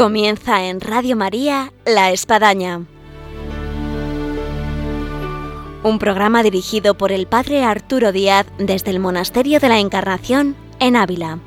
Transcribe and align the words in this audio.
Comienza 0.00 0.64
en 0.64 0.80
Radio 0.80 1.14
María 1.14 1.74
La 1.84 2.10
Espadaña. 2.10 2.86
Un 5.82 5.98
programa 5.98 6.42
dirigido 6.42 6.96
por 6.96 7.12
el 7.12 7.26
Padre 7.26 7.64
Arturo 7.64 8.10
Díaz 8.10 8.46
desde 8.56 8.92
el 8.92 8.98
Monasterio 8.98 9.60
de 9.60 9.68
la 9.68 9.78
Encarnación 9.78 10.56
en 10.78 10.96
Ávila. 10.96 11.38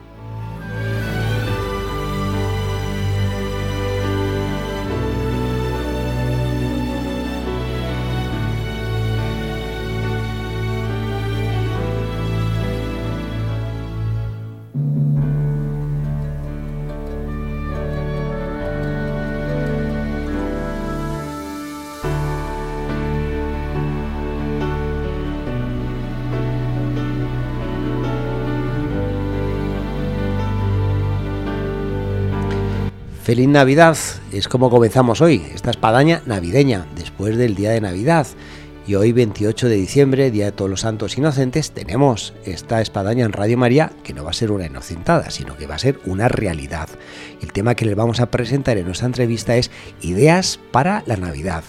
Feliz 33.33 33.49
Navidad, 33.49 33.97
es 34.31 34.47
como 34.47 34.69
comenzamos 34.69 35.19
hoy, 35.19 35.43
esta 35.55 35.71
espadaña 35.71 36.21
navideña, 36.27 36.85
después 36.95 37.35
del 37.35 37.55
día 37.55 37.71
de 37.71 37.81
Navidad. 37.81 38.27
Y 38.85 38.93
hoy 38.93 39.11
28 39.11 39.69
de 39.69 39.75
diciembre, 39.75 40.29
Día 40.29 40.45
de 40.45 40.51
Todos 40.51 40.69
los 40.69 40.81
Santos 40.81 41.17
Inocentes, 41.17 41.71
tenemos 41.71 42.35
esta 42.45 42.79
espadaña 42.79 43.25
en 43.25 43.33
Radio 43.33 43.57
María 43.57 43.91
que 44.03 44.13
no 44.13 44.23
va 44.23 44.29
a 44.29 44.33
ser 44.33 44.51
una 44.51 44.67
inocentada, 44.67 45.31
sino 45.31 45.57
que 45.57 45.65
va 45.65 45.73
a 45.73 45.79
ser 45.79 45.99
una 46.05 46.27
realidad. 46.27 46.89
El 47.41 47.51
tema 47.51 47.73
que 47.73 47.85
les 47.85 47.95
vamos 47.95 48.19
a 48.19 48.29
presentar 48.29 48.77
en 48.77 48.85
nuestra 48.85 49.07
entrevista 49.07 49.55
es 49.55 49.71
Ideas 50.01 50.59
para 50.71 51.01
la 51.07 51.17
Navidad, 51.17 51.63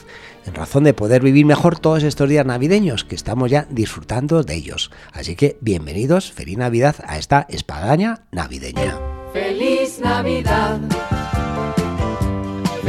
en 0.44 0.52
razón 0.52 0.84
de 0.84 0.92
poder 0.92 1.22
vivir 1.22 1.46
mejor 1.46 1.78
todos 1.78 2.02
estos 2.02 2.28
días 2.28 2.44
navideños 2.44 3.06
que 3.06 3.14
estamos 3.14 3.50
ya 3.50 3.66
disfrutando 3.70 4.42
de 4.42 4.54
ellos. 4.54 4.90
Así 5.14 5.34
que 5.34 5.56
bienvenidos, 5.62 6.30
feliz 6.30 6.58
Navidad 6.58 6.96
a 7.06 7.16
esta 7.16 7.46
espadaña 7.48 8.20
navideña. 8.32 8.98
Feliz 9.32 9.98
Navidad. 9.98 10.78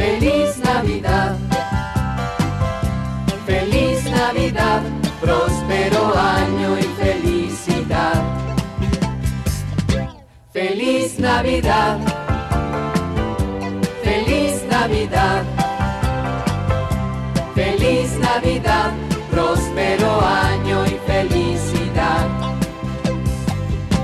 Feliz 0.06 0.56
Navidad. 0.58 1.36
Feliz 3.44 4.04
Navidad. 4.04 4.82
Próspero 5.20 6.16
año 6.16 6.78
y 6.78 6.84
felicidad. 7.02 8.22
Feliz 10.52 11.18
Navidad. 11.18 11.98
Feliz 14.04 14.62
Navidad. 14.70 15.42
Feliz 17.56 18.16
Navidad. 18.20 18.92
Próspero 19.32 20.20
año 20.24 20.86
y 20.86 20.96
felicidad. 21.04 22.26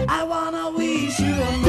I 0.09 0.25
wanna 0.25 0.69
wish 0.77 1.21
you 1.21 1.33
a 1.33 1.62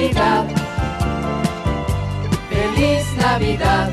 Navidad. 0.00 0.46
Feliz 2.48 3.04
Navidad. 3.18 3.90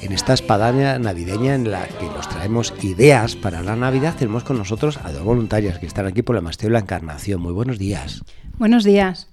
En 0.00 0.12
esta 0.12 0.32
espadaña 0.32 0.98
navideña 0.98 1.54
en 1.54 1.70
la 1.70 1.86
que 1.86 2.06
nos 2.06 2.26
traemos 2.30 2.72
ideas 2.82 3.36
para 3.36 3.62
la 3.62 3.76
Navidad, 3.76 4.14
tenemos 4.18 4.44
con 4.44 4.56
nosotros 4.56 4.98
a 5.04 5.12
dos 5.12 5.22
voluntarias 5.24 5.78
que 5.78 5.84
están 5.84 6.06
aquí 6.06 6.22
por 6.22 6.36
el 6.36 6.42
Monasterio 6.42 6.70
de 6.70 6.72
la 6.80 6.84
Encarnación. 6.84 7.42
Muy 7.42 7.52
buenos 7.52 7.78
días. 7.78 8.22
Buenos 8.58 8.82
días. 8.82 9.28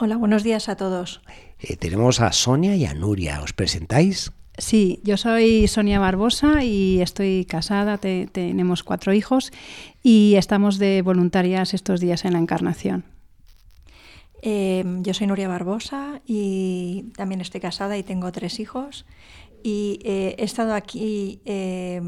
Hola, 0.00 0.16
buenos 0.16 0.42
días 0.42 0.68
a 0.68 0.74
todos. 0.76 1.20
Eh, 1.60 1.76
tenemos 1.76 2.20
a 2.20 2.32
Sonia 2.32 2.74
y 2.74 2.86
a 2.86 2.94
Nuria. 2.94 3.40
¿Os 3.42 3.52
presentáis? 3.52 4.32
Sí, 4.58 5.00
yo 5.04 5.16
soy 5.16 5.68
Sonia 5.68 6.00
Barbosa 6.00 6.64
y 6.64 7.00
estoy 7.00 7.44
casada, 7.48 7.98
te- 7.98 8.26
tenemos 8.30 8.82
cuatro 8.82 9.12
hijos 9.14 9.52
y 10.02 10.34
estamos 10.36 10.78
de 10.78 11.02
voluntarias 11.02 11.72
estos 11.72 12.00
días 12.00 12.24
en 12.24 12.32
la 12.32 12.38
Encarnación. 12.40 13.04
Eh, 14.42 14.84
yo 15.02 15.14
soy 15.14 15.26
Nuria 15.28 15.48
Barbosa 15.48 16.20
y 16.26 17.12
también 17.16 17.40
estoy 17.40 17.60
casada 17.60 17.96
y 17.96 18.02
tengo 18.02 18.30
tres 18.32 18.58
hijos. 18.60 19.06
Y 19.62 20.00
eh, 20.04 20.34
he 20.38 20.44
estado 20.44 20.74
aquí 20.74 21.40
eh, 21.44 22.00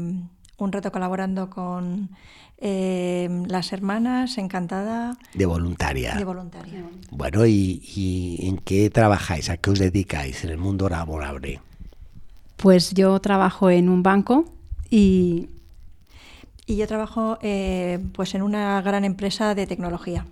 un 0.57 0.71
rato 0.71 0.91
colaborando 0.91 1.49
con 1.49 2.09
eh, 2.57 3.29
las 3.47 3.71
hermanas, 3.71 4.37
encantada 4.37 5.17
De 5.33 5.45
voluntaria. 5.45 6.15
de 6.15 6.23
voluntaria. 6.25 6.83
Bueno, 7.11 7.45
¿y, 7.45 7.81
y 7.95 8.47
en 8.47 8.57
qué 8.57 8.89
trabajáis? 8.89 9.49
¿A 9.49 9.57
qué 9.57 9.69
os 9.69 9.79
dedicáis 9.79 10.43
en 10.43 10.49
el 10.49 10.57
mundo 10.57 10.89
laborable? 10.89 11.61
Pues 12.57 12.93
yo 12.93 13.19
trabajo 13.19 13.69
en 13.69 13.87
un 13.89 14.03
banco 14.03 14.45
y 14.89 15.49
Y 16.67 16.77
yo 16.77 16.87
trabajo 16.87 17.37
eh, 17.41 17.99
pues 18.13 18.33
en 18.35 18.41
una 18.41 18.81
gran 18.81 19.05
empresa 19.05 19.53
de 19.55 19.67
tecnología. 19.67 20.25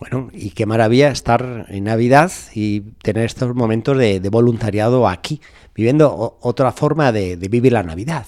Bueno, 0.00 0.30
y 0.32 0.50
qué 0.50 0.64
maravilla 0.64 1.10
estar 1.10 1.66
en 1.68 1.84
Navidad 1.84 2.32
y 2.54 2.80
tener 3.02 3.26
estos 3.26 3.54
momentos 3.54 3.98
de, 3.98 4.18
voluntariado 4.30 5.06
aquí, 5.06 5.42
viviendo 5.74 6.38
otra 6.40 6.72
forma 6.72 7.12
de, 7.12 7.36
vivir 7.36 7.72
la 7.72 7.82
Navidad. 7.82 8.26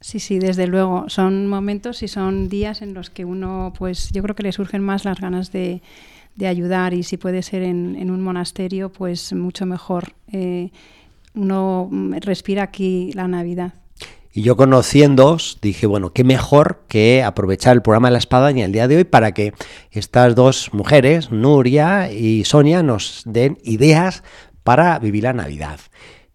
sí, 0.00 0.20
sí, 0.20 0.38
desde 0.38 0.68
luego, 0.68 1.06
son 1.08 1.48
momentos 1.48 2.04
y 2.04 2.08
son 2.08 2.48
días 2.48 2.80
en 2.80 2.94
los 2.94 3.10
que 3.10 3.24
uno, 3.24 3.72
pues 3.76 4.10
yo 4.12 4.22
creo 4.22 4.36
que 4.36 4.44
le 4.44 4.52
surgen 4.52 4.82
más 4.82 5.04
las 5.04 5.20
ganas 5.20 5.50
de, 5.50 5.82
de 6.36 6.46
ayudar 6.46 6.94
y 6.94 7.02
si 7.02 7.16
puede 7.16 7.42
ser 7.42 7.62
en, 7.62 7.96
en 7.96 8.12
un 8.12 8.22
monasterio, 8.22 8.90
pues 8.90 9.32
mucho 9.32 9.66
mejor. 9.66 10.12
Eh, 10.32 10.70
uno 11.34 11.88
mm, 11.90 12.14
respira 12.20 12.62
aquí 12.62 13.12
la 13.14 13.26
Navidad. 13.26 13.74
Y 14.32 14.42
yo 14.42 14.56
conociéndoos, 14.56 15.58
dije, 15.60 15.86
bueno, 15.86 16.12
qué 16.12 16.22
mejor 16.22 16.84
que 16.88 17.22
aprovechar 17.22 17.74
el 17.74 17.82
programa 17.82 18.08
de 18.08 18.12
la 18.12 18.18
espadaña 18.18 18.64
el 18.64 18.72
día 18.72 18.86
de 18.86 18.98
hoy 18.98 19.04
para 19.04 19.32
que 19.32 19.52
estas 19.90 20.36
dos 20.36 20.70
mujeres, 20.72 21.32
Nuria 21.32 22.12
y 22.12 22.44
Sonia, 22.44 22.82
nos 22.82 23.22
den 23.24 23.58
ideas 23.64 24.22
para 24.62 24.98
vivir 25.00 25.24
la 25.24 25.32
Navidad. 25.32 25.80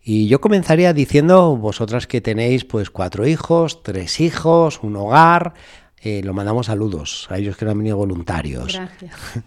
Y 0.03 0.27
yo 0.27 0.41
comenzaría 0.41 0.93
diciendo, 0.93 1.55
vosotras 1.55 2.05
que 2.05 2.21
tenéis 2.21 2.65
pues 2.65 2.89
cuatro 2.89 3.25
hijos, 3.25 3.81
tres 3.81 4.19
hijos, 4.19 4.81
un 4.83 4.97
hogar, 4.97 5.53
eh, 6.01 6.21
lo 6.23 6.33
mandamos 6.33 6.67
saludos 6.67 7.27
a 7.31 7.37
ellos 7.37 7.55
que 7.57 7.65
no 7.65 7.71
han 7.71 7.77
venido 7.77 7.97
voluntarios. 7.97 8.73
Gracias. 8.73 9.15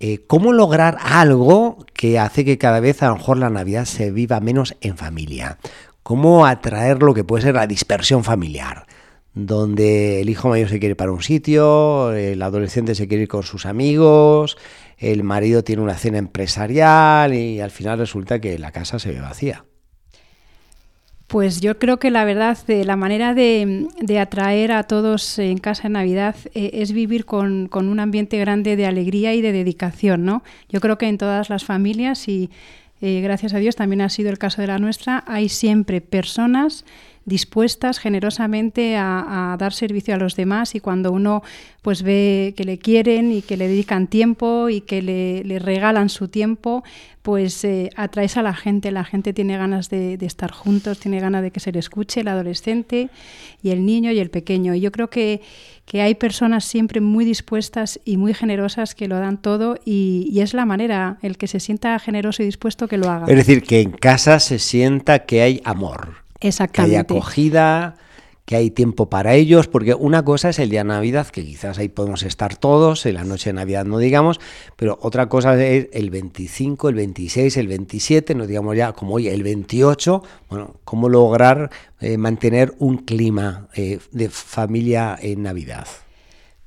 Eh, 0.00 0.24
¿Cómo 0.28 0.52
lograr 0.52 0.96
algo 1.02 1.84
que 1.92 2.20
hace 2.20 2.44
que 2.44 2.56
cada 2.56 2.78
vez 2.78 3.02
a 3.02 3.08
lo 3.08 3.16
mejor 3.16 3.36
la 3.36 3.50
Navidad 3.50 3.84
se 3.84 4.12
viva 4.12 4.38
menos 4.38 4.76
en 4.80 4.96
familia? 4.96 5.58
¿Cómo 6.08 6.46
atraer 6.46 7.02
lo 7.02 7.12
que 7.12 7.22
puede 7.22 7.42
ser 7.42 7.54
la 7.56 7.66
dispersión 7.66 8.24
familiar? 8.24 8.86
Donde 9.34 10.22
el 10.22 10.30
hijo 10.30 10.48
mayor 10.48 10.70
se 10.70 10.78
quiere 10.78 10.92
ir 10.92 10.96
para 10.96 11.12
un 11.12 11.20
sitio, 11.20 12.14
el 12.14 12.40
adolescente 12.40 12.94
se 12.94 13.06
quiere 13.06 13.24
ir 13.24 13.28
con 13.28 13.42
sus 13.42 13.66
amigos, 13.66 14.56
el 14.96 15.22
marido 15.22 15.64
tiene 15.64 15.82
una 15.82 15.98
cena 15.98 16.16
empresarial 16.16 17.34
y 17.34 17.60
al 17.60 17.70
final 17.70 17.98
resulta 17.98 18.40
que 18.40 18.58
la 18.58 18.72
casa 18.72 18.98
se 18.98 19.12
ve 19.12 19.20
vacía. 19.20 19.66
Pues 21.26 21.60
yo 21.60 21.78
creo 21.78 21.98
que 21.98 22.10
la 22.10 22.24
verdad, 22.24 22.56
de 22.66 22.86
la 22.86 22.96
manera 22.96 23.34
de, 23.34 23.86
de 24.00 24.18
atraer 24.18 24.72
a 24.72 24.84
todos 24.84 25.38
en 25.38 25.58
casa 25.58 25.88
en 25.88 25.92
Navidad 25.92 26.36
eh, 26.54 26.70
es 26.72 26.92
vivir 26.92 27.26
con, 27.26 27.68
con 27.68 27.86
un 27.86 28.00
ambiente 28.00 28.38
grande 28.38 28.76
de 28.76 28.86
alegría 28.86 29.34
y 29.34 29.42
de 29.42 29.52
dedicación, 29.52 30.24
¿no? 30.24 30.42
Yo 30.70 30.80
creo 30.80 30.96
que 30.96 31.06
en 31.06 31.18
todas 31.18 31.50
las 31.50 31.66
familias 31.66 32.28
y 32.28 32.48
eh, 33.00 33.20
gracias 33.20 33.54
a 33.54 33.58
Dios 33.58 33.76
también 33.76 34.00
ha 34.00 34.08
sido 34.08 34.30
el 34.30 34.38
caso 34.38 34.60
de 34.60 34.66
la 34.66 34.78
nuestra, 34.78 35.24
hay 35.26 35.48
siempre 35.48 36.00
personas 36.00 36.84
dispuestas 37.28 37.98
generosamente 37.98 38.96
a, 38.96 39.56
dar 39.58 39.72
servicio 39.72 40.14
a 40.14 40.16
los 40.16 40.34
demás 40.34 40.74
y 40.74 40.80
cuando 40.80 41.12
uno 41.12 41.42
pues 41.82 42.02
ve 42.02 42.54
que 42.56 42.64
le 42.64 42.78
quieren 42.78 43.30
y 43.32 43.42
que 43.42 43.56
le 43.56 43.68
dedican 43.68 44.06
tiempo 44.06 44.68
y 44.68 44.80
que 44.80 45.02
le, 45.02 45.44
le 45.44 45.58
regalan 45.58 46.08
su 46.08 46.28
tiempo, 46.28 46.82
pues 47.22 47.62
eh, 47.64 47.90
atraes 47.96 48.36
a 48.36 48.42
la 48.42 48.54
gente, 48.54 48.90
la 48.90 49.04
gente 49.04 49.32
tiene 49.32 49.58
ganas 49.58 49.90
de, 49.90 50.16
de, 50.16 50.26
estar 50.26 50.50
juntos, 50.50 50.98
tiene 50.98 51.20
ganas 51.20 51.42
de 51.42 51.50
que 51.50 51.60
se 51.60 51.70
le 51.70 51.78
escuche, 51.78 52.20
el 52.20 52.28
adolescente 52.28 53.10
y 53.62 53.70
el 53.70 53.84
niño 53.84 54.10
y 54.10 54.18
el 54.18 54.30
pequeño. 54.30 54.74
Y 54.74 54.80
yo 54.80 54.90
creo 54.90 55.10
que, 55.10 55.42
que 55.88 56.02
hay 56.02 56.14
personas 56.14 56.66
siempre 56.66 57.00
muy 57.00 57.24
dispuestas 57.24 57.98
y 58.04 58.18
muy 58.18 58.34
generosas 58.34 58.94
que 58.94 59.08
lo 59.08 59.18
dan 59.18 59.38
todo 59.38 59.78
y, 59.86 60.28
y, 60.30 60.42
es 60.42 60.52
la 60.52 60.66
manera, 60.66 61.16
el 61.22 61.38
que 61.38 61.46
se 61.46 61.60
sienta 61.60 61.98
generoso 61.98 62.42
y 62.42 62.46
dispuesto 62.46 62.88
que 62.88 62.98
lo 62.98 63.08
haga. 63.08 63.24
Es 63.26 63.36
decir, 63.36 63.62
que 63.62 63.80
en 63.80 63.92
casa 63.92 64.38
se 64.38 64.58
sienta 64.58 65.20
que 65.20 65.40
hay 65.40 65.62
amor, 65.64 66.16
Exactamente. 66.40 67.06
que 67.06 67.14
hay 67.14 67.18
acogida, 67.18 67.96
que 68.48 68.56
hay 68.56 68.70
tiempo 68.70 69.10
para 69.10 69.34
ellos, 69.34 69.68
porque 69.68 69.92
una 69.92 70.24
cosa 70.24 70.48
es 70.48 70.58
el 70.58 70.70
día 70.70 70.80
de 70.80 70.88
Navidad, 70.88 71.26
que 71.26 71.44
quizás 71.44 71.76
ahí 71.76 71.90
podemos 71.90 72.22
estar 72.22 72.56
todos, 72.56 73.04
en 73.04 73.16
la 73.16 73.24
noche 73.24 73.50
de 73.50 73.52
Navidad 73.52 73.84
no 73.84 73.98
digamos, 73.98 74.40
pero 74.74 74.98
otra 75.02 75.28
cosa 75.28 75.62
es 75.62 75.88
el 75.92 76.08
25, 76.08 76.88
el 76.88 76.94
26, 76.94 77.58
el 77.58 77.68
27, 77.68 78.34
no 78.34 78.46
digamos 78.46 78.74
ya 78.74 78.94
como 78.94 79.16
hoy, 79.16 79.28
el 79.28 79.42
28, 79.42 80.22
bueno, 80.48 80.76
cómo 80.84 81.10
lograr 81.10 81.68
eh, 82.00 82.16
mantener 82.16 82.72
un 82.78 82.96
clima 82.96 83.68
eh, 83.74 83.98
de 84.12 84.30
familia 84.30 85.18
en 85.20 85.42
Navidad. 85.42 85.86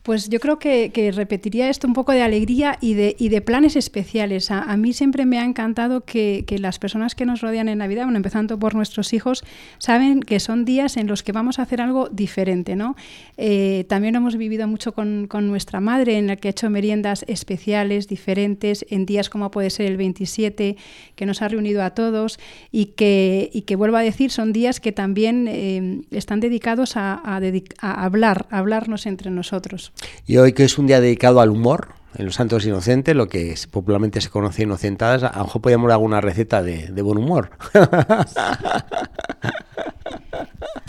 Pues 0.04 0.30
yo 0.30 0.40
creo 0.40 0.58
que, 0.58 1.12
repetiría 1.16 1.70
esto 1.70 1.88
un 1.88 1.94
poco 1.94 2.12
de 2.12 2.24
alegría 2.24 2.78
y 2.82 2.96
de, 2.96 3.16
y 3.20 3.30
de 3.30 3.42
planes 3.42 3.76
especiales. 3.76 4.50
A, 4.50 4.76
mí 4.76 4.94
siempre 4.94 5.28
me 5.28 5.38
ha 5.38 5.44
encantado 5.44 6.02
que, 6.02 6.44
las 6.60 6.80
personas 6.80 7.14
que 7.14 7.26
nos 7.26 7.42
rodean 7.42 7.70
en 7.70 7.78
Navidad, 7.78 8.06
bueno, 8.06 8.18
empezando 8.18 8.58
por 8.58 8.74
nuestros 8.74 9.14
hijos, 9.14 9.44
saben 9.78 10.22
que 10.22 10.40
son 10.40 10.66
días 10.66 10.98
en 10.98 11.06
los 11.06 11.22
que 11.22 11.32
vamos 11.32 11.60
a 11.60 11.64
hacer 11.64 11.82
algo 11.82 12.10
diferente, 12.10 12.76
¿no? 12.76 12.96
Eh, 13.38 13.86
también 13.90 14.16
hemos 14.16 14.38
vivido 14.38 14.68
mucho 14.68 14.94
con, 14.94 15.28
nuestra 15.32 15.80
madre, 15.80 16.18
en 16.18 16.28
la 16.28 16.36
que 16.36 16.48
ha 16.48 16.52
hecho 16.52 16.70
meriendas 16.70 17.24
especiales, 17.28 18.08
diferentes, 18.08 18.86
en 18.90 19.06
días 19.06 19.30
como 19.30 19.52
puede 19.52 19.70
ser 19.70 19.86
el 19.86 19.98
27, 19.98 20.78
que 21.16 21.26
nos 21.26 21.44
ha 21.44 21.48
reunido 21.48 21.84
a 21.84 21.92
todos 21.92 22.40
y 22.72 22.88
que, 22.88 23.52
y 23.54 23.62
que 23.62 23.76
vuelvo 23.76 23.98
a 23.98 24.02
decir, 24.02 24.32
son 24.32 24.52
días 24.52 24.80
que 24.80 24.92
también 24.92 25.48
eh, 25.48 26.02
están 26.10 26.40
dedicados 26.40 26.98
a, 26.98 27.22
a 27.24 28.06
hablar, 28.06 28.48
a 28.50 28.58
hablarnos 28.58 29.06
entre 29.06 29.30
nosotros. 29.30 29.91
Y 30.26 30.38
hoy 30.38 30.54
que 30.54 30.64
es 30.64 30.78
un 30.78 30.88
día 30.88 31.02
dedicado 31.02 31.42
al 31.42 31.50
humor, 31.50 31.90
en 32.18 32.26
los 32.26 32.36
Santos 32.36 32.66
Inocentes, 32.66 33.16
lo 33.16 33.28
que 33.28 33.56
popularmente 33.70 34.20
se 34.22 34.30
conoce 34.30 34.64
inocentadas, 34.64 35.24
a 35.24 35.38
lo 35.38 35.46
mejor 35.46 35.62
podríamos 35.62 35.88
dar 35.88 35.96
alguna 35.96 36.22
receta 36.22 36.62
de, 36.62 36.88
de 36.88 37.02
buen 37.02 37.18
humor. 37.18 37.52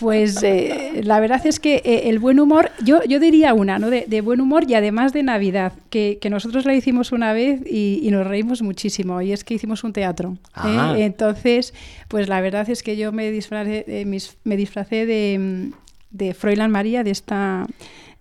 Pues 0.03 0.43
eh, 0.43 1.01
la 1.05 1.21
verdad 1.21 1.47
es 1.47 1.61
que 1.61 1.77
eh, 1.85 2.09
el 2.09 2.19
buen 2.19 2.41
humor, 2.41 2.73
yo, 2.85 3.05
yo 3.05 3.21
diría 3.21 3.55
una, 3.55 3.79
¿no? 3.79 3.89
De, 3.89 4.05
de, 4.09 4.21
buen 4.21 4.41
humor 4.41 4.65
y 4.69 4.75
además 4.75 5.13
de 5.13 5.23
Navidad, 5.23 5.73
que, 5.91 6.19
que 6.21 6.29
nosotros 6.29 6.65
la 6.65 6.75
hicimos 6.75 7.13
una 7.13 7.33
vez 7.33 7.61
y, 7.65 8.01
y, 8.03 8.11
nos 8.11 8.27
reímos 8.27 8.63
muchísimo, 8.63 9.23
y 9.23 9.31
es 9.31 9.45
que 9.45 9.55
hicimos 9.55 9.85
un 9.85 9.93
teatro. 9.93 10.39
¿eh? 10.65 11.05
Entonces, 11.05 11.73
pues 12.09 12.29
la 12.29 12.41
verdad 12.41 12.69
es 12.69 12.83
que 12.83 12.97
yo 12.97 13.13
me 13.13 13.31
disfracé, 13.31 13.85
eh, 13.87 14.05
mis, 14.05 14.37
me 14.43 14.57
disfracé 14.57 15.07
de, 15.07 15.71
de 16.11 16.35
Froilán 16.35 16.73
María, 16.73 17.05
de 17.05 17.13
esta 17.13 17.67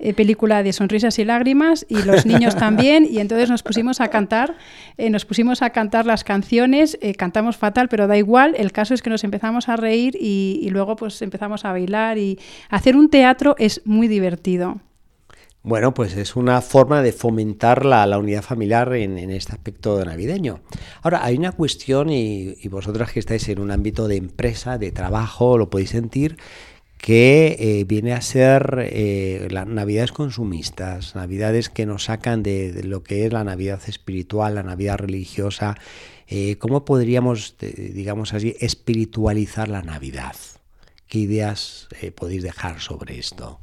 eh, 0.03 0.13
película 0.13 0.63
de 0.63 0.74
sonrisas 0.74 1.19
y 1.19 1.25
lágrimas 1.25 1.86
y 1.88 2.01
los 2.01 2.25
niños 2.25 2.56
también 2.56 3.07
y 3.09 3.19
entonces 3.19 3.50
nos 3.50 3.62
pusimos 3.62 4.01
a 4.01 4.07
cantar, 4.07 4.57
eh, 4.98 5.09
nos 5.09 5.25
pusimos 5.25 5.62
a 5.62 5.69
cantar 5.69 6.07
las 6.07 6.24
canciones, 6.24 6.98
eh, 7.01 7.13
cantamos 7.13 7.56
fatal 7.56 7.88
pero 7.88 8.07
da 8.07 8.18
igual, 8.18 8.56
el 8.57 8.71
caso 8.71 8.95
es 8.95 9.01
que 9.01 9.12
nos 9.12 9.24
empezamos 9.24 9.69
a 9.69 9.75
reír 9.75 10.18
y, 10.19 10.59
y 10.63 10.69
luego 10.71 10.95
pues 10.95 11.21
empezamos 11.21 11.65
a 11.65 11.71
bailar 11.71 12.18
y 12.18 12.39
hacer 12.69 12.95
un 12.95 13.09
teatro 13.09 13.56
es 13.59 13.81
muy 13.86 14.07
divertido. 14.07 14.81
Bueno, 15.63 15.94
pues 15.94 16.18
es 16.18 16.36
una 16.36 16.59
forma 16.62 17.04
de 17.04 17.12
fomentar 17.12 17.86
la, 17.86 18.07
la 18.07 18.18
unidad 18.18 18.42
familiar 18.42 18.92
en, 18.95 19.19
en, 19.19 19.30
este 19.30 19.51
aspecto 19.51 20.04
navideño. 20.04 20.62
Ahora, 21.04 21.24
hay 21.24 21.38
una 21.38 21.51
cuestión, 21.51 22.09
y, 22.09 22.56
y, 22.59 22.68
vosotras 22.68 23.12
que 23.12 23.19
estáis 23.19 23.47
en 23.47 23.59
un 23.59 23.69
ámbito 23.69 24.07
de 24.07 24.15
empresa, 24.15 24.80
de 24.80 24.92
trabajo, 24.92 25.59
lo 25.59 25.69
podéis 25.69 25.92
sentir, 25.92 26.38
que 27.01 27.57
eh, 27.59 27.83
viene 27.86 28.13
a 28.13 28.21
ser 28.21 28.88
eh, 28.92 29.48
las 29.50 29.65
navidades 29.65 30.12
consumistas, 30.12 31.15
navidades 31.15 31.69
que 31.69 31.88
nos 31.88 32.06
sacan 32.06 32.44
de, 32.44 32.83
lo 32.83 33.01
que 33.01 33.25
es 33.25 33.33
la 33.33 33.44
navidad 33.44 33.81
espiritual, 33.88 34.53
la 34.53 34.63
navidad 34.63 35.00
religiosa. 35.00 35.75
Eh, 36.27 36.57
¿Cómo 36.57 36.86
podríamos, 36.86 37.56
digamos 37.59 38.36
así, 38.36 38.56
espiritualizar 38.59 39.68
la 39.68 39.81
Navidad? 39.81 40.36
¿Qué 41.07 41.19
ideas 41.19 41.89
podéis 42.15 42.44
dejar 42.44 42.80
sobre 42.80 43.19
esto? 43.19 43.59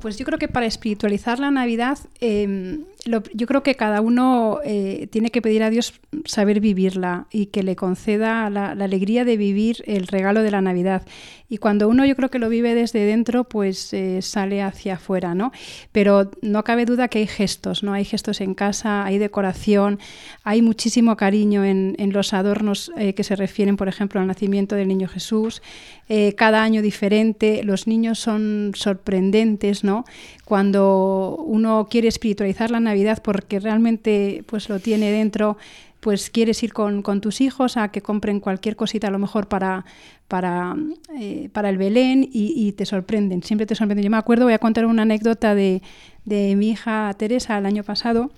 Pues 0.00 0.18
yo 0.18 0.26
creo 0.26 0.38
que 0.38 0.48
para 0.48 0.66
espiritualizar 0.66 1.38
la 1.38 1.50
Navidad, 1.50 1.98
eh, 2.20 2.80
lo, 3.04 3.22
yo 3.34 3.46
creo 3.46 3.62
que 3.62 3.74
cada 3.74 4.00
uno 4.00 4.58
eh, 4.64 5.08
tiene 5.10 5.30
que 5.30 5.42
pedir 5.42 5.62
a 5.62 5.70
Dios 5.70 5.94
saber 6.24 6.60
vivirla 6.60 7.26
y 7.30 7.46
que 7.46 7.62
le 7.62 7.76
conceda 7.76 8.50
la, 8.50 8.74
la, 8.74 8.84
alegría 8.84 9.24
de 9.24 9.36
vivir 9.36 9.82
el 9.86 10.06
regalo 10.06 10.42
de 10.42 10.50
la 10.50 10.60
Navidad. 10.60 11.02
Y 11.48 11.58
cuando 11.58 11.88
uno 11.88 12.04
yo 12.04 12.14
creo 12.14 12.30
que 12.30 12.38
lo 12.38 12.48
vive 12.48 12.74
desde 12.74 13.04
dentro, 13.04 13.44
pues 13.44 13.92
eh, 13.94 14.20
sale 14.20 14.62
hacia 14.62 14.94
afuera, 14.94 15.34
¿no? 15.34 15.52
Pero 15.92 16.30
no 16.42 16.62
cabe 16.64 16.84
duda 16.84 17.08
que 17.08 17.20
hay 17.20 17.26
gestos, 17.26 17.82
¿no? 17.82 17.94
Hay 17.94 18.04
gestos 18.04 18.40
en 18.40 18.54
casa, 18.54 19.04
hay 19.04 19.18
decoración, 19.18 19.98
hay 20.44 20.60
muchísimo 20.60 21.16
cariño 21.16 21.64
en, 21.64 21.96
en 21.98 22.12
los 22.12 22.34
adornos 22.34 22.92
eh, 22.98 23.14
que 23.14 23.24
se 23.24 23.36
refieren, 23.36 23.76
por 23.76 23.88
ejemplo, 23.88 24.20
al 24.20 24.26
nacimiento 24.26 24.76
del 24.76 24.88
niño 24.88 25.08
Jesús. 25.08 25.62
Eh, 26.10 26.34
cada 26.34 26.62
año 26.62 26.80
diferente, 26.80 27.62
los 27.64 27.86
niños 27.86 28.18
son 28.18 28.72
sorprendentes, 28.74 29.84
¿no? 29.84 30.04
Cuando 30.44 31.36
uno 31.46 31.88
quiere 31.90 32.08
espiritualizar 32.08 32.70
la 32.70 32.80
Navidad 32.88 33.22
porque 33.22 33.60
realmente 33.60 34.44
pues 34.46 34.68
lo 34.68 34.80
tiene 34.80 35.10
dentro, 35.10 35.56
pues 36.00 36.30
quieres 36.30 36.62
ir 36.62 36.72
con, 36.72 37.02
con, 37.02 37.20
tus 37.20 37.40
hijos 37.40 37.76
a 37.76 37.88
que 37.88 38.02
compren 38.02 38.40
cualquier 38.40 38.76
cosita 38.76 39.08
a 39.08 39.10
lo 39.10 39.18
mejor 39.18 39.48
para, 39.48 39.84
para, 40.28 40.76
eh, 41.18 41.48
para 41.52 41.70
el 41.70 41.78
Belén 41.78 42.22
y, 42.22 42.52
y, 42.56 42.72
te 42.72 42.86
sorprenden, 42.86 43.42
siempre 43.42 43.66
te 43.66 43.74
sorprenden. 43.74 44.04
Yo 44.04 44.10
me 44.10 44.16
acuerdo, 44.16 44.44
voy 44.44 44.54
a 44.54 44.58
contar 44.58 44.86
una 44.86 45.02
anécdota 45.02 45.54
de, 45.54 45.82
de 46.24 46.54
mi 46.56 46.70
hija 46.70 47.12
Teresa 47.18 47.58
el 47.58 47.66
año 47.66 47.82
pasado. 47.82 48.30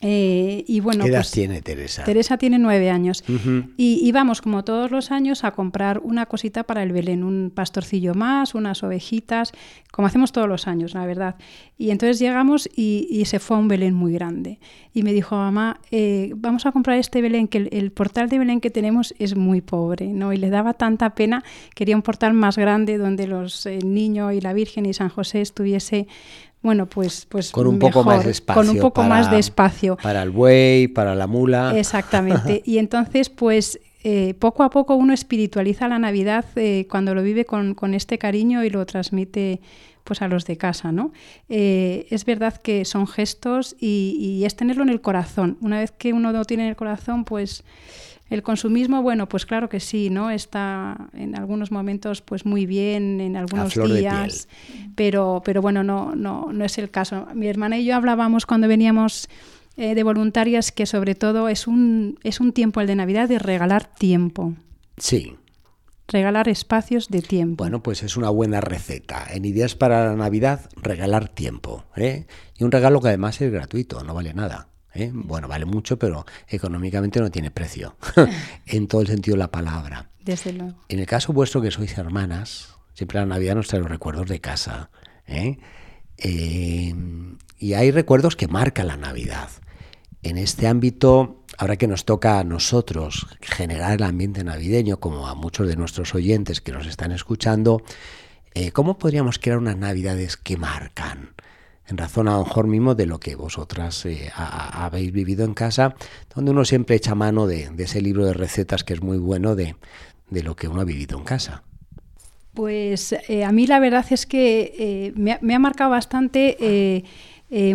Eh, 0.00 0.64
y 0.66 0.80
bueno, 0.80 1.04
¿Qué 1.04 1.10
edad 1.10 1.20
pues, 1.20 1.30
tiene 1.30 1.62
Teresa? 1.62 2.04
Teresa 2.04 2.36
tiene 2.36 2.58
nueve 2.58 2.90
años. 2.90 3.24
Uh 3.28 3.32
-huh. 3.32 3.70
y 3.76 4.06
íbamos, 4.06 4.42
como 4.42 4.62
todos 4.62 4.90
los 4.90 5.10
años, 5.10 5.44
a 5.44 5.52
comprar 5.52 6.00
una 6.02 6.26
cosita 6.26 6.64
para 6.64 6.82
el 6.82 6.92
Belén, 6.92 7.24
un 7.24 7.50
pastorcillo 7.54 8.14
más, 8.14 8.54
unas 8.54 8.82
ovejitas, 8.82 9.52
como 9.90 10.06
hacemos 10.06 10.32
todos 10.32 10.48
los 10.48 10.66
años, 10.66 10.94
la 10.94 11.06
verdad. 11.06 11.36
Y 11.78 11.90
entonces 11.90 12.18
llegamos 12.18 12.68
y, 12.74 13.06
y 13.10 13.24
se 13.24 13.38
fue 13.38 13.56
a 13.56 13.60
un 13.60 13.68
Belén 13.68 13.94
muy 13.94 14.12
grande. 14.12 14.58
Y 14.92 15.02
me 15.02 15.12
dijo, 15.12 15.36
mamá, 15.36 15.80
eh, 15.90 16.32
vamos 16.36 16.66
a 16.66 16.72
comprar 16.72 16.98
este 16.98 17.22
Belén, 17.22 17.48
que 17.48 17.58
el, 17.58 17.68
el, 17.72 17.92
portal 17.92 18.28
de 18.28 18.38
Belén 18.38 18.60
que 18.60 18.70
tenemos 18.70 19.14
es 19.18 19.36
muy 19.36 19.60
pobre, 19.60 20.08
¿no? 20.08 20.32
Y 20.32 20.36
le 20.36 20.50
daba 20.50 20.74
tanta 20.74 21.14
pena, 21.14 21.44
quería 21.74 21.96
un 21.96 22.02
portal 22.02 22.32
más 22.34 22.56
grande 22.56 22.98
donde 22.98 23.26
los 23.26 23.66
eh, 23.66 23.78
niños 23.84 24.32
y 24.34 24.40
la 24.40 24.52
Virgen 24.52 24.86
y 24.86 24.94
San 24.94 25.08
José 25.08 25.40
estuviese 25.40 26.06
bueno, 26.66 26.86
pues, 26.86 27.26
pues 27.26 27.52
con 27.52 27.68
un 27.68 27.78
mejor, 27.78 27.92
poco 27.92 28.04
más 28.04 28.24
de 28.24 28.32
espacio. 28.32 28.60
Con 28.60 28.68
un 28.68 28.78
poco 28.80 28.94
para, 28.94 29.08
más 29.08 29.30
de 29.30 29.38
espacio. 29.38 29.96
Para 30.02 30.24
el 30.24 30.30
buey, 30.30 30.88
para 30.88 31.14
la 31.14 31.28
mula. 31.28 31.78
Exactamente. 31.78 32.60
y 32.66 32.78
entonces, 32.78 33.30
pues 33.30 33.78
eh, 34.02 34.34
poco 34.34 34.64
a 34.64 34.70
poco 34.70 34.96
uno 34.96 35.14
espiritualiza 35.14 35.86
la 35.86 36.00
Navidad 36.00 36.44
eh, 36.56 36.88
cuando 36.90 37.14
lo 37.14 37.22
vive 37.22 37.44
con, 37.44 37.74
con, 37.74 37.94
este 37.94 38.18
cariño 38.18 38.64
y 38.64 38.70
lo 38.70 38.84
transmite 38.84 39.60
pues 40.02 40.22
a 40.22 40.26
los 40.26 40.44
de 40.44 40.56
casa, 40.56 40.90
¿no? 40.90 41.12
Eh, 41.48 42.08
es 42.10 42.24
verdad 42.24 42.56
que 42.56 42.84
son 42.84 43.06
gestos 43.06 43.76
y, 43.78 44.16
y, 44.18 44.44
es 44.44 44.56
tenerlo 44.56 44.82
en 44.82 44.88
el 44.88 45.00
corazón. 45.00 45.56
Una 45.60 45.78
vez 45.78 45.92
que 45.92 46.12
uno 46.12 46.32
lo 46.32 46.44
tiene 46.44 46.64
en 46.64 46.70
el 46.70 46.76
corazón, 46.76 47.24
pues 47.24 47.62
el 48.28 48.42
consumismo, 48.42 49.02
bueno, 49.02 49.28
pues 49.28 49.46
claro 49.46 49.68
que 49.68 49.80
sí, 49.80 50.10
¿no? 50.10 50.30
Está 50.30 51.08
en 51.12 51.36
algunos 51.36 51.70
momentos 51.70 52.22
pues 52.22 52.44
muy 52.44 52.66
bien, 52.66 53.20
en 53.20 53.36
algunos 53.36 53.74
días, 53.74 54.48
pero, 54.96 55.42
pero 55.44 55.62
bueno, 55.62 55.84
no, 55.84 56.14
no, 56.14 56.52
no 56.52 56.64
es 56.64 56.78
el 56.78 56.90
caso. 56.90 57.26
Mi 57.34 57.46
hermana 57.46 57.78
y 57.78 57.84
yo 57.84 57.94
hablábamos 57.94 58.46
cuando 58.46 58.66
veníamos 58.66 59.28
eh, 59.76 59.94
de 59.94 60.02
voluntarias 60.02 60.72
que 60.72 60.86
sobre 60.86 61.14
todo 61.14 61.48
es 61.48 61.66
un, 61.66 62.18
es 62.24 62.40
un 62.40 62.52
tiempo 62.52 62.80
el 62.80 62.86
de 62.86 62.96
Navidad 62.96 63.28
de 63.28 63.38
regalar 63.38 63.86
tiempo. 63.94 64.54
Sí. 64.96 65.36
Regalar 66.08 66.48
espacios 66.48 67.08
de 67.08 67.20
tiempo. 67.20 67.62
Bueno, 67.62 67.82
pues 67.82 68.02
es 68.02 68.16
una 68.16 68.30
buena 68.30 68.60
receta. 68.60 69.26
En 69.30 69.44
Ideas 69.44 69.74
para 69.74 70.06
la 70.06 70.16
Navidad, 70.16 70.70
regalar 70.76 71.28
tiempo. 71.28 71.84
¿eh? 71.96 72.26
Y 72.56 72.64
un 72.64 72.72
regalo 72.72 73.00
que 73.00 73.08
además 73.08 73.40
es 73.40 73.52
gratuito, 73.52 74.02
no 74.02 74.14
vale 74.14 74.32
nada. 74.32 74.68
¿Eh? 74.96 75.10
Bueno, 75.12 75.48
vale 75.48 75.64
mucho, 75.64 75.98
pero 75.98 76.26
económicamente 76.48 77.20
no 77.20 77.30
tiene 77.30 77.50
precio, 77.50 77.96
en 78.66 78.88
todo 78.88 79.00
el 79.02 79.06
sentido 79.06 79.34
de 79.34 79.40
la 79.40 79.50
palabra. 79.50 80.10
Desde 80.24 80.52
luego. 80.52 80.78
En 80.88 80.98
el 80.98 81.06
caso 81.06 81.32
vuestro 81.32 81.62
que 81.62 81.70
sois 81.70 81.96
hermanas, 81.96 82.76
siempre 82.94 83.20
la 83.20 83.26
Navidad 83.26 83.54
nos 83.54 83.68
trae 83.68 83.80
los 83.80 83.90
recuerdos 83.90 84.28
de 84.28 84.40
casa. 84.40 84.90
¿eh? 85.26 85.58
Eh, 86.18 86.94
y 87.58 87.74
hay 87.74 87.90
recuerdos 87.90 88.36
que 88.36 88.48
marcan 88.48 88.88
la 88.88 88.96
Navidad. 88.96 89.48
en 90.22 90.38
este 90.38 90.66
ámbito, 90.66 91.44
ahora 91.56 91.76
que 91.76 91.86
nos 91.86 92.04
toca 92.04 92.40
a 92.40 92.44
nosotros 92.44 93.28
generar 93.40 93.92
el 93.92 94.02
ambiente 94.02 94.42
navideño, 94.42 94.98
como 94.98 95.28
a 95.28 95.36
muchos 95.36 95.68
de 95.68 95.76
nuestros 95.76 96.16
oyentes 96.16 96.60
que 96.60 96.72
nos 96.72 96.86
están 96.88 97.12
escuchando, 97.12 97.82
eh, 98.54 98.72
¿cómo 98.72 98.98
podríamos 98.98 99.38
crear 99.38 99.58
unas 99.58 99.76
navidades 99.76 100.36
que 100.36 100.56
marcan? 100.56 101.34
En 101.88 101.96
razón 101.98 102.26
a 102.28 102.32
lo 102.38 102.44
mejor 102.44 102.66
mismo 102.66 102.94
de 102.94 103.06
lo 103.06 103.20
que 103.20 103.36
vosotras 103.36 104.04
eh, 104.06 104.30
ha- 104.34 104.84
habéis 104.84 105.12
vivido 105.12 105.44
en 105.44 105.54
casa, 105.54 105.94
donde 106.34 106.50
uno 106.50 106.64
siempre 106.64 106.96
echa 106.96 107.14
mano 107.14 107.46
de, 107.46 107.70
ese 107.78 108.00
libro 108.00 108.26
de 108.26 108.32
recetas 108.32 108.82
que 108.84 108.94
es 108.94 109.02
muy 109.02 109.18
bueno 109.18 109.54
de, 109.54 109.76
de 110.30 110.42
lo 110.42 110.56
que 110.56 110.66
uno 110.68 110.80
ha 110.80 110.84
vivido 110.84 111.16
en 111.18 111.24
casa. 111.24 111.62
Pues 112.54 113.12
eh, 113.28 113.44
a 113.44 113.52
mí 113.52 113.66
la 113.66 113.78
verdad 113.78 114.04
es 114.10 114.26
que 114.26 114.74
eh, 114.78 115.12
me, 115.14 115.32
ha, 115.32 115.38
me 115.42 115.54
ha 115.54 115.58
marcado 115.58 115.90
bastante 115.90 117.04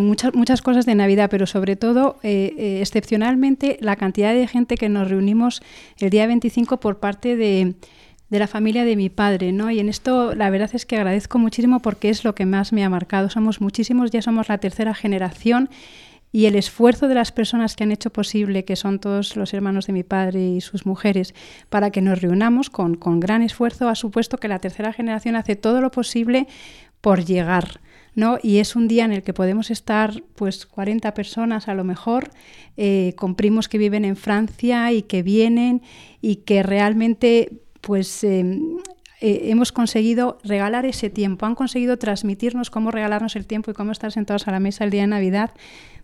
muchas, 0.01 0.34
muchas 0.34 0.62
cosas 0.62 0.86
de 0.86 0.96
Navidad, 0.96 1.30
pero 1.30 1.46
sobre 1.46 1.77
todo, 1.77 2.18
excepcionalmente, 2.24 3.77
la 3.80 3.96
cantidad 3.96 4.34
de 4.34 4.46
gente 4.48 4.75
que 4.75 4.89
nos 4.89 5.10
reunimos 5.10 5.62
el 6.00 6.10
día 6.10 6.27
25 6.27 6.80
por 6.82 7.00
parte 7.00 7.38
de, 7.38 7.75
de 8.31 8.39
la 8.39 8.47
familia 8.47 8.85
de 8.85 8.95
mi 8.95 9.09
padre, 9.09 9.51
¿no? 9.51 9.69
Y 9.69 9.79
en 9.79 9.89
esto 9.89 10.33
la 10.33 10.50
verdad 10.50 10.71
es 10.73 10.85
que 10.85 10.95
agradezco 10.95 11.38
muchísimo 11.38 11.81
porque 11.81 12.09
es 12.09 12.23
lo 12.23 12.33
que 12.33 12.45
más 12.45 12.71
me 12.71 12.83
ha 12.85 12.89
marcado. 12.89 13.29
Somos 13.29 13.59
muchísimos, 13.59 14.09
ya 14.09 14.21
somos 14.21 14.47
la 14.47 14.57
tercera 14.57 14.93
generación 14.93 15.69
y 16.31 16.45
el 16.45 16.55
esfuerzo 16.55 17.09
de 17.09 17.15
las 17.15 17.33
personas 17.33 17.75
que 17.75 17.83
han 17.83 17.91
hecho 17.91 18.09
posible, 18.09 18.63
que 18.63 18.77
son 18.77 19.00
todos 19.00 19.35
los 19.35 19.53
hermanos 19.53 19.85
de 19.85 19.91
mi 19.91 20.03
padre 20.03 20.47
y 20.47 20.61
sus 20.61 20.85
mujeres, 20.85 21.35
para 21.69 21.91
que 21.91 22.01
nos 22.01 22.21
reunamos 22.21 22.69
con, 22.69 22.95
con 22.95 23.19
gran 23.19 23.41
esfuerzo, 23.41 23.89
ha 23.89 23.95
supuesto 23.95 24.38
que 24.38 24.47
la 24.47 24.59
tercera 24.59 24.93
generación 24.93 25.35
hace 25.35 25.57
todo 25.57 25.81
lo 25.81 25.91
posible 25.91 26.47
por 27.01 27.25
llegar. 27.25 27.81
¿no? 28.15 28.38
Y 28.41 28.59
es 28.59 28.77
un 28.77 28.88
día 28.88 29.03
en 29.03 29.11
el 29.11 29.23
que 29.23 29.33
podemos 29.33 29.71
estar 29.71 30.23
pues 30.35 30.65
40 30.65 31.13
personas 31.13 31.67
a 31.67 31.73
lo 31.73 31.83
mejor, 31.83 32.29
eh, 32.77 33.13
con 33.17 33.35
primos 33.35 33.67
que 33.67 33.77
viven 33.77 34.05
en 34.05 34.15
Francia 34.15 34.93
y 34.93 35.01
que 35.01 35.21
vienen 35.21 35.81
y 36.21 36.38
que 36.38 36.63
realmente 36.63 37.61
pues 37.81 38.23
eh, 38.23 38.43
eh, 39.21 39.41
hemos 39.50 39.71
conseguido 39.71 40.38
regalar 40.43 40.85
ese 40.85 41.09
tiempo, 41.09 41.45
han 41.45 41.55
conseguido 41.55 41.97
transmitirnos 41.97 42.69
cómo 42.69 42.91
regalarnos 42.91 43.35
el 43.35 43.45
tiempo 43.45 43.71
y 43.71 43.73
cómo 43.73 43.91
estar 43.91 44.11
sentados 44.11 44.47
a 44.47 44.51
la 44.51 44.59
mesa 44.59 44.83
el 44.83 44.91
día 44.91 45.01
de 45.01 45.07
Navidad 45.07 45.51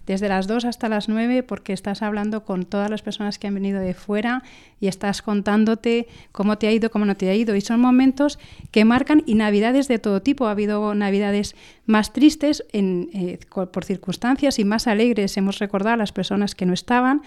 desde 0.07 0.29
las 0.29 0.47
2 0.47 0.65
hasta 0.65 0.89
las 0.89 1.09
9 1.09 1.43
porque 1.43 1.73
estás 1.73 2.01
hablando 2.01 2.45
con 2.45 2.63
todas 2.63 2.89
las 2.89 3.01
personas 3.01 3.37
que 3.37 3.47
han 3.47 3.53
venido 3.53 3.79
de 3.81 3.93
fuera 3.93 4.41
y 4.79 4.87
estás 4.87 5.21
contándote 5.21 6.07
cómo 6.31 6.57
te 6.57 6.67
ha 6.67 6.71
ido, 6.71 6.89
cómo 6.89 7.05
no 7.05 7.15
te 7.15 7.29
ha 7.29 7.35
ido. 7.35 7.55
Y 7.55 7.61
son 7.61 7.81
momentos 7.81 8.39
que 8.71 8.85
marcan 8.85 9.21
y 9.25 9.35
navidades 9.35 9.89
de 9.89 9.99
todo 9.99 10.21
tipo. 10.21 10.47
Ha 10.47 10.51
habido 10.51 10.95
navidades 10.95 11.55
más 11.85 12.13
tristes 12.13 12.63
eh, 12.71 13.37
por 13.51 13.83
circunstancias 13.83 14.59
y 14.59 14.65
más 14.65 14.87
alegres. 14.87 15.35
Hemos 15.35 15.59
recordado 15.59 15.95
a 15.95 15.97
las 15.97 16.13
personas 16.13 16.55
que 16.55 16.65
no 16.65 16.73
estaban, 16.73 17.21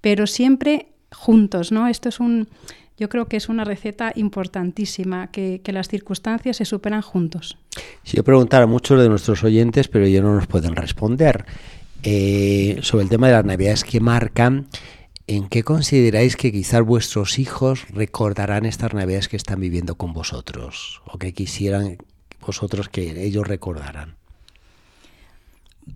pero 0.00 0.26
siempre 0.26 0.88
juntos, 1.12 1.70
¿no? 1.70 1.86
Esto 1.86 2.08
es 2.08 2.18
un... 2.18 2.48
Yo 2.96 3.08
creo 3.08 3.26
que 3.26 3.36
es 3.36 3.48
una 3.48 3.64
receta 3.64 4.12
importantísima, 4.14 5.28
que, 5.32 5.60
que 5.64 5.72
las 5.72 5.88
circunstancias 5.88 6.56
se 6.56 6.64
superan 6.64 7.02
juntos. 7.02 7.58
Si 8.04 8.16
yo 8.16 8.24
preguntara 8.24 8.64
a 8.64 8.68
muchos 8.68 9.00
de 9.00 9.08
nuestros 9.08 9.42
oyentes, 9.42 9.88
pero 9.88 10.04
ellos 10.04 10.22
no 10.22 10.34
nos 10.34 10.46
pueden 10.46 10.76
responder, 10.76 11.44
eh, 12.06 12.80
sobre 12.82 13.04
el 13.04 13.08
tema 13.08 13.28
de 13.28 13.32
las 13.32 13.46
navidades 13.46 13.82
que 13.82 13.98
marcan, 13.98 14.66
¿en 15.26 15.48
qué 15.48 15.62
consideráis 15.62 16.36
que 16.36 16.52
quizás 16.52 16.82
vuestros 16.82 17.38
hijos 17.38 17.88
recordarán 17.88 18.66
estas 18.66 18.92
navidades 18.92 19.28
que 19.28 19.38
están 19.38 19.58
viviendo 19.58 19.94
con 19.94 20.12
vosotros? 20.12 21.00
¿O 21.06 21.18
que 21.18 21.32
quisieran 21.32 21.96
vosotros 22.46 22.90
que 22.90 23.24
ellos 23.24 23.48
recordaran? 23.48 24.16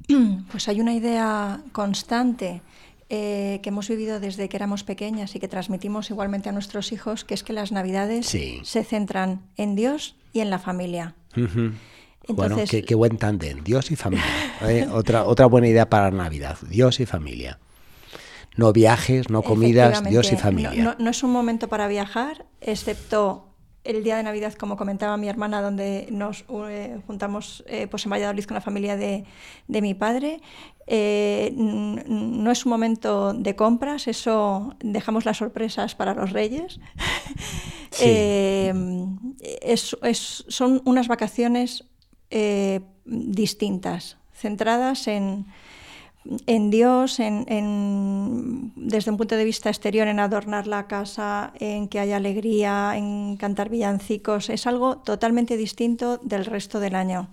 Pues 0.51 0.67
hay 0.69 0.81
una 0.81 0.95
idea 0.95 1.61
constante 1.73 2.63
eh, 3.11 3.61
que 3.63 3.71
hemos 3.71 3.89
vivido 3.89 4.21
desde 4.21 4.49
que 4.49 4.57
éramos 4.57 4.85
pequeñas 4.85 5.35
y 5.35 5.41
que 5.41 5.49
transmitimos 5.49 6.11
igualmente 6.11 6.49
a 6.49 6.53
nuestros 6.53 6.93
hijos, 6.93 7.25
que 7.25 7.35
es 7.35 7.43
que 7.43 7.53
las 7.55 7.73
navidades 7.73 8.27
Sí. 8.27 8.61
se 8.65 8.85
centran 8.85 9.43
en 9.57 9.75
Dios 9.77 10.17
y 10.33 10.41
en 10.41 10.51
la 10.51 10.59
familia. 10.59 11.15
Ujú. 11.37 11.73
bueno, 12.29 12.55
Entonces- 12.57 12.71
qué, 12.71 12.83
qué 12.83 12.95
buen 12.95 13.17
tándem, 13.17 13.65
Dios 13.65 13.91
y 13.91 13.97
familia. 13.97 14.27
¿eh? 14.63 14.87
otra, 14.93 15.25
otra 15.25 15.47
buena 15.47 15.69
idea 15.69 15.89
para 15.89 16.11
Navidad, 16.11 16.59
Dios 16.69 17.01
y 17.01 17.07
familia. 17.07 17.59
No 18.57 18.73
viajes, 18.73 19.31
no 19.31 19.41
comidas, 19.43 20.05
Dios 20.05 20.31
y 20.33 20.37
familia. 20.37 20.83
No, 20.83 20.91
no- 20.93 20.97
no 20.99 21.11
es 21.11 21.23
un 21.23 21.31
momento 21.31 21.69
para 21.69 21.89
viajar, 21.89 22.45
excepto 22.61 23.48
el 23.89 24.05
día 24.05 24.17
de 24.17 24.23
Navidad, 24.23 24.53
como 24.55 24.77
comentaba 24.77 25.17
mi 25.17 25.29
hermana, 25.29 25.61
donde 25.63 26.09
nos 26.11 26.45
eh, 26.69 27.01
juntamos 27.07 27.65
eh, 27.67 27.87
pues 27.91 28.05
en 28.05 28.13
Valladolid 28.13 28.45
con 28.45 28.55
la 28.55 28.61
familia 28.61 28.97
de, 28.97 29.25
de 29.67 29.83
mi 29.83 29.95
padre. 29.95 30.41
Eh, 30.87 31.53
no 31.57 32.51
es 32.51 32.65
un 32.65 32.71
momento 32.71 33.33
de 33.35 33.55
compras, 33.57 34.07
eso 34.09 34.75
dejamos 34.81 35.25
las 35.25 35.37
sorpresas 35.39 35.95
para 35.95 36.15
los 36.15 36.31
reyes. 36.33 36.81
Sí. 37.91 38.05
Es- 39.63 39.97
es- 40.03 40.45
son 40.49 40.83
unas 40.85 41.09
vacaciones 41.09 41.85
distintas, 43.05 44.17
centradas 44.35 45.09
en, 45.09 45.47
en 46.47 46.71
Dios, 46.71 47.21
en, 47.21 47.45
en- 47.49 48.73
desde 48.77 49.11
un 49.11 49.17
punto 49.17 49.37
de 49.37 49.45
vista 49.45 49.71
exterior, 49.71 50.09
en 50.09 50.21
adornar 50.21 50.67
la 50.67 50.87
casa, 50.87 51.53
en 51.59 51.89
que 51.89 52.01
haya 52.01 52.17
alegría, 52.17 52.93
en 52.97 53.37
cantar 53.37 53.71
villancicos. 53.71 54.51
Es 54.51 54.67
algo 54.67 54.99
totalmente 54.99 55.57
distinto 55.57 56.19
del 56.19 56.45
resto 56.45 56.81
del 56.81 56.95
año. 56.95 57.29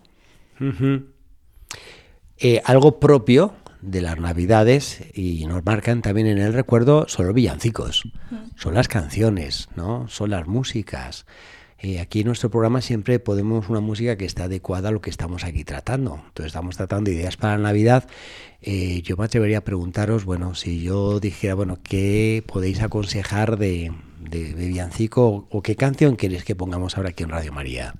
Eh, 2.37 2.61
algo 2.65 2.99
propio 2.99 3.53
de 3.81 4.01
las 4.01 4.19
navidades 4.19 5.03
y 5.13 5.45
nos 5.45 5.63
marcan 5.63 6.01
también 6.01 6.27
en 6.27 6.39
el 6.39 6.53
recuerdo 6.53 7.05
son 7.07 7.27
los 7.27 7.35
villancicos, 7.35 8.03
son 8.55 8.73
las 8.73 8.87
canciones, 8.87 9.69
¿no? 9.75 10.07
Son 10.07 10.31
las 10.31 10.47
músicas. 10.47 11.25
Eh, 11.87 11.99
aquí 11.99 12.21
en 12.21 12.25
nuestro 12.27 12.49
programa 12.49 12.81
siempre 12.81 13.19
podemos 13.19 13.69
una 13.69 13.79
música 13.79 14.17
que 14.17 14.25
está 14.25 14.45
adecuada 14.45 14.89
a 14.89 14.91
lo 14.91 15.01
que 15.01 15.11
estamos 15.11 15.43
aquí 15.43 15.63
tratando. 15.63 16.15
Entonces 16.15 16.47
estamos 16.47 16.75
tratando 16.77 17.11
ideas 17.11 17.37
para 17.37 17.59
Navidad. 17.59 18.07
Eh, 18.63 19.03
yo 19.03 19.17
me 19.17 19.25
atrevería 19.25 19.59
a 19.59 19.61
preguntaros, 19.61 20.25
bueno, 20.25 20.55
si 20.55 20.81
yo 20.81 21.19
dijera, 21.19 21.53
bueno, 21.53 21.77
¿qué 21.83 22.43
podéis 22.47 22.81
aconsejar 22.81 23.59
de, 23.59 23.91
de, 24.19 24.53
de 24.55 24.67
villancico 24.67 25.27
o, 25.27 25.47
o 25.51 25.61
qué 25.61 25.75
canción 25.75 26.15
queréis 26.17 26.43
que 26.43 26.55
pongamos 26.55 26.97
ahora 26.97 27.09
aquí 27.09 27.21
en 27.21 27.29
Radio 27.29 27.53
María? 27.53 27.93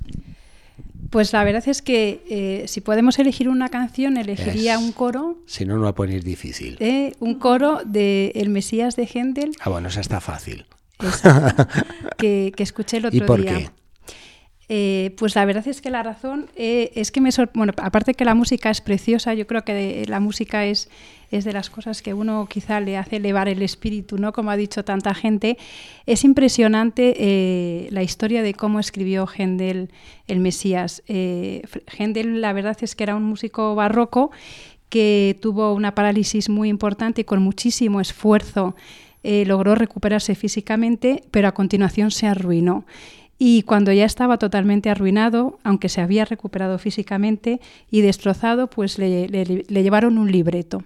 Pues 1.12 1.32
la 1.32 1.44
verdad 1.44 1.64
es 1.68 1.84
que 1.84 2.24
eh, 2.28 2.68
si 2.68 2.82
podemos 2.82 3.20
elegir 3.20 3.50
una 3.50 3.70
canción, 3.70 4.18
elegiría 4.18 4.74
Es- 4.74 4.80
un 4.82 4.94
coro, 4.94 5.38
Si 5.46 5.64
no, 5.64 5.76
no 5.76 5.84
va 5.84 5.90
a 5.90 5.96
poner 5.96 6.24
difícil. 6.24 6.78
eh, 6.80 7.14
un 7.20 7.36
coro 7.36 7.82
de 7.86 8.32
El 8.34 8.50
Mesías 8.50 8.96
de 8.96 9.08
Händel 9.14 9.52
Ah, 9.60 9.70
bueno, 9.70 9.90
esa 9.90 10.02
está 10.02 10.20
fácil. 10.22 10.66
Esa, 11.00 11.68
que, 12.18 12.52
que 12.56 12.64
escuché 12.64 12.98
el 12.98 13.06
otro 13.08 13.18
¿Y 13.18 13.28
por 13.28 13.42
día. 13.42 13.58
qué? 13.58 13.70
Eh, 14.68 15.14
pues 15.20 15.36
la 15.36 15.46
verdad 15.46 15.68
es 15.68 15.80
que 15.80 15.92
la 15.92 16.02
razón 16.02 16.48
eh, 16.56 16.92
es 16.96 17.12
que 17.12 17.22
me 17.22 17.32
sor- 17.32 17.52
bueno, 17.54 17.72
aparte 17.78 18.16
que 18.16 18.26
la 18.26 18.34
música 18.34 18.72
es 18.72 18.82
preciosa, 18.82 19.36
yo 19.36 19.46
creo 19.46 19.64
que 19.64 19.74
de- 19.76 20.06
la 20.08 20.20
música 20.20 20.66
es, 20.66 20.90
es 21.30 21.46
de 21.46 21.54
las 21.54 21.70
cosas 21.70 22.02
que 22.02 22.16
uno 22.16 22.48
quizá 22.50 22.80
le 22.80 22.98
hace 22.98 23.18
elevar 23.18 23.48
el 23.48 23.62
espíritu, 23.62 24.18
¿no? 24.18 24.34
Como 24.34 24.50
ha 24.50 24.58
dicho 24.58 24.84
tanta 24.84 25.14
gente. 25.14 25.60
Es 26.08 26.24
impresionante 26.24 27.14
eh, 27.20 27.90
la 27.92 28.02
historia 28.02 28.42
de 28.42 28.56
cómo 28.56 28.80
escribió 28.80 29.28
Händel 29.28 29.92
el 30.28 30.40
Mesías. 30.40 31.04
Händel, 31.08 32.42
la 32.42 32.52
verdad 32.54 32.76
es 32.82 32.96
que 32.96 33.04
era 33.04 33.16
un 33.16 33.24
músico 33.24 33.76
barroco 33.76 34.32
que 34.90 35.38
tuvo 35.42 35.74
una 35.74 35.94
parálisis 35.94 36.50
muy 36.50 36.70
importante 36.70 37.22
y 37.22 37.24
con 37.24 37.40
muchísimo 37.42 38.02
esfuerzo 38.02 38.76
eh, 39.26 39.44
logró 39.46 39.76
recuperarse 39.76 40.36
físicamente, 40.36 41.24
pero 41.32 41.48
a 41.48 41.54
continuación 41.54 42.12
se 42.12 42.28
arruinó. 42.28 42.86
Y 43.38 43.64
cuando 43.64 43.92
ya 43.92 44.06
estaba 44.06 44.38
totalmente 44.38 44.90
arruinado, 44.90 45.60
aunque 45.64 45.90
se 45.90 46.00
había 46.02 46.24
recuperado 46.26 46.78
físicamente 46.78 47.60
y 47.92 48.02
destrozado, 48.02 48.68
pues 48.68 48.98
le, 48.98 49.28
le- 49.28 49.66
le 49.68 49.84
llevaron 49.84 50.18
un 50.18 50.32
libreto. 50.32 50.84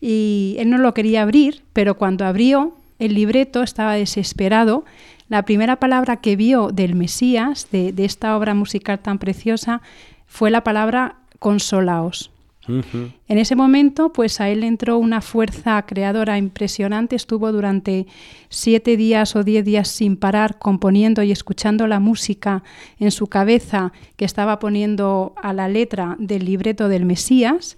Y 0.00 0.56
él 0.58 0.68
no 0.70 0.78
lo 0.78 0.94
quería 0.94 1.22
abrir, 1.22 1.62
pero 1.72 1.96
cuando 1.96 2.24
abrió 2.24 2.74
el 2.98 3.14
libreto 3.14 3.62
estaba 3.62 3.94
desesperado. 3.94 4.84
La 5.28 5.44
primera 5.44 5.76
palabra 5.76 6.16
que 6.18 6.36
vio 6.36 6.68
del 6.72 6.94
Mesías, 6.94 7.68
de 7.72 7.94
esta 8.04 8.36
obra 8.36 8.54
musical 8.54 8.98
tan 8.98 9.18
preciosa, 9.18 9.80
fue 10.26 10.50
la 10.50 10.62
palabra 10.62 11.16
consolaos. 11.38 12.31
En 12.68 13.38
ese 13.38 13.56
momento, 13.56 14.12
pues 14.12 14.40
a 14.40 14.48
él 14.48 14.62
entró 14.62 14.96
una 14.98 15.20
fuerza 15.20 15.82
creadora 15.82 16.38
impresionante. 16.38 17.16
Estuvo 17.16 17.50
durante 17.50 18.06
siete 18.50 18.96
días 18.96 19.34
o 19.34 19.42
diez 19.42 19.64
días 19.64 19.88
sin 19.88 20.16
parar 20.16 20.58
componiendo 20.60 21.22
y 21.24 21.32
escuchando 21.32 21.86
la 21.88 21.98
música 21.98 22.62
en 23.00 23.10
su 23.10 23.26
cabeza 23.26 23.92
que 24.16 24.24
estaba 24.24 24.58
poniendo 24.60 25.34
a 25.42 25.52
la 25.52 25.68
letra 25.68 26.16
del 26.20 26.44
libreto 26.44 26.88
del 26.88 27.04
Mesías 27.04 27.76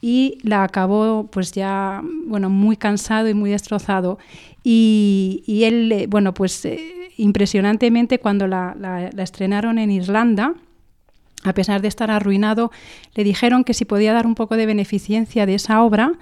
y 0.00 0.38
la 0.42 0.64
acabó 0.64 1.28
pues 1.30 1.52
ya 1.52 2.02
bueno 2.26 2.50
muy 2.50 2.76
cansado 2.76 3.28
y 3.28 3.34
muy 3.34 3.50
destrozado 3.50 4.18
y, 4.62 5.62
él 5.64 5.92
eh, 5.92 6.06
bueno 6.08 6.34
pues 6.34 6.64
eh, 6.64 7.10
impresionantemente 7.16 8.18
cuando 8.18 8.46
la- 8.46 8.74
la- 8.78 9.10
la 9.12 9.22
estrenaron 9.22 9.78
en 9.78 9.90
Irlanda 9.90 10.54
a 11.44 11.52
pesar 11.54 11.80
de 11.82 11.88
estar 11.88 12.10
arruinado, 12.10 12.70
le 13.14 13.22
dijeron 13.24 13.64
que 13.64 13.74
si 13.74 13.84
podía 13.84 14.12
dar 14.12 14.26
un 14.26 14.34
poco 14.34 14.56
de 14.56 14.66
beneficencia 14.66 15.46
de 15.46 15.54
esa 15.54 15.82
obra 15.82 16.12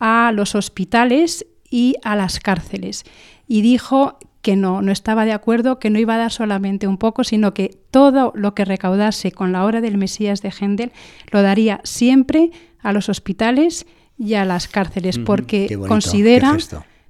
a 0.00 0.32
los 0.34 0.54
hospitales 0.54 1.46
y 1.70 1.94
a 2.04 2.16
las 2.16 2.40
cárceles. 2.40 3.04
Y 3.48 3.62
dijo 3.62 4.18
que 4.42 4.56
no, 4.56 4.82
no 4.82 4.92
estaba 4.92 5.24
de 5.24 5.32
acuerdo, 5.32 5.78
que 5.78 5.88
no 5.88 5.98
iba 5.98 6.16
a 6.16 6.18
dar 6.18 6.30
solamente 6.32 6.86
un 6.86 6.98
poco, 6.98 7.24
sino 7.24 7.54
que 7.54 7.78
todo 7.90 8.32
lo 8.34 8.54
que 8.54 8.64
recaudase 8.66 9.32
con 9.32 9.52
la 9.52 9.64
obra 9.64 9.80
del 9.80 9.96
Mesías 9.96 10.42
de 10.42 10.50
Händel 10.50 10.92
lo 11.30 11.40
daría 11.40 11.80
siempre 11.84 12.50
a 12.82 12.92
los 12.92 13.08
hospitales 13.08 13.86
y 14.18 14.34
a 14.34 14.44
las 14.44 14.68
cárceles, 14.68 15.18
porque 15.18 15.66
bonito, 15.76 15.88
considera, 15.88 16.50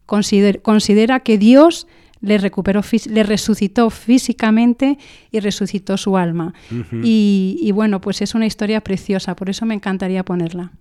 consider- 0.06 0.62
considera 0.62 1.21
que 1.21 1.37
Dios 1.38 1.87
le 2.25 2.38
recuperó, 2.38 2.81
le 3.11 3.23
resucitó 3.23 3.90
físicamente 3.90 4.99
y 5.31 5.40
resucitó 5.40 5.97
su 5.97 6.16
alma. 6.16 6.54
y, 7.02 7.59
y 7.61 7.73
bueno, 7.73 8.00
pues 8.00 8.23
es 8.23 8.35
una 8.35 8.47
historia 8.47 8.83
preciosa, 8.83 9.37
por 9.37 9.50
eso 9.50 9.66
me 9.66 9.75
encantaría 9.75 10.25
ponerla. 10.25 10.73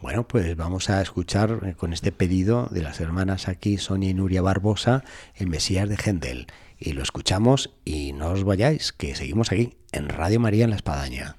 Bueno, 0.00 0.28
pues 0.28 0.54
vamos 0.54 0.90
a 0.90 1.00
escuchar 1.00 1.60
eh, 1.64 1.74
con 1.74 1.94
este 1.94 2.12
pedido 2.12 2.68
de 2.70 2.82
las 2.82 3.00
hermanas 3.00 3.48
aquí, 3.48 3.78
Sonia 3.78 4.10
y 4.10 4.14
Nuria 4.14 4.42
Barbosa, 4.42 5.02
el 5.34 5.48
Mesías 5.48 5.88
de 5.88 5.96
Händel. 5.96 6.46
Y 6.78 6.92
lo 6.92 7.02
escuchamos 7.02 7.74
y 7.86 8.12
no 8.12 8.28
os 8.28 8.44
vayáis, 8.44 8.92
que 8.92 9.14
seguimos 9.14 9.50
aquí, 9.50 9.78
en 9.92 10.10
Radio 10.10 10.40
María 10.40 10.64
en 10.64 10.70
la 10.70 10.76
Espadaña. 10.76 11.36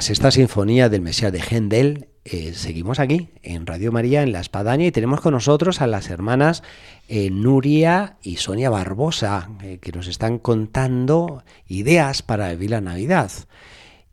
Tras 0.00 0.08
esta 0.08 0.30
sinfonía 0.30 0.88
del 0.88 1.02
Mesías 1.02 1.30
de 1.30 1.42
Händel, 1.42 2.08
eh, 2.24 2.54
seguimos 2.54 2.98
aquí 2.98 3.28
en 3.42 3.66
Radio 3.66 3.92
María 3.92 4.22
en 4.22 4.32
La 4.32 4.40
Espadaña 4.40 4.86
y 4.86 4.92
tenemos 4.92 5.20
con 5.20 5.34
nosotros 5.34 5.82
a 5.82 5.86
las 5.86 6.08
hermanas 6.08 6.62
eh, 7.06 7.28
Nuria 7.28 8.16
y 8.22 8.36
Sonia 8.36 8.70
Barbosa, 8.70 9.50
eh, 9.62 9.76
que 9.78 9.92
nos 9.92 10.06
están 10.06 10.38
contando 10.38 11.44
ideas 11.66 12.22
para 12.22 12.48
vivir 12.48 12.70
la 12.70 12.80
Navidad. 12.80 13.30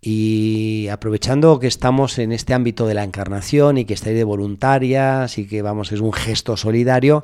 Y 0.01 0.89
aprovechando 0.91 1.57
que 1.57 1.67
estamos 1.67 2.19
en 2.19 2.33
este 2.33 2.53
ámbito 2.53 2.85
de 2.85 2.93
la 2.93 3.05
encarnación 3.05 3.77
y 3.77 3.85
que 3.85 3.93
estáis 3.93 4.17
de 4.17 4.25
voluntarias 4.25 5.37
y 5.37 5.47
que 5.47 5.61
vamos, 5.61 5.93
es 5.93 6.01
un 6.01 6.11
gesto 6.11 6.57
solidario, 6.57 7.23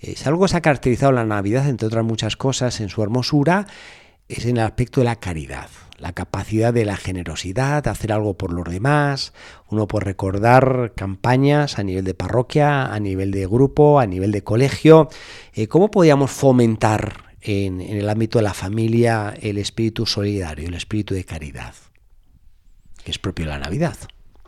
eh, 0.00 0.14
si 0.16 0.28
algo 0.28 0.48
se 0.48 0.56
ha 0.56 0.62
caracterizado 0.62 1.12
la 1.12 1.24
Navidad, 1.24 1.68
entre 1.68 1.86
otras 1.86 2.04
muchas 2.04 2.36
cosas, 2.36 2.80
en 2.80 2.88
su 2.88 3.04
hermosura, 3.04 3.68
es 4.28 4.46
en 4.46 4.56
el 4.56 4.64
aspecto 4.64 5.00
de 5.00 5.04
la 5.04 5.14
caridad, 5.14 5.68
la 6.00 6.12
capacidad 6.12 6.72
de 6.72 6.84
la 6.84 6.96
generosidad, 6.96 7.84
de 7.84 7.90
hacer 7.90 8.12
algo 8.12 8.34
por 8.34 8.52
los 8.52 8.64
demás, 8.64 9.32
uno 9.68 9.86
por 9.86 10.04
recordar 10.04 10.92
campañas 10.96 11.78
a 11.78 11.82
nivel 11.82 12.04
de 12.04 12.14
parroquia, 12.14 12.92
a 12.92 12.98
nivel 12.98 13.30
de 13.30 13.46
grupo, 13.46 14.00
a 14.00 14.06
nivel 14.06 14.32
de 14.32 14.42
colegio. 14.42 15.08
Eh, 15.52 15.68
¿Cómo 15.68 15.90
podíamos 15.90 16.30
fomentar 16.30 17.36
en, 17.42 17.80
en 17.80 17.98
el 17.98 18.08
ámbito 18.08 18.38
de 18.38 18.44
la 18.44 18.54
familia 18.54 19.34
el 19.40 19.58
espíritu 19.58 20.06
solidario, 20.06 20.68
el 20.68 20.74
espíritu 20.74 21.14
de 21.14 21.24
caridad, 21.24 21.74
que 23.04 23.10
es 23.10 23.18
propio 23.18 23.44
de 23.44 23.50
la 23.52 23.58
Navidad? 23.58 23.96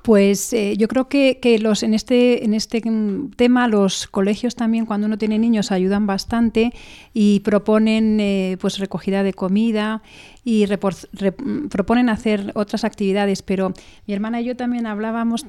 Pues 0.02 0.52
eh, 0.52 0.76
yo 0.76 0.88
creo 0.88 1.08
que, 1.08 1.38
que 1.40 1.60
los, 1.60 1.84
en 1.84 1.94
este, 1.94 2.44
en 2.44 2.54
este 2.54 2.82
mm, 2.84 3.30
tema 3.36 3.68
los 3.68 4.08
colegios 4.08 4.56
también 4.56 4.84
cuando 4.84 5.06
uno 5.06 5.16
tiene 5.16 5.38
niños 5.38 5.70
ayudan 5.70 6.08
bastante 6.08 6.72
y 7.14 7.38
proponen 7.40 8.18
eh, 8.18 8.56
pues 8.60 8.78
recogida 8.80 9.22
de 9.22 9.32
comida 9.32 10.02
y 10.44 10.66
repor- 10.66 11.08
re- 11.12 11.30
mm, 11.38 11.68
proponen 11.68 12.08
hacer 12.08 12.50
otras 12.56 12.82
actividades, 12.82 13.42
pero 13.42 13.74
mi 14.08 14.14
hermana 14.14 14.40
y 14.40 14.44
yo 14.46 14.56
también 14.56 14.86
hablábamos 14.86 15.44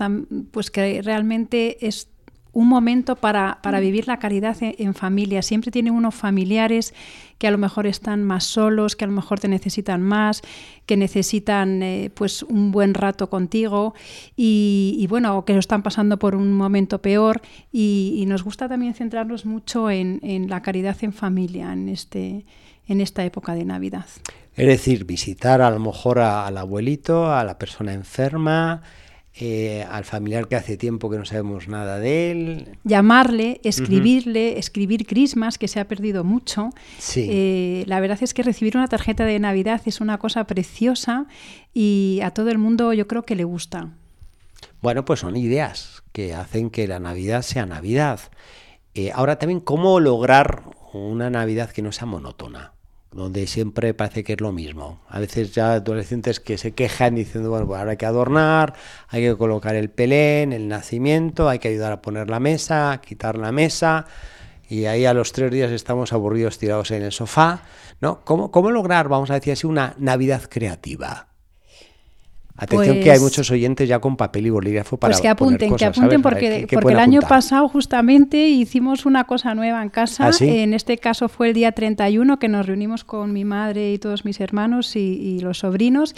pues 0.51 0.69
que 0.69 1.01
realmente 1.01 1.87
es 1.87 2.09
un 2.53 2.69
momento 2.69 3.15
para, 3.15 3.59
para 3.61 3.79
vivir 3.79 4.07
la 4.07 4.17
caridad 4.19 4.55
en, 4.61 4.75
en 4.77 4.93
familia. 4.93 5.41
Siempre 5.41 5.71
tiene 5.71 5.91
unos 5.91 6.15
familiares 6.15 6.93
que 7.43 7.47
a 7.47 7.51
lo 7.51 7.57
mejor 7.57 7.87
están 7.87 8.23
más 8.23 8.45
solos, 8.45 8.95
que 8.95 9.03
a 9.03 9.07
lo 9.07 9.13
mejor 9.13 9.39
te 9.39 9.49
necesitan 9.49 10.01
más, 10.01 10.41
que 10.85 10.95
necesitan 10.95 11.83
eh, 11.83 12.09
pues 12.13 12.43
un 12.43 12.71
buen 12.71 12.93
rato 12.93 13.29
contigo 13.29 13.95
y, 14.37 14.95
y, 14.97 15.07
bueno, 15.07 15.37
o 15.37 15.43
que 15.43 15.53
lo 15.53 15.59
están 15.59 15.83
pasando 15.83 16.17
por 16.19 16.35
un 16.35 16.53
momento 16.53 17.01
peor 17.01 17.41
y, 17.71 18.15
y 18.17 18.25
nos 18.27 18.43
gusta 18.43 18.69
también 18.69 18.93
centrarnos 18.93 19.45
mucho 19.45 19.89
en, 19.89 20.19
en, 20.23 20.49
la 20.49 20.61
caridad 20.61 20.95
en 21.01 21.11
familia 21.11 21.73
en, 21.73 21.89
este, 21.89 22.45
en 22.87 23.01
esta 23.01 23.25
época 23.25 23.55
de 23.55 23.65
Navidad. 23.65 24.05
Es 24.55 24.67
decir, 24.67 25.03
visitar 25.03 25.61
a 25.61 25.69
lo 25.71 25.79
mejor 25.79 26.19
a, 26.19 26.45
al 26.45 26.57
abuelito, 26.57 27.29
a 27.29 27.43
la 27.43 27.57
persona 27.57 27.91
enferma, 27.91 28.83
eh, 29.35 29.85
al 29.89 30.05
familiar 30.05 30.47
que 30.47 30.55
hace 30.55 30.77
tiempo 30.77 31.09
que 31.09 31.17
no 31.17 31.25
sabemos 31.25 31.67
nada 31.67 31.99
de 31.99 32.31
él. 32.31 32.77
Llamarle, 32.83 33.59
escribirle, 33.63 34.51
uh 34.51 34.55
-huh. 34.55 34.59
escribir 34.59 35.07
crismas, 35.07 35.57
que 35.57 35.67
se 35.67 35.79
ha 35.79 35.87
perdido 35.87 36.23
mucho. 36.23 36.69
Sí. 36.99 37.27
Eh, 37.29 37.83
la 37.87 37.99
verdad 37.99 38.19
es 38.21 38.33
que 38.33 38.43
recibir 38.43 38.77
una 38.77 38.87
tarjeta 38.87 39.25
de 39.25 39.39
Navidad 39.39 39.81
es 39.85 40.01
una 40.01 40.19
cosa 40.19 40.45
preciosa 40.45 41.25
y 41.73 42.19
a 42.23 42.31
todo 42.31 42.51
el 42.51 42.59
mundo 42.59 42.93
yo 42.93 43.07
creo 43.07 43.23
que 43.23 43.35
le 43.35 43.43
gusta. 43.43 43.89
Bueno, 44.81 45.03
pues 45.03 45.21
son 45.21 45.35
ideas 45.35 46.03
que 46.11 46.35
hacen 46.35 46.69
que 46.69 46.87
la 46.87 46.99
Navidad 46.99 47.41
sea 47.41 47.65
Navidad. 47.65 48.19
Eh, 48.93 49.11
ahora 49.13 49.39
también, 49.39 49.61
¿cómo 49.61 49.99
lograr 49.99 50.63
una 50.93 51.29
Navidad 51.29 51.71
que 51.71 51.81
no 51.81 51.91
sea 51.91 52.05
monótona? 52.05 52.73
Donde 53.13 53.47
siempre 53.47 53.93
parece 53.93 54.23
que 54.23 54.33
es 54.33 54.41
lo 54.41 54.51
mismo. 54.51 55.01
A 55.07 55.19
veces 55.19 55.53
ya 55.53 55.73
adolescentes 55.73 56.39
que 56.39 56.57
se 56.57 56.73
quejan 56.73 57.15
diciendo, 57.15 57.49
bueno, 57.49 57.67
pues 57.67 57.79
ahora 57.79 57.91
hay 57.91 57.97
que 57.97 58.05
adornar, 58.05 58.73
hay 59.07 59.21
que 59.23 59.35
colocar 59.35 59.75
el 59.75 59.89
pelén, 59.89 60.53
el 60.53 60.67
nacimiento, 60.67 61.49
hay 61.49 61.59
que 61.59 61.69
ayudar 61.69 61.91
a 61.91 62.01
poner 62.01 62.29
la 62.29 62.39
mesa, 62.39 62.99
quitar 63.05 63.37
la 63.37 63.51
mesa, 63.51 64.07
y 64.69 64.85
ahí 64.85 65.05
a 65.05 65.13
los 65.13 65.31
tres 65.31 65.51
días 65.51 65.71
estamos 65.71 66.13
aburridos 66.13 66.57
tirados 66.57 66.91
en 66.91 67.03
el 67.03 67.11
sofá, 67.11 67.63
¿no? 68.01 68.23
¿Cómo, 68.25 68.51
cómo 68.51 68.71
lograr, 68.71 69.07
vamos 69.09 69.29
a 69.29 69.35
decir 69.35 69.53
así, 69.53 69.67
una 69.67 69.95
Navidad 69.97 70.43
creativa? 70.49 71.32
Atención 72.55 72.97
que 72.97 73.11
hay 73.11 73.17
Pues- 73.17 73.21
muchos 73.21 73.49
oyentes 73.49 73.89
ya 73.89 73.99
con 73.99 74.15
papel 74.15 74.45
y 74.45 74.49
bolígrafo 74.51 74.97
para 74.97 75.11
Pues 75.11 75.21
que 75.21 75.27
apunten, 75.27 75.75
que 75.75 75.85
apunten 75.85 75.93
¿sabes? 75.93 76.03
A 76.03 76.07
ver 76.07 76.21
porque, 76.21 76.67
porque 76.71 76.93
el 76.93 76.99
año 76.99 77.21
pasado 77.21 77.67
justamente 77.67 78.47
hicimos 78.47 79.07
una 79.07 79.23
cosa 79.23 79.55
nueva 79.55 79.81
en 79.81 79.89
casa. 79.89 80.27
¿Ah, 80.27 80.33
sí? 80.33 80.47
En 80.47 80.75
este 80.75 80.99
caso 80.99 81.29
fue 81.29 81.47
el 81.47 81.55
día 81.55 81.71
31 81.71 82.37
que 82.37 82.49
nos 82.49 82.67
reunimos 82.67 83.03
con 83.03 83.33
mi 83.33 83.43
madre 83.43 83.93
y 83.93 83.97
todos 83.97 84.23
mis 84.23 84.39
hermanos 84.39 84.95
y, 84.95 84.99
y 84.99 85.39
los 85.39 85.59
sobrinos. 85.59 86.13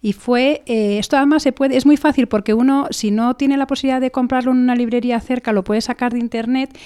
Y 0.00 0.12
fue, 0.12 0.62
eh, 0.66 0.98
esto 0.98 1.16
además 1.16 1.42
se 1.42 1.52
puede, 1.52 1.76
es 1.76 1.84
muy 1.84 1.96
fácil 1.96 2.28
porque 2.28 2.54
uno, 2.54 2.86
si 2.90 3.10
no 3.10 3.34
tiene 3.34 3.56
la 3.56 3.66
posibilidad 3.66 4.00
de 4.00 4.10
comprarlo 4.12 4.52
en 4.52 4.58
una 4.58 4.76
librería 4.76 5.18
cerca, 5.20 5.52
lo 5.52 5.64
puede 5.64 5.80
sacar 5.80 6.12
de 6.12 6.20
internet. 6.20 6.76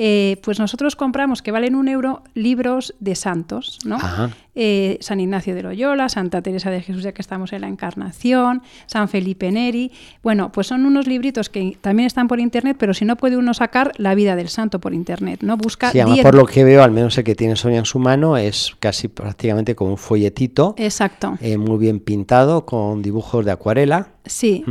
Eh, 0.00 0.36
pues 0.42 0.60
nosotros 0.60 0.94
compramos, 0.94 1.42
que 1.42 1.50
valen 1.50 1.74
un 1.74 1.88
euro, 1.88 2.22
libros 2.34 2.94
de 3.00 3.16
santos, 3.16 3.80
¿no? 3.84 3.96
Ajá. 3.96 4.30
eh, 4.54 4.96
San 5.00 5.18
Ignacio 5.18 5.56
de 5.56 5.62
Loyola, 5.64 6.08
Santa 6.08 6.40
Teresa 6.40 6.70
de 6.70 6.80
Jesús, 6.82 7.02
ya 7.02 7.10
que 7.12 7.20
estamos 7.22 7.52
en 7.52 7.62
la 7.62 7.68
Encarnación, 7.68 8.62
San 8.86 9.08
Felipe 9.08 9.50
Neri. 9.50 9.90
Bueno, 10.22 10.52
pues 10.52 10.68
son 10.68 10.86
unos 10.86 11.08
libritos 11.08 11.48
que 11.48 11.76
también 11.80 12.06
están 12.06 12.28
por 12.28 12.38
internet, 12.38 12.76
pero 12.78 12.94
si 12.94 13.04
no 13.04 13.16
puede 13.16 13.36
uno 13.36 13.54
sacar 13.54 13.90
la 13.96 14.14
vida 14.14 14.36
del 14.36 14.48
santo 14.50 14.78
por 14.78 14.94
internet, 14.94 15.40
¿no? 15.42 15.56
Busca 15.56 15.90
Sí, 15.90 15.98
además 15.98 16.14
10 16.16 16.24
por 16.26 16.34
lo 16.36 16.46
que 16.46 16.62
veo, 16.62 16.84
al 16.84 16.92
menos 16.92 17.18
el 17.18 17.24
que 17.24 17.34
tiene 17.34 17.56
Sonia 17.56 17.78
en 17.80 17.84
su 17.84 17.98
mano, 17.98 18.36
es 18.36 18.76
casi 18.78 19.08
prácticamente 19.08 19.74
como 19.74 19.90
un 19.92 19.98
folletito, 19.98 20.74
Exacto. 20.78 21.36
eh, 21.40 21.58
muy 21.58 21.78
bien 21.78 21.98
pintado, 21.98 22.57
con 22.64 23.02
dibujos 23.02 23.44
de 23.44 23.50
acuarela. 23.50 24.08
Sí. 24.24 24.64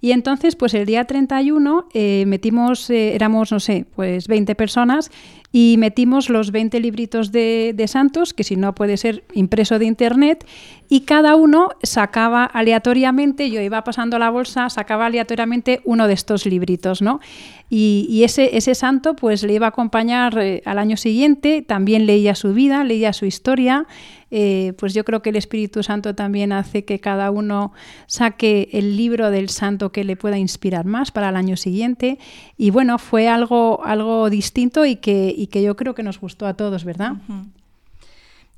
Y 0.00 0.12
entonces, 0.12 0.56
pues 0.56 0.74
el 0.74 0.86
día 0.86 1.04
31 1.04 1.88
eh, 1.94 2.24
metimos, 2.26 2.90
eh, 2.90 3.14
éramos, 3.14 3.50
no 3.50 3.60
sé, 3.60 3.86
pues 3.94 4.28
20 4.28 4.54
personas 4.54 5.10
y 5.52 5.76
metimos 5.78 6.28
los 6.28 6.52
20 6.52 6.78
libritos 6.80 7.32
de, 7.32 7.72
de 7.74 7.88
santos, 7.88 8.34
que 8.34 8.44
si 8.44 8.56
no 8.56 8.74
puede 8.74 8.96
ser 8.96 9.24
impreso 9.32 9.78
de 9.78 9.86
internet, 9.86 10.46
y 10.88 11.00
cada 11.00 11.34
uno 11.34 11.70
sacaba 11.82 12.44
aleatoriamente, 12.44 13.50
yo 13.50 13.60
iba 13.60 13.82
pasando 13.82 14.18
la 14.18 14.30
bolsa, 14.30 14.68
sacaba 14.70 15.06
aleatoriamente 15.06 15.80
uno 15.84 16.06
de 16.06 16.14
estos 16.14 16.46
libritos, 16.46 17.02
¿no? 17.02 17.20
Y, 17.68 18.06
y 18.08 18.24
ese, 18.24 18.56
ese 18.56 18.74
santo 18.74 19.14
pues 19.14 19.42
le 19.42 19.54
iba 19.54 19.66
a 19.66 19.70
acompañar 19.70 20.38
eh, 20.38 20.62
al 20.64 20.78
año 20.78 20.96
siguiente, 20.96 21.62
también 21.62 22.06
leía 22.06 22.34
su 22.34 22.52
vida, 22.52 22.84
leía 22.84 23.12
su 23.12 23.26
historia, 23.26 23.86
eh, 24.30 24.74
pues 24.78 24.94
yo 24.94 25.04
creo 25.04 25.22
que 25.22 25.30
el 25.30 25.36
Espíritu 25.36 25.82
Santo 25.82 26.14
también 26.14 26.52
hace 26.52 26.84
que 26.84 27.00
cada 27.00 27.30
uno 27.30 27.72
saque 28.06 28.68
el 28.72 28.96
libro 28.96 29.30
del 29.30 29.48
santo 29.48 29.90
que 29.92 30.04
le 30.04 30.16
pueda 30.16 30.38
inspirar 30.38 30.84
más 30.84 31.10
para 31.10 31.30
el 31.30 31.36
año 31.36 31.56
siguiente. 31.56 32.18
Y 32.56 32.70
bueno, 32.70 32.98
fue 32.98 33.28
algo, 33.28 33.84
algo 33.84 34.30
distinto 34.30 34.86
y 34.86 34.96
que, 34.96 35.34
y 35.36 35.48
que 35.48 35.62
yo 35.62 35.76
creo 35.76 35.94
que 35.94 36.02
nos 36.02 36.20
gustó 36.20 36.46
a 36.46 36.54
todos, 36.54 36.84
¿verdad? 36.84 37.14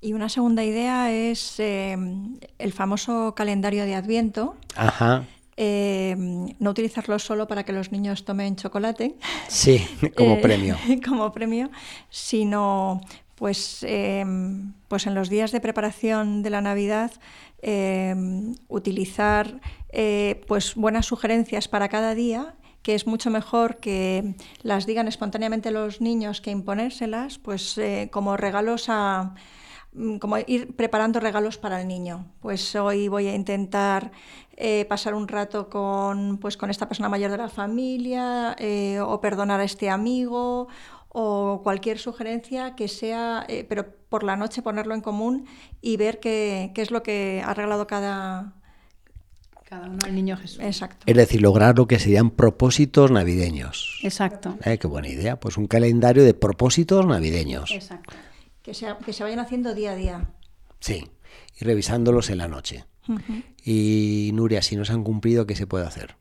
Y 0.00 0.14
una 0.14 0.28
segunda 0.28 0.64
idea 0.64 1.12
es 1.12 1.61
eh, 1.61 1.96
el 2.58 2.72
famoso 2.72 3.35
calendario 3.35 3.85
de 3.85 3.94
Adviento. 3.94 4.56
Ajá. 4.76 5.24
eh, 5.56 6.16
no 6.58 6.70
utilizarlo 6.70 7.18
solo 7.18 7.46
para 7.46 7.64
que 7.64 7.72
los 7.72 7.92
niños 7.92 8.24
tomen 8.24 8.56
chocolate. 8.56 9.14
Sí, 9.48 9.87
como 10.16 10.35
eh, 10.38 10.40
premio. 10.42 10.76
como 11.06 11.32
premio, 11.32 11.70
sino 12.11 13.00
pues, 13.42 13.83
eh, 13.83 14.24
pues 14.87 15.09
en 15.09 15.16
los 15.16 15.28
días 15.28 15.50
de 15.50 15.61
preparación 15.61 16.44
de 16.44 16.50
la 16.50 16.61
Navidad 16.61 17.11
eh, 17.61 18.14
utilizar 18.68 19.61
eh, 19.88 20.44
pues 20.46 20.76
buenas 20.76 21.07
sugerencias 21.07 21.66
para 21.66 21.88
cada 21.88 22.14
día 22.14 22.55
que 22.83 22.94
es 22.94 23.09
mucho 23.09 23.31
mejor 23.31 23.78
que 23.78 24.37
las 24.62 24.87
digan 24.87 25.09
espontáneamente 25.09 25.72
los 25.72 26.00
niños 26.00 26.40
que 26.40 26.52
imponérselas, 26.52 27.38
pues 27.38 27.76
eh, 27.78 28.11
como 28.12 28.37
regalos 28.37 28.85
a, 28.88 29.35
mm, 29.92 30.18
como 30.18 30.38
ir 30.38 30.76
preparando 30.76 31.18
regalos 31.18 31.59
para 31.59 31.81
el 31.81 31.88
niño. 31.88 32.26
Pues 32.40 32.76
hoy 32.76 33.09
voy 33.09 33.26
a 33.26 33.35
intentar 33.35 34.12
eh, 34.57 34.85
pasar 34.88 35.14
un 35.14 35.26
rato 35.26 35.68
con, 35.68 36.38
pues, 36.38 36.57
con 36.57 36.70
esta 36.70 36.87
persona 36.87 37.09
mayor 37.09 37.33
de 37.33 37.38
la 37.38 37.48
familia 37.48 38.57
o 39.05 39.20
perdonar 39.20 39.59
a 39.59 39.64
este 39.64 39.90
amigo 39.90 40.68
o 41.14 41.61
cualquier 41.62 41.98
sugerencia 41.98 42.75
que 42.75 42.88
sea, 42.88 43.44
eh, 43.48 43.66
pero 43.68 43.87
por 44.09 44.25
la 44.25 44.37
noche 44.37 44.62
ponerlo 44.62 44.94
en 44.94 45.03
común 45.03 45.46
y 45.83 45.96
ver 45.98 46.20
qué, 46.20 46.72
qué 46.75 46.83
es 46.83 46.90
lo 46.90 47.03
que 47.03 47.42
ha 47.44 47.55
regalado 47.55 47.87
cada... 47.87 48.55
Cada 49.64 49.88
uno 49.88 49.98
al 50.05 50.14
niño 50.14 50.37
Jesús. 50.37 50.61
Exacto. 50.61 51.05
Es 51.07 51.16
decir, 51.16 51.40
lograr 51.40 51.79
lo 51.79 51.87
que 51.87 51.98
serían 51.98 52.31
propósitos 52.31 53.11
navideños. 53.11 54.01
Exacto. 54.03 54.59
Eh, 54.64 54.77
qué 54.77 54.87
buena 54.87 55.09
idea. 55.09 55.40
Pues 55.40 55.57
un 55.57 55.66
calendario 55.66 56.25
de 56.25 56.35
propósitos 56.35 57.07
navideños. 57.07 57.70
Exacto. 57.70 58.14
Que, 58.61 58.75
sea, 58.75 58.98
que 58.98 59.14
se 59.14 59.22
vayan 59.22 59.38
haciendo 59.38 59.75
día 59.75 59.92
a 59.92 59.96
día. 59.96 60.29
Sí. 60.81 61.09
Y 61.59 61.64
revisándolos 61.64 62.29
en 62.29 62.38
la 62.38 62.48
noche. 62.48 62.85
Y 63.64 64.31
Nuria, 64.35 64.61
si 64.61 64.77
no 64.77 64.85
se 64.85 64.92
han 64.92 65.05
cumplido, 65.05 65.46
¿qué 65.46 65.57
se 65.57 65.66
puede 65.66 65.87
hacer? 65.87 66.16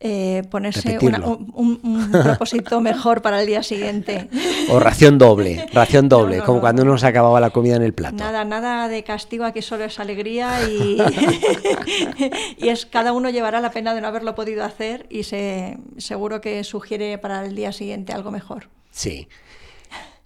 Eh, 0.00 0.42
ponerse 0.50 0.98
una- 1.00 1.24
un, 1.24 2.10
propósito 2.12 2.80
mejor 2.82 3.22
para 3.22 3.40
el 3.40 3.46
día 3.46 3.62
siguiente. 3.62 4.28
O 4.68 4.78
ración 4.78 5.16
doble, 5.16 5.66
ración 5.72 6.08
doble, 6.10 6.36
No, 6.36 6.40
no, 6.42 6.46
como 6.46 6.56
no, 6.56 6.60
cuando 6.60 6.84
no. 6.84 6.90
uno 6.90 6.98
se 6.98 7.06
acababa 7.06 7.40
la 7.40 7.50
comida 7.50 7.76
en 7.76 7.82
el 7.82 7.94
plato. 7.94 8.16
Nada, 8.16 8.44
nada 8.44 8.88
de 8.88 9.02
castigo, 9.02 9.44
aquí 9.44 9.62
solo 9.62 9.84
es 9.84 9.98
alegría 10.00 10.68
y, 10.68 10.98
y 12.58 12.68
es 12.68 12.84
cada 12.86 13.12
uno 13.12 13.30
llevará 13.30 13.60
la 13.60 13.70
pena 13.70 13.94
de 13.94 14.00
no 14.02 14.08
haberlo 14.08 14.34
podido 14.34 14.64
hacer 14.64 15.06
y 15.10 15.22
se, 15.22 15.78
seguro 15.96 16.40
que 16.42 16.62
sugiere 16.64 17.16
para 17.16 17.44
el 17.46 17.54
día 17.54 17.72
siguiente 17.72 18.12
algo 18.12 18.30
mejor. 18.30 18.68
Sí. 18.90 19.28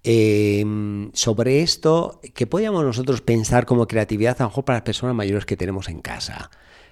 Eh, 0.04 0.64
sobre 1.12 1.62
esto, 1.62 2.20
¿qué 2.34 2.46
podríamos 2.46 2.84
nosotros 2.84 3.20
pensar 3.20 3.66
como 3.66 3.86
creatividad 3.86 4.36
a 4.40 4.44
lo 4.44 4.48
mejor 4.48 4.64
para 4.64 4.78
las 4.78 4.84
personas 4.84 5.14
mayores 5.14 5.44
que 5.44 5.56
tenemos 5.56 5.88
en 5.88 6.00
casa? 6.00 6.50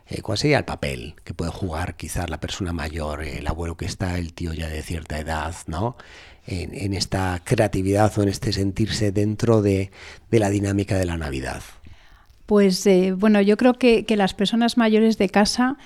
Eh, 0.08 0.22
¿Cuál 0.22 0.38
sería 0.38 0.58
el 0.58 0.64
papel 0.64 1.14
que 1.24 1.34
puede 1.34 1.50
jugar 1.50 1.96
quizás 1.96 2.30
la 2.30 2.38
persona 2.38 2.72
mayor, 2.72 3.24
el 3.24 3.46
abuelo 3.46 3.76
que 3.76 3.86
está, 3.86 4.18
el 4.18 4.32
tío 4.32 4.52
ya 4.52 4.68
de 4.68 4.82
cierta 4.82 5.18
edad, 5.18 5.54
¿no? 5.66 5.96
En, 6.48 6.94
esta 6.94 7.42
creatividad 7.44 8.16
o 8.16 8.22
en 8.22 8.28
este 8.28 8.52
sentirse 8.52 9.10
dentro 9.10 9.62
de, 9.62 9.90
de 10.30 10.38
la 10.38 10.48
dinámica 10.48 10.96
de 10.96 11.04
la 11.04 11.16
Navidad. 11.16 11.60
Pues 12.46 12.86
eh, 12.86 13.14
bueno, 13.16 13.40
yo 13.40 13.56
creo 13.56 13.74
que 13.74 14.04
las 14.10 14.32
personas 14.32 14.76
mayores 14.76 15.18
de 15.18 15.28
casa 15.28 15.76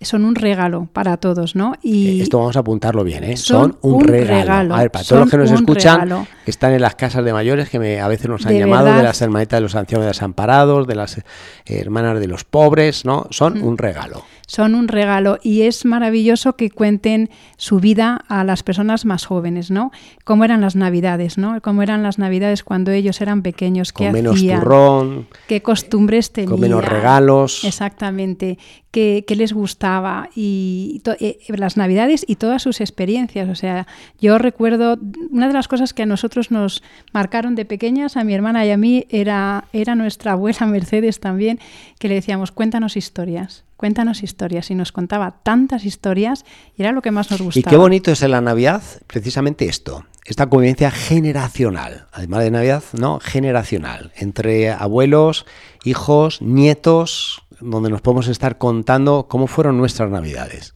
son 0.00 0.24
un 0.24 0.34
regalo 0.36 0.88
para 0.92 1.16
todos, 1.16 1.56
¿no? 1.56 1.74
Y 1.82 2.20
Eh, 2.20 2.22
Esto 2.22 2.38
vamos 2.38 2.56
a 2.56 2.60
apuntarlo 2.60 3.02
bien, 3.04 3.24
¿eh? 3.24 3.36
son 3.36 3.72
Son, 3.72 3.78
un, 3.82 3.94
un 3.94 4.04
regalo. 4.04 4.40
regalo, 4.42 4.74
A 4.76 4.78
ver, 4.78 4.90
para 4.92 5.04
todos 5.04 5.20
los 5.22 5.30
que 5.30 5.36
nos 5.38 5.50
escuchan, 5.50 6.00
regalo. 6.02 6.26
que 6.44 6.50
están 6.50 6.72
en 6.72 6.80
las 6.82 6.94
casas 6.94 7.24
de 7.24 7.32
mayores, 7.32 7.68
que 7.68 7.78
me- 7.78 8.00
a 8.00 8.06
veces 8.08 8.28
nos 8.28 8.46
han 8.46 8.52
De 8.52 8.60
llamado 8.60 8.86
de 8.94 9.02
las 9.02 9.20
hermanitas 9.22 9.58
de 9.58 9.62
los 9.62 9.74
ancianos 9.74 10.06
desamparados, 10.06 10.86
de 10.86 10.94
las 10.94 11.18
eh, 11.18 11.22
hermanas 11.66 12.20
de 12.20 12.28
los 12.28 12.44
pobres, 12.44 13.04
¿no? 13.04 13.26
Son 13.30 13.60
un 13.62 13.76
regalo. 13.76 14.22
Son 14.48 14.74
un 14.74 14.88
regalo 14.88 15.38
y 15.42 15.62
es 15.62 15.84
maravilloso 15.84 16.56
que 16.56 16.70
cuenten 16.70 17.28
su 17.58 17.80
vida 17.80 18.24
a 18.28 18.44
las 18.44 18.62
personas 18.62 19.04
más 19.04 19.26
jóvenes, 19.26 19.70
¿no? 19.70 19.92
Cómo 20.24 20.44
eran 20.44 20.62
las 20.62 20.74
Navidades, 20.74 21.36
¿no? 21.36 21.60
Cómo 21.60 21.82
eran 21.82 22.02
las 22.02 22.18
Navidades 22.18 22.64
cuando 22.64 22.90
ellos 22.90 23.20
eran 23.20 23.42
pequeños, 23.42 23.92
qué 23.92 24.04
Con 24.04 24.12
menos 24.14 24.36
hacían, 24.36 24.60
turrón, 24.60 25.28
qué 25.46 25.60
costumbres 25.62 26.32
tenían. 26.32 26.52
con 26.52 26.60
menos 26.60 26.82
regalos. 26.82 27.62
Exactamente, 27.62 28.58
qué, 28.90 29.24
qué 29.28 29.36
les 29.36 29.52
gustaba 29.52 30.30
y 30.34 31.02
eh, 31.20 31.38
las 31.48 31.76
Navidades 31.76 32.24
y 32.26 32.36
todas 32.36 32.62
sus 32.62 32.80
experiencias. 32.80 33.50
O 33.50 33.54
sea, 33.54 33.86
yo 34.18 34.38
recuerdo 34.38 34.98
una 35.30 35.46
de 35.46 35.52
las 35.52 35.68
cosas 35.68 35.92
que 35.92 36.04
a 36.04 36.06
nosotros 36.06 36.50
nos 36.50 36.82
marcaron 37.12 37.54
de 37.54 37.66
pequeñas, 37.66 38.16
a 38.16 38.24
mi 38.24 38.32
hermana 38.32 38.64
y 38.64 38.70
a 38.70 38.78
mí, 38.78 39.06
era, 39.10 39.66
era 39.74 39.94
nuestra 39.94 40.32
abuela 40.32 40.60
Mercedes 40.66 41.20
también, 41.20 41.58
que 41.98 42.08
le 42.08 42.14
decíamos, 42.14 42.50
cuéntanos 42.50 42.96
historias, 42.96 43.64
cuéntanos 43.78 44.22
historias. 44.22 44.70
Y 44.70 44.74
nos 44.74 44.92
contaba 44.92 45.40
tantas 45.42 45.86
historias 45.86 46.44
y 46.76 46.82
era 46.82 46.92
lo 46.92 47.00
que 47.00 47.10
más 47.10 47.30
nos 47.30 47.40
gustaba. 47.40 47.60
Y 47.66 47.70
qué 47.70 47.78
bonito 47.78 48.10
es 48.10 48.22
en 48.22 48.32
la 48.32 48.42
Navidad, 48.42 48.82
precisamente 49.06 49.64
esto, 49.64 50.04
esta 50.26 50.46
convivencia 50.50 50.90
generacional, 50.90 52.08
además 52.12 52.40
de 52.44 52.50
Navidad, 52.50 52.82
¿no? 52.92 53.20
Generacional, 53.20 54.12
entre 54.16 54.70
abuelos, 54.70 55.46
hijos, 55.84 56.42
nietos, 56.42 57.46
donde 57.60 57.88
nos 57.88 58.02
podemos 58.02 58.28
estar 58.28 58.58
contando 58.58 59.26
cómo 59.28 59.46
fueron 59.46 59.78
nuestras 59.78 60.10
Navidades. 60.10 60.74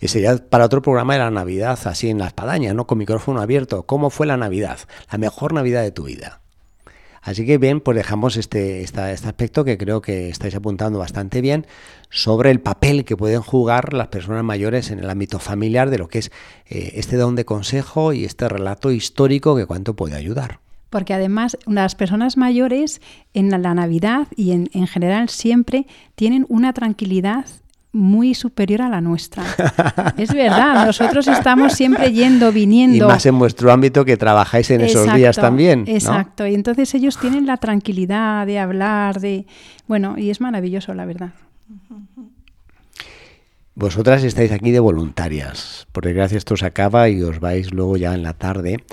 Y 0.00 0.08
sería 0.08 0.36
para 0.36 0.64
otro 0.64 0.80
programa 0.80 1.14
de 1.14 1.18
la 1.18 1.30
Navidad, 1.30 1.78
así 1.84 2.08
en 2.08 2.18
la 2.18 2.28
espadaña, 2.28 2.72
¿no? 2.72 2.86
Con 2.86 2.98
micrófono 2.98 3.42
abierto. 3.42 3.84
¿Cómo 3.84 4.08
fue 4.08 4.26
la 4.26 4.36
Navidad? 4.36 4.78
La 5.10 5.18
mejor 5.18 5.52
Navidad 5.52 5.82
de 5.82 5.90
tu 5.90 6.04
vida. 6.04 6.40
Así 7.24 7.46
que 7.46 7.56
bien, 7.56 7.80
pues 7.80 7.96
dejamos 7.96 8.36
este, 8.36 8.82
este 8.82 9.00
aspecto 9.00 9.64
que 9.64 9.78
creo 9.78 10.02
que 10.02 10.28
estáis 10.28 10.54
apuntando 10.54 10.98
bastante 10.98 11.40
bien 11.40 11.66
sobre 12.10 12.50
el 12.50 12.60
papel 12.60 13.06
que 13.06 13.16
pueden 13.16 13.40
jugar 13.40 13.94
las 13.94 14.08
personas 14.08 14.44
mayores 14.44 14.90
en 14.90 14.98
el 14.98 15.08
ámbito 15.08 15.38
familiar 15.38 15.88
de 15.88 15.96
lo 15.98 16.06
que 16.08 16.18
es 16.18 16.30
eh, 16.68 16.92
este 16.96 17.16
don 17.16 17.34
de 17.34 17.46
consejo 17.46 18.12
y 18.12 18.26
este 18.26 18.46
relato 18.48 18.92
histórico 18.92 19.56
que 19.56 19.64
cuánto 19.64 19.94
puede 19.94 20.16
ayudar. 20.16 20.60
Porque 20.90 21.14
además 21.14 21.56
las 21.66 21.94
personas 21.94 22.36
mayores 22.36 23.00
en 23.32 23.50
la- 23.50 23.58
la 23.58 23.72
Navidad 23.74 24.28
y 24.36 24.52
en, 24.52 24.68
en 24.74 24.86
general 24.86 25.30
siempre 25.30 25.86
tienen 26.14 26.44
una 26.50 26.72
tranquilidad 26.74 27.46
muy 27.94 28.34
superior 28.34 28.82
a 28.82 28.88
la 28.88 29.00
nuestra. 29.00 29.44
es 30.18 30.34
verdad, 30.34 30.84
nosotros 30.84 31.26
estamos 31.28 31.72
siempre 31.72 32.12
yendo, 32.12 32.50
Y 32.50 32.54
viniendo. 32.54 33.08
más 33.08 33.24
en 33.24 33.38
vuestro 33.38 33.72
ámbito 33.72 34.04
que 34.04 34.16
trabajáis 34.16 34.70
en 34.70 34.82
esos 34.82 35.14
días 35.14 35.36
también. 35.36 35.84
¿no? 35.86 35.92
Exacto, 35.92 36.46
y 36.46 36.54
entonces 36.54 36.92
ellos 36.94 37.18
tienen 37.18 37.46
la 37.46 37.56
tranquilidad 37.56 38.46
de 38.46 38.58
hablar, 38.58 39.20
de... 39.20 39.46
Bueno, 39.86 40.16
y 40.18 40.30
es 40.30 40.40
maravilloso, 40.40 40.92
la 40.92 41.04
verdad. 41.06 41.30
Vosotras 43.76 44.22
estáis 44.22 44.52
aquí 44.52 44.70
de 44.70 44.78
voluntarias. 44.78 45.88
Por 45.90 46.04
desgracia 46.04 46.38
esto 46.38 46.56
se 46.56 46.64
acaba 46.64 47.08
y 47.08 47.20
os 47.24 47.40
vais 47.40 47.72
luego 47.72 47.96
ya 47.96 48.14
en 48.14 48.22
la 48.22 48.34
tarde. 48.34 48.84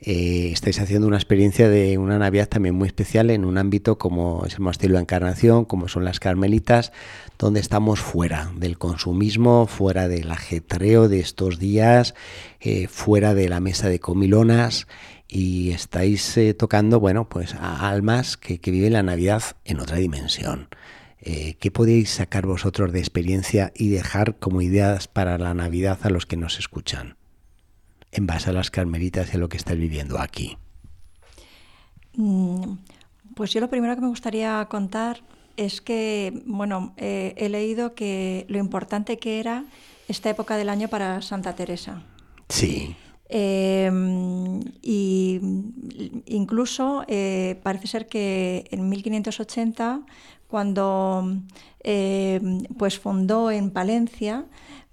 Eh, 0.00 0.50
estáis 0.52 0.78
haciendo 0.78 1.08
una 1.08 1.16
experiencia 1.16 1.68
de 1.68 1.98
una 1.98 2.20
Navidad 2.20 2.48
también 2.48 2.76
muy 2.76 2.86
especial 2.86 3.30
en 3.30 3.44
un 3.44 3.58
ámbito 3.58 3.98
como 3.98 4.44
es 4.46 4.54
el 4.54 4.60
Monasterio 4.60 4.92
de 4.94 4.98
la 4.98 5.02
Encarnación, 5.02 5.64
como 5.64 5.88
son 5.88 6.04
las 6.04 6.20
Carmelitas, 6.20 6.92
donde 7.36 7.58
estamos 7.58 7.98
fuera 7.98 8.52
del 8.54 8.78
consumismo, 8.78 9.66
fuera 9.66 10.06
del 10.06 10.30
ajetreo 10.30 11.08
de 11.08 11.18
estos 11.18 11.58
días, 11.58 12.14
eh, 12.60 12.86
fuera 12.86 13.34
de 13.34 13.48
la 13.48 13.58
mesa 13.58 13.88
de 13.88 13.98
comilonas 13.98 14.86
y 15.26 15.72
estáis 15.72 16.36
eh, 16.36 16.54
tocando, 16.54 17.00
bueno, 17.00 17.28
pues 17.28 17.54
a 17.54 17.90
almas 17.90 18.36
que, 18.36 18.60
que 18.60 18.70
viven 18.70 18.92
la 18.92 19.02
Navidad 19.02 19.42
en 19.64 19.80
otra 19.80 19.96
dimensión. 19.96 20.68
Eh, 21.20 21.56
¿Qué 21.58 21.70
podéis 21.70 22.10
sacar 22.10 22.46
vosotros 22.46 22.92
de 22.92 23.00
experiencia 23.00 23.72
y 23.74 23.88
dejar 23.88 24.36
como 24.36 24.62
ideas 24.62 25.08
para 25.08 25.36
la 25.38 25.52
Navidad 25.54 25.98
a 26.02 26.10
los 26.10 26.26
que 26.26 26.36
nos 26.36 26.58
escuchan? 26.58 27.16
En 28.12 28.26
base 28.26 28.50
a 28.50 28.52
las 28.52 28.70
carmelitas 28.70 29.32
y 29.32 29.36
a 29.36 29.40
lo 29.40 29.48
que 29.48 29.56
estáis 29.56 29.78
viviendo 29.80 30.18
aquí. 30.18 30.56
Mm, 32.14 32.76
Pues 33.34 33.52
yo 33.52 33.60
lo 33.60 33.68
primero 33.70 33.94
que 33.94 34.00
me 34.00 34.08
gustaría 34.08 34.64
contar 34.70 35.20
es 35.56 35.80
que, 35.80 36.42
bueno, 36.46 36.92
eh, 36.96 37.34
he 37.36 37.48
leído 37.48 37.94
que 37.94 38.46
lo 38.48 38.58
importante 38.58 39.18
que 39.18 39.38
era 39.40 39.64
esta 40.08 40.30
época 40.30 40.56
del 40.56 40.68
año 40.68 40.88
para 40.88 41.20
Santa 41.22 41.54
Teresa. 41.54 42.02
Sí, 42.48 42.96
Eh, 43.30 43.90
y 44.80 45.38
incluso 46.24 47.04
eh, 47.08 47.60
parece 47.62 47.86
ser 47.86 48.06
que 48.06 48.64
en 48.70 48.88
1580, 48.88 50.00
cuando 50.48 51.36
eh, 51.84 52.40
pues 52.76 52.98
fundó 52.98 53.50
en 53.50 53.70
Palencia, 53.70 54.46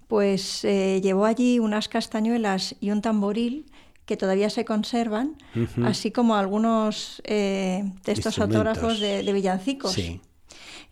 pues 0.07 0.63
eh, 0.63 1.01
llevó 1.01 1.25
allí 1.25 1.59
unas 1.59 1.87
castañuelas 1.87 2.75
y 2.79 2.91
un 2.91 3.01
tamboril 3.01 3.65
que 4.05 4.17
todavía 4.17 4.51
se 4.51 4.65
conservan, 4.65 5.35
así 5.83 6.11
como 6.11 6.35
algunos 6.35 7.23
eh, 7.25 7.83
Instrumentos. 8.05 8.37
autógrafos 8.39 8.99
de, 8.99 9.23
de 9.23 9.33
villancicos. 9.33 9.93
sí. 9.93 10.21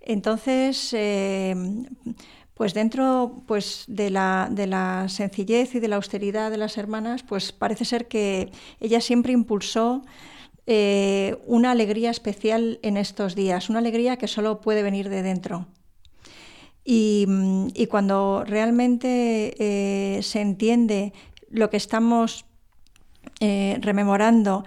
Entonces, 0.06 0.94
pues 2.56 2.74
dentro 2.74 3.44
pues, 3.48 3.86
de, 3.88 4.10
la, 4.10 4.50
de 4.52 4.68
la 4.68 5.08
sencillez 5.08 5.76
y 5.76 5.80
de 5.80 5.88
la 5.88 5.96
austeridad 5.96 6.52
de 6.52 6.58
las 6.58 6.78
hermanas, 6.78 7.24
pues 7.24 7.52
parece 7.52 7.86
ser 7.86 8.08
que 8.08 8.52
ella 8.80 9.00
siempre 9.00 9.32
impulsó 9.34 10.04
eh, 10.66 11.38
una 11.46 11.72
alegría 11.72 12.10
especial 12.10 12.80
en 12.84 12.96
estos 12.96 13.36
días, 13.36 13.70
una 13.70 13.80
alegría 13.80 14.16
que 14.16 14.30
solo 14.30 14.62
puede 14.62 14.82
venir 14.82 15.10
de 15.10 15.22
dentro. 15.22 15.68
Y, 16.86 17.26
mm, 17.28 17.68
cuando 17.90 18.44
realmente 18.46 19.56
eh, 19.60 20.24
se 20.24 20.40
entiende 20.40 21.14
lo 21.50 21.70
que 21.70 21.78
estamos 21.78 22.46
eh, 23.40 23.78
rememorando 23.82 24.64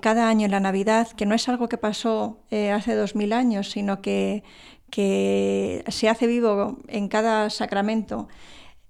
cada 0.00 0.28
año 0.28 0.44
en 0.46 0.50
la 0.52 0.60
Navidad, 0.60 1.08
que 1.16 1.26
no 1.26 1.34
es 1.34 1.48
algo 1.48 1.68
que 1.68 1.78
pasó 1.78 2.38
hace 2.50 2.94
dos 2.94 3.14
mil 3.14 3.32
años, 3.32 3.70
sino 3.70 4.00
que, 4.02 4.44
se 4.90 6.08
hace 6.08 6.26
vivo 6.26 6.78
en 6.88 7.08
cada 7.08 7.50
sacramento 7.50 8.28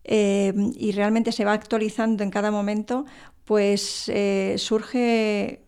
y 0.05 0.93
realmente 0.93 1.33
se 1.33 1.45
va 1.45 1.53
actualizando 1.53 2.23
en 2.23 2.31
cada 2.31 2.51
momento, 2.51 3.05
pues 3.45 4.11
surge 4.57 5.68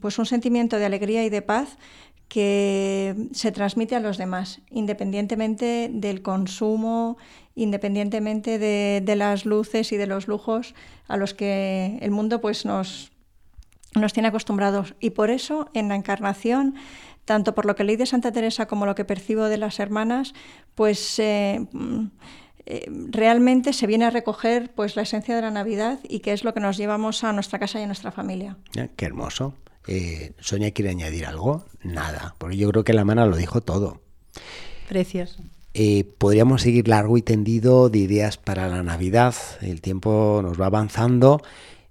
pues 0.00 0.18
un 0.18 0.26
sentimiento 0.26 0.78
de 0.78 0.86
alegría 0.86 1.24
y 1.24 1.28
de 1.28 1.42
paz 1.42 1.76
que 2.28 3.14
se 3.32 3.52
transmite 3.52 3.96
a 3.96 4.00
los 4.00 4.16
demás, 4.18 4.60
independientemente 4.70 5.90
del 5.92 6.22
consumo, 6.22 7.16
independientemente 7.54 8.58
de, 8.58 9.16
las 9.16 9.44
luces 9.44 9.92
y 9.92 9.96
de 9.96 10.06
los 10.06 10.26
lujos 10.26 10.74
a 11.06 11.16
los 11.16 11.34
que 11.34 11.98
el 12.00 12.10
mundo 12.10 12.40
pues 12.40 12.64
nos, 12.64 13.12
nos 13.94 14.12
tiene 14.12 14.28
acostumbrados. 14.28 14.94
Y 15.00 15.10
por 15.10 15.30
eso 15.30 15.68
en 15.74 15.88
la 15.88 15.96
encarnación, 15.96 16.74
tanto 17.24 17.54
por 17.54 17.66
lo 17.66 17.76
que 17.76 17.84
leí 17.84 17.96
de 17.96 18.06
Santa 18.06 18.32
Teresa 18.32 18.66
como 18.66 18.86
lo 18.86 18.94
que 18.94 19.04
percibo 19.04 19.44
de 19.44 19.58
las 19.58 19.78
hermanas, 19.78 20.34
pues 20.74 21.18
eh, 21.18 21.66
mm, 21.72 22.06
eh, 22.66 22.86
realmente 23.10 23.72
se 23.72 23.86
viene 23.86 24.06
a 24.06 24.10
recoger 24.10 24.72
pues 24.74 24.96
la 24.96 25.02
esencia 25.02 25.36
de 25.36 25.42
la 25.42 25.50
Navidad 25.50 26.00
y 26.08 26.20
que 26.20 26.32
es 26.32 26.44
lo 26.44 26.54
que 26.54 26.60
nos 26.60 26.76
llevamos 26.76 27.24
a 27.24 27.32
nuestra 27.32 27.58
casa 27.58 27.80
y 27.80 27.82
a 27.82 27.86
nuestra 27.86 28.10
familia. 28.10 28.56
Qué 28.96 29.04
hermoso. 29.04 29.54
Eh, 29.86 30.32
Sonia 30.40 30.70
quiere 30.70 30.90
añadir 30.90 31.26
algo. 31.26 31.64
Nada, 31.82 32.34
porque 32.38 32.56
yo 32.56 32.70
creo 32.70 32.84
que 32.84 32.94
la 32.94 33.00
hermana 33.00 33.26
lo 33.26 33.36
dijo 33.36 33.60
todo. 33.60 34.00
Precioso. 34.88 35.42
Eh, 35.74 36.04
podríamos 36.18 36.62
seguir 36.62 36.88
largo 36.88 37.18
y 37.18 37.22
tendido 37.22 37.90
de 37.90 37.98
ideas 37.98 38.38
para 38.38 38.68
la 38.68 38.82
Navidad. 38.82 39.34
El 39.60 39.80
tiempo 39.80 40.40
nos 40.42 40.58
va 40.58 40.66
avanzando, 40.66 41.42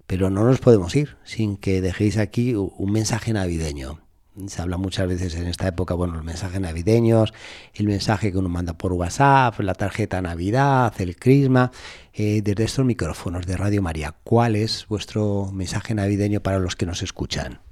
pero 0.06 0.30
no 0.30 0.44
nos 0.44 0.58
podemos 0.58 0.96
ir 0.96 1.16
sin 1.24 1.56
que 1.56 1.80
dejéis 1.80 2.16
aquí 2.16 2.54
un 2.54 2.90
mensaje 2.90 3.32
navideño. 3.32 4.03
Se 4.46 4.62
habla 4.62 4.76
muchas 4.78 5.06
veces 5.06 5.36
en 5.36 5.46
esta 5.46 5.68
época, 5.68 5.94
bueno, 5.94 6.14
los 6.14 6.24
mensajes 6.24 6.60
navideños, 6.60 7.32
el 7.74 7.86
mensaje 7.86 8.32
que 8.32 8.38
uno 8.38 8.48
manda 8.48 8.72
por 8.72 8.92
WhatsApp, 8.92 9.60
la 9.60 9.74
tarjeta 9.74 10.20
Navidad, 10.20 10.92
el 10.98 11.16
Crisma. 11.16 11.70
Eh, 12.12 12.42
desde 12.42 12.64
estos 12.64 12.84
micrófonos 12.84 13.46
de 13.46 13.56
Radio 13.56 13.80
María, 13.80 14.14
¿cuál 14.24 14.56
es 14.56 14.86
vuestro 14.88 15.50
mensaje 15.52 15.94
navideño 15.94 16.40
para 16.40 16.58
los 16.58 16.74
que 16.74 16.86
nos 16.86 17.02
escuchan? 17.02 17.63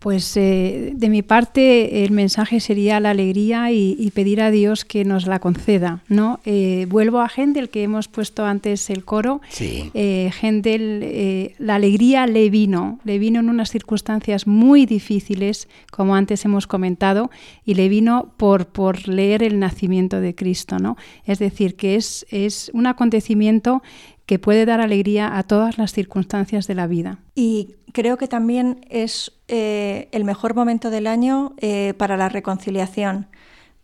Pues 0.00 0.34
eh, 0.38 0.92
de 0.96 1.10
mi 1.10 1.20
parte 1.20 2.04
el 2.04 2.10
mensaje 2.10 2.58
sería 2.60 3.00
la 3.00 3.10
alegría 3.10 3.70
y, 3.70 3.96
y 3.98 4.10
pedir 4.12 4.40
a 4.40 4.50
Dios 4.50 4.86
que 4.86 5.04
nos 5.04 5.26
la 5.26 5.40
conceda, 5.40 6.02
¿no? 6.08 6.40
Eh, 6.46 6.86
vuelvo 6.88 7.20
a 7.20 7.28
Händel, 7.28 7.68
que 7.68 7.82
hemos 7.82 8.08
puesto 8.08 8.46
antes 8.46 8.88
el 8.88 9.04
coro. 9.04 9.42
Sí. 9.50 9.90
Eh, 9.92 10.30
Händel, 10.40 11.00
eh, 11.02 11.54
la 11.58 11.74
alegría 11.74 12.26
le 12.26 12.48
vino, 12.48 12.98
le 13.04 13.18
vino 13.18 13.40
en 13.40 13.50
unas 13.50 13.70
circunstancias 13.70 14.46
muy 14.46 14.86
difíciles, 14.86 15.68
como 15.90 16.16
antes 16.16 16.46
hemos 16.46 16.66
comentado, 16.66 17.30
y 17.66 17.74
le 17.74 17.90
vino 17.90 18.32
por, 18.38 18.68
por 18.68 19.06
leer 19.06 19.42
el 19.42 19.58
nacimiento 19.58 20.22
de 20.22 20.34
Cristo, 20.34 20.78
¿no? 20.78 20.96
Es 21.26 21.38
decir, 21.38 21.76
que 21.76 21.96
es, 21.96 22.26
es 22.30 22.70
un 22.72 22.86
acontecimiento 22.86 23.82
que 24.24 24.38
puede 24.38 24.64
dar 24.64 24.80
alegría 24.80 25.36
a 25.36 25.42
todas 25.42 25.76
las 25.76 25.92
circunstancias 25.92 26.68
de 26.68 26.76
la 26.76 26.86
vida. 26.86 27.18
Y 27.34 27.74
creo 27.92 28.16
que 28.16 28.28
también 28.28 28.84
es 28.88 29.32
eh, 29.48 30.08
el 30.12 30.24
mejor 30.24 30.54
momento 30.54 30.90
del 30.90 31.06
año 31.06 31.54
eh, 31.58 31.94
para 31.96 32.16
la 32.16 32.28
reconciliación, 32.28 33.28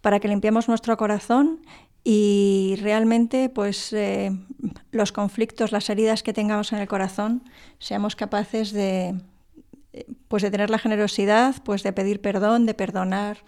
para 0.00 0.20
que 0.20 0.28
limpiemos 0.28 0.68
nuestro 0.68 0.96
corazón 0.96 1.60
y 2.04 2.76
realmente 2.80 3.48
pues 3.48 3.92
eh, 3.92 4.30
los 4.92 5.12
conflictos, 5.12 5.72
las 5.72 5.90
heridas 5.90 6.22
que 6.22 6.32
tengamos 6.32 6.72
en 6.72 6.78
el 6.78 6.88
corazón, 6.88 7.42
seamos 7.78 8.16
capaces 8.16 8.72
de 8.72 9.14
pues 10.28 10.42
de 10.42 10.50
tener 10.50 10.68
la 10.68 10.78
generosidad, 10.78 11.54
pues 11.64 11.82
de 11.82 11.92
pedir 11.92 12.20
perdón, 12.20 12.66
de 12.66 12.74
perdonar 12.74 13.38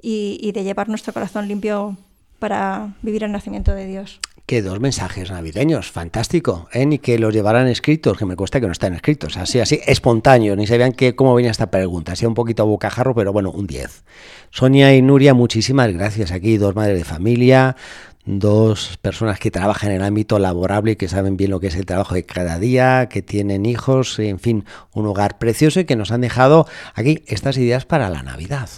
y, 0.00 0.36
y 0.42 0.50
de 0.50 0.64
llevar 0.64 0.88
nuestro 0.88 1.12
corazón 1.12 1.46
limpio 1.46 1.96
para 2.40 2.96
vivir 3.02 3.22
el 3.22 3.30
nacimiento 3.30 3.72
de 3.72 3.86
Dios. 3.86 4.20
Que 4.46 4.60
dos 4.60 4.80
mensajes 4.80 5.30
navideños, 5.30 5.90
fantástico, 5.90 6.68
¿eh? 6.72 6.84
Ni 6.84 6.98
que 6.98 7.18
los 7.18 7.32
llevaran 7.32 7.68
escritos, 7.68 8.18
que 8.18 8.26
me 8.26 8.36
cuesta 8.36 8.60
que 8.60 8.66
no 8.66 8.72
están 8.72 8.94
escritos, 8.94 9.36
así, 9.36 9.60
así, 9.60 9.80
espontáneo, 9.86 10.56
ni 10.56 10.66
sabían 10.66 10.92
que, 10.92 11.14
cómo 11.14 11.34
venía 11.34 11.50
esta 11.50 11.70
pregunta, 11.70 12.12
así 12.12 12.26
un 12.26 12.34
poquito 12.34 12.64
a 12.64 12.66
bocajarro, 12.66 13.14
pero 13.14 13.32
bueno, 13.32 13.50
un 13.50 13.66
10. 13.66 14.04
Sonia 14.50 14.94
y 14.94 15.00
Nuria, 15.00 15.32
muchísimas 15.32 15.92
gracias, 15.92 16.32
aquí 16.32 16.58
dos 16.58 16.74
madres 16.74 16.98
de 16.98 17.04
familia, 17.04 17.76
dos 18.24 18.98
personas 19.00 19.38
que 19.38 19.50
trabajan 19.50 19.90
en 19.90 19.96
el 19.96 20.02
ámbito 20.02 20.38
laborable 20.38 20.92
y 20.92 20.96
que 20.96 21.08
saben 21.08 21.36
bien 21.36 21.50
lo 21.50 21.60
que 21.60 21.68
es 21.68 21.76
el 21.76 21.86
trabajo 21.86 22.14
de 22.14 22.24
cada 22.24 22.58
día, 22.58 23.08
que 23.08 23.22
tienen 23.22 23.66
hijos, 23.66 24.18
en 24.18 24.38
fin, 24.38 24.64
un 24.92 25.06
hogar 25.06 25.38
precioso 25.38 25.80
y 25.80 25.84
que 25.84 25.96
nos 25.96 26.10
han 26.12 26.20
dejado 26.20 26.66
aquí 26.94 27.22
estas 27.26 27.56
ideas 27.56 27.84
para 27.84 28.10
la 28.10 28.22
Navidad. 28.22 28.68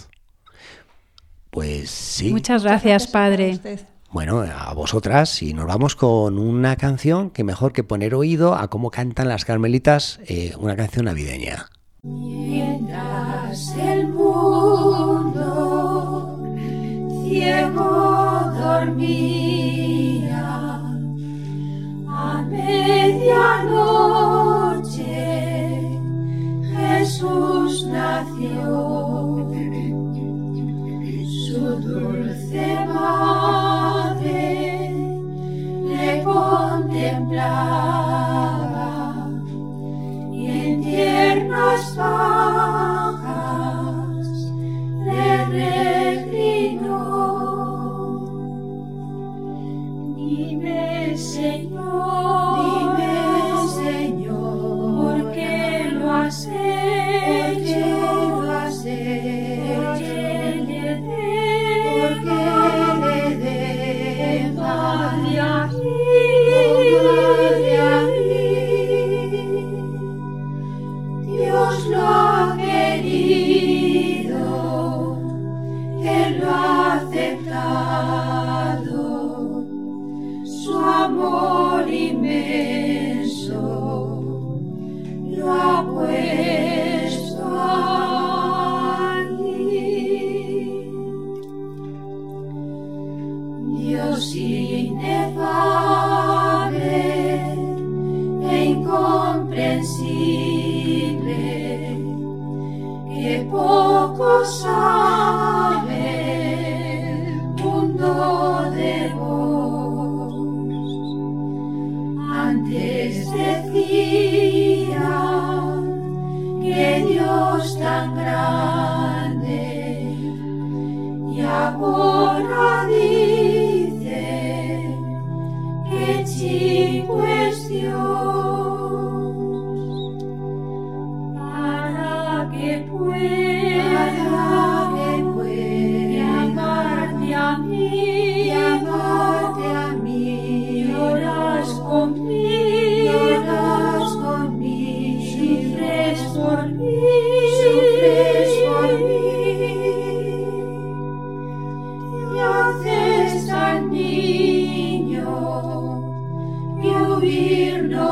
Pues 1.49 1.89
sí. 1.89 2.31
Muchas 2.31 2.63
gracias, 2.63 3.07
Padre. 3.07 3.59
Bueno, 4.15 4.39
a 4.39 4.73
vosotras 4.73 5.41
y 5.41 5.53
nos 5.53 5.67
vamos 5.67 5.97
con 5.97 6.39
una 6.39 6.77
canción 6.77 7.31
que 7.31 7.43
mejor 7.43 7.73
que 7.73 7.83
poner 7.83 8.15
oído 8.15 8.55
a 8.55 8.69
cómo 8.69 8.89
cantan 8.89 9.27
las 9.27 9.43
carmelitas 9.43 10.21
eh, 10.25 10.53
una 10.57 10.77
canción 10.77 11.03
navideña. 11.03 11.65
Mientras 12.01 13.75
el 13.75 14.07
mundo 14.07 15.43
ciego 17.25 18.53
dormía, 18.57 19.99
a 22.07 22.41
medianoche 22.49 23.19
Jesús 26.73 27.85
nació. 27.87 29.25
Su 31.47 31.59
dulce 31.59 32.85
madre 32.87 33.64
contemplaba 37.05 39.29
y 40.31 40.47
en 40.47 40.83
tiernas 40.83 41.97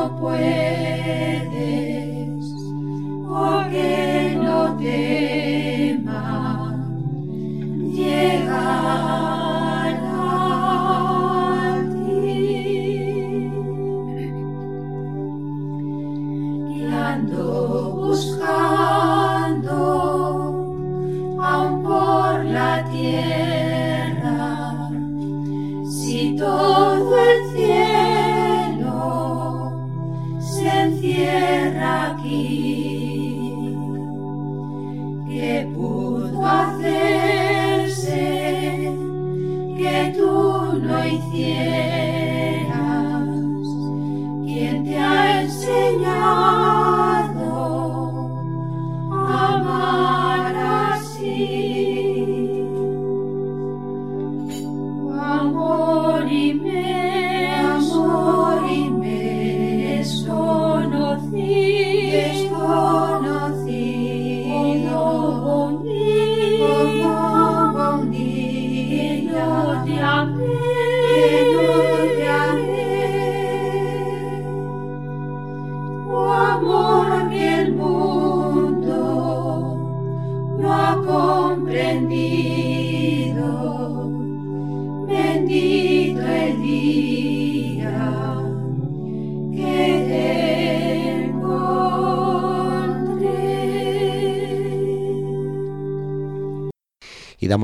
no 0.04 0.16
puedes, 0.18 0.83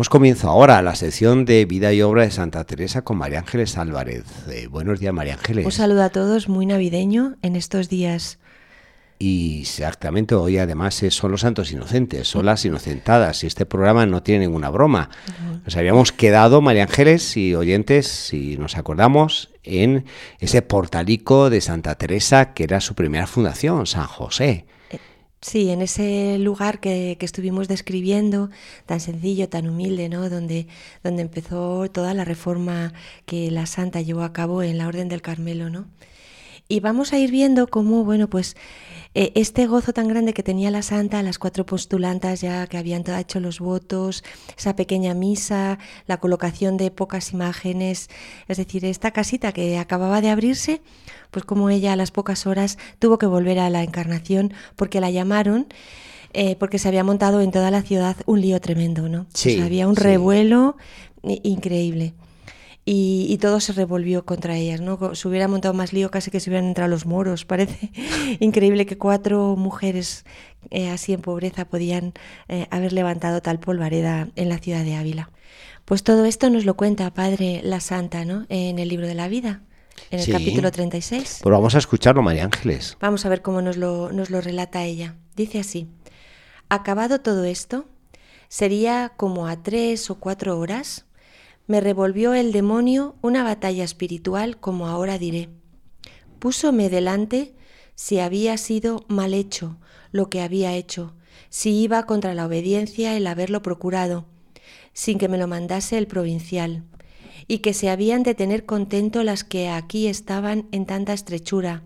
damos 0.00 0.08
comienzo 0.08 0.48
ahora 0.48 0.78
a 0.78 0.82
la 0.82 0.94
sección 0.94 1.44
de 1.44 1.66
vida 1.66 1.92
y 1.92 2.00
obra 2.00 2.22
de 2.22 2.30
Santa 2.30 2.64
Teresa 2.64 3.02
con 3.02 3.18
María 3.18 3.40
Ángeles 3.40 3.76
Álvarez. 3.76 4.24
Eh, 4.48 4.66
buenos 4.66 4.98
días, 4.98 5.12
María 5.12 5.34
Ángeles. 5.34 5.66
Un 5.66 5.72
saludo 5.72 6.02
a 6.02 6.08
todos, 6.08 6.48
muy 6.48 6.64
navideño 6.64 7.36
en 7.42 7.54
estos 7.54 7.90
días. 7.90 8.38
Y 9.18 9.60
exactamente, 9.60 10.34
hoy 10.34 10.56
además 10.56 11.04
son 11.10 11.32
los 11.32 11.42
santos 11.42 11.70
inocentes, 11.70 12.26
son 12.26 12.46
las 12.46 12.64
inocentadas, 12.64 13.44
y 13.44 13.46
este 13.46 13.66
programa 13.66 14.06
no 14.06 14.22
tiene 14.22 14.46
ninguna 14.46 14.70
broma. 14.70 15.10
Nos 15.66 15.76
habíamos 15.76 16.12
quedado, 16.12 16.62
María 16.62 16.84
Ángeles 16.84 17.36
y 17.36 17.54
oyentes, 17.54 18.06
si 18.06 18.56
nos 18.56 18.78
acordamos, 18.78 19.50
en 19.64 20.06
ese 20.38 20.62
portalico 20.62 21.50
de 21.50 21.60
Santa 21.60 21.96
Teresa, 21.96 22.54
que 22.54 22.64
era 22.64 22.80
su 22.80 22.94
primera 22.94 23.26
fundación, 23.26 23.84
San 23.86 24.06
José. 24.06 24.64
Sí, 25.42 25.70
en 25.70 25.80
ese 25.80 26.38
lugar 26.38 26.80
que, 26.80 27.16
que 27.18 27.24
estuvimos 27.24 27.66
describiendo, 27.66 28.50
tan 28.84 29.00
sencillo, 29.00 29.48
tan 29.48 29.68
humilde, 29.68 30.08
¿no? 30.10 30.28
Donde, 30.28 30.66
donde 31.02 31.22
empezó 31.22 31.90
toda 31.90 32.12
la 32.12 32.24
reforma 32.26 32.92
que 33.24 33.50
la 33.50 33.64
santa 33.66 34.02
llevó 34.02 34.22
a 34.22 34.34
cabo 34.34 34.62
en 34.62 34.76
la 34.76 34.86
Orden 34.86 35.08
del 35.08 35.22
Carmelo, 35.22 35.70
¿no? 35.70 35.88
Y 36.70 36.78
vamos 36.78 37.12
a 37.12 37.18
ir 37.18 37.32
viendo 37.32 37.66
cómo, 37.66 38.04
bueno, 38.04 38.30
pues 38.30 38.56
eh, 39.16 39.32
este 39.34 39.66
gozo 39.66 39.92
tan 39.92 40.06
grande 40.06 40.32
que 40.32 40.44
tenía 40.44 40.70
la 40.70 40.82
santa, 40.82 41.20
las 41.24 41.36
cuatro 41.40 41.66
postulantas 41.66 42.40
ya 42.42 42.68
que 42.68 42.78
habían 42.78 43.02
hecho 43.18 43.40
los 43.40 43.58
votos, 43.58 44.22
esa 44.56 44.76
pequeña 44.76 45.12
misa, 45.14 45.80
la 46.06 46.18
colocación 46.18 46.76
de 46.76 46.92
pocas 46.92 47.32
imágenes, 47.32 48.08
es 48.46 48.56
decir, 48.56 48.84
esta 48.84 49.10
casita 49.10 49.50
que 49.50 49.78
acababa 49.78 50.20
de 50.20 50.30
abrirse, 50.30 50.80
pues 51.32 51.44
como 51.44 51.70
ella 51.70 51.92
a 51.92 51.96
las 51.96 52.12
pocas 52.12 52.46
horas 52.46 52.78
tuvo 53.00 53.18
que 53.18 53.26
volver 53.26 53.58
a 53.58 53.68
la 53.68 53.82
encarnación 53.82 54.52
porque 54.76 55.00
la 55.00 55.10
llamaron. 55.10 55.66
eh, 56.32 56.54
porque 56.54 56.78
se 56.78 56.86
había 56.86 57.02
montado 57.02 57.40
en 57.40 57.50
toda 57.50 57.72
la 57.72 57.82
ciudad 57.82 58.16
un 58.26 58.40
lío 58.40 58.60
tremendo, 58.60 59.08
¿no? 59.08 59.22
O 59.22 59.26
Sí, 59.34 59.56
sea, 59.56 59.64
había 59.64 59.88
un 59.88 59.96
sí. 59.96 60.02
revuelo 60.04 60.76
increíble 61.42 62.14
y, 62.92 63.26
y 63.28 63.38
todo 63.38 63.60
se 63.60 63.72
revolvió 63.72 64.24
contra 64.24 64.56
ellas, 64.56 64.80
¿no? 64.80 65.14
Se 65.14 65.28
hubiera 65.28 65.46
montado 65.46 65.74
más 65.74 65.92
lío, 65.92 66.10
casi 66.10 66.32
que 66.32 66.40
se 66.40 66.50
hubieran 66.50 66.66
entrado 66.66 66.90
los 66.90 67.06
moros, 67.06 67.44
parece 67.52 67.92
increíble 68.40 68.84
que 68.84 68.98
cuatro 68.98 69.54
mujeres 69.56 70.24
eh, 70.70 70.90
así 70.90 71.12
en 71.12 71.20
pobreza 71.20 71.66
podían 71.66 72.14
eh, 72.48 72.66
haber 72.72 72.92
levantado 72.92 73.42
tal 73.42 73.60
polvareda 73.60 74.28
en 74.34 74.48
la 74.48 74.58
ciudad 74.58 74.82
de 74.82 74.96
Ávila. 74.96 75.30
Pues 75.84 76.02
todo 76.02 76.24
esto 76.24 76.50
nos 76.50 76.64
lo 76.64 76.74
cuenta 76.74 77.14
Padre 77.14 77.60
la 77.62 77.78
Santa, 77.78 78.24
¿no? 78.24 78.46
En 78.48 78.80
el 78.80 78.88
libro 78.88 79.06
de 79.06 79.14
la 79.14 79.28
vida, 79.28 79.62
en 80.10 80.18
el 80.18 80.24
Sí. 80.24 80.32
capítulo 80.32 80.72
36. 80.72 81.38
Pues 81.44 81.52
vamos 81.52 81.76
a 81.76 81.78
escucharlo, 81.78 82.22
María 82.22 82.44
Ángeles. 82.44 82.96
Vamos 83.00 83.24
a 83.24 83.28
ver 83.28 83.40
cómo 83.40 83.62
nos 83.62 83.76
lo, 83.76 84.10
nos 84.10 84.30
lo 84.30 84.40
relata 84.40 84.82
ella. 84.84 85.14
Dice 85.36 85.60
así, 85.60 85.86
acabado 86.68 87.20
todo 87.20 87.44
esto, 87.44 87.86
sería 88.48 89.12
como 89.16 89.46
a 89.46 89.62
tres 89.62 90.10
o 90.10 90.16
cuatro 90.16 90.58
horas, 90.58 91.06
me 91.70 91.80
revolvió 91.80 92.34
el 92.34 92.50
demonio 92.50 93.14
una 93.22 93.44
batalla 93.44 93.84
espiritual 93.84 94.58
como 94.58 94.88
ahora 94.88 95.18
diré. 95.18 95.50
Púsome 96.40 96.90
delante 96.90 97.54
si 97.94 98.18
había 98.18 98.56
sido 98.56 99.04
mal 99.06 99.34
hecho 99.34 99.78
lo 100.10 100.30
que 100.30 100.40
había 100.40 100.74
hecho, 100.74 101.14
si 101.48 101.80
iba 101.80 102.06
contra 102.06 102.34
la 102.34 102.46
obediencia 102.46 103.16
el 103.16 103.24
haberlo 103.28 103.62
procurado, 103.62 104.26
sin 104.94 105.16
que 105.16 105.28
me 105.28 105.38
lo 105.38 105.46
mandase 105.46 105.96
el 105.96 106.08
provincial, 106.08 106.82
y 107.46 107.58
que 107.58 107.72
se 107.72 107.88
habían 107.88 108.24
de 108.24 108.34
tener 108.34 108.66
contento 108.66 109.22
las 109.22 109.44
que 109.44 109.68
aquí 109.68 110.08
estaban 110.08 110.66
en 110.72 110.86
tanta 110.86 111.12
estrechura, 111.12 111.84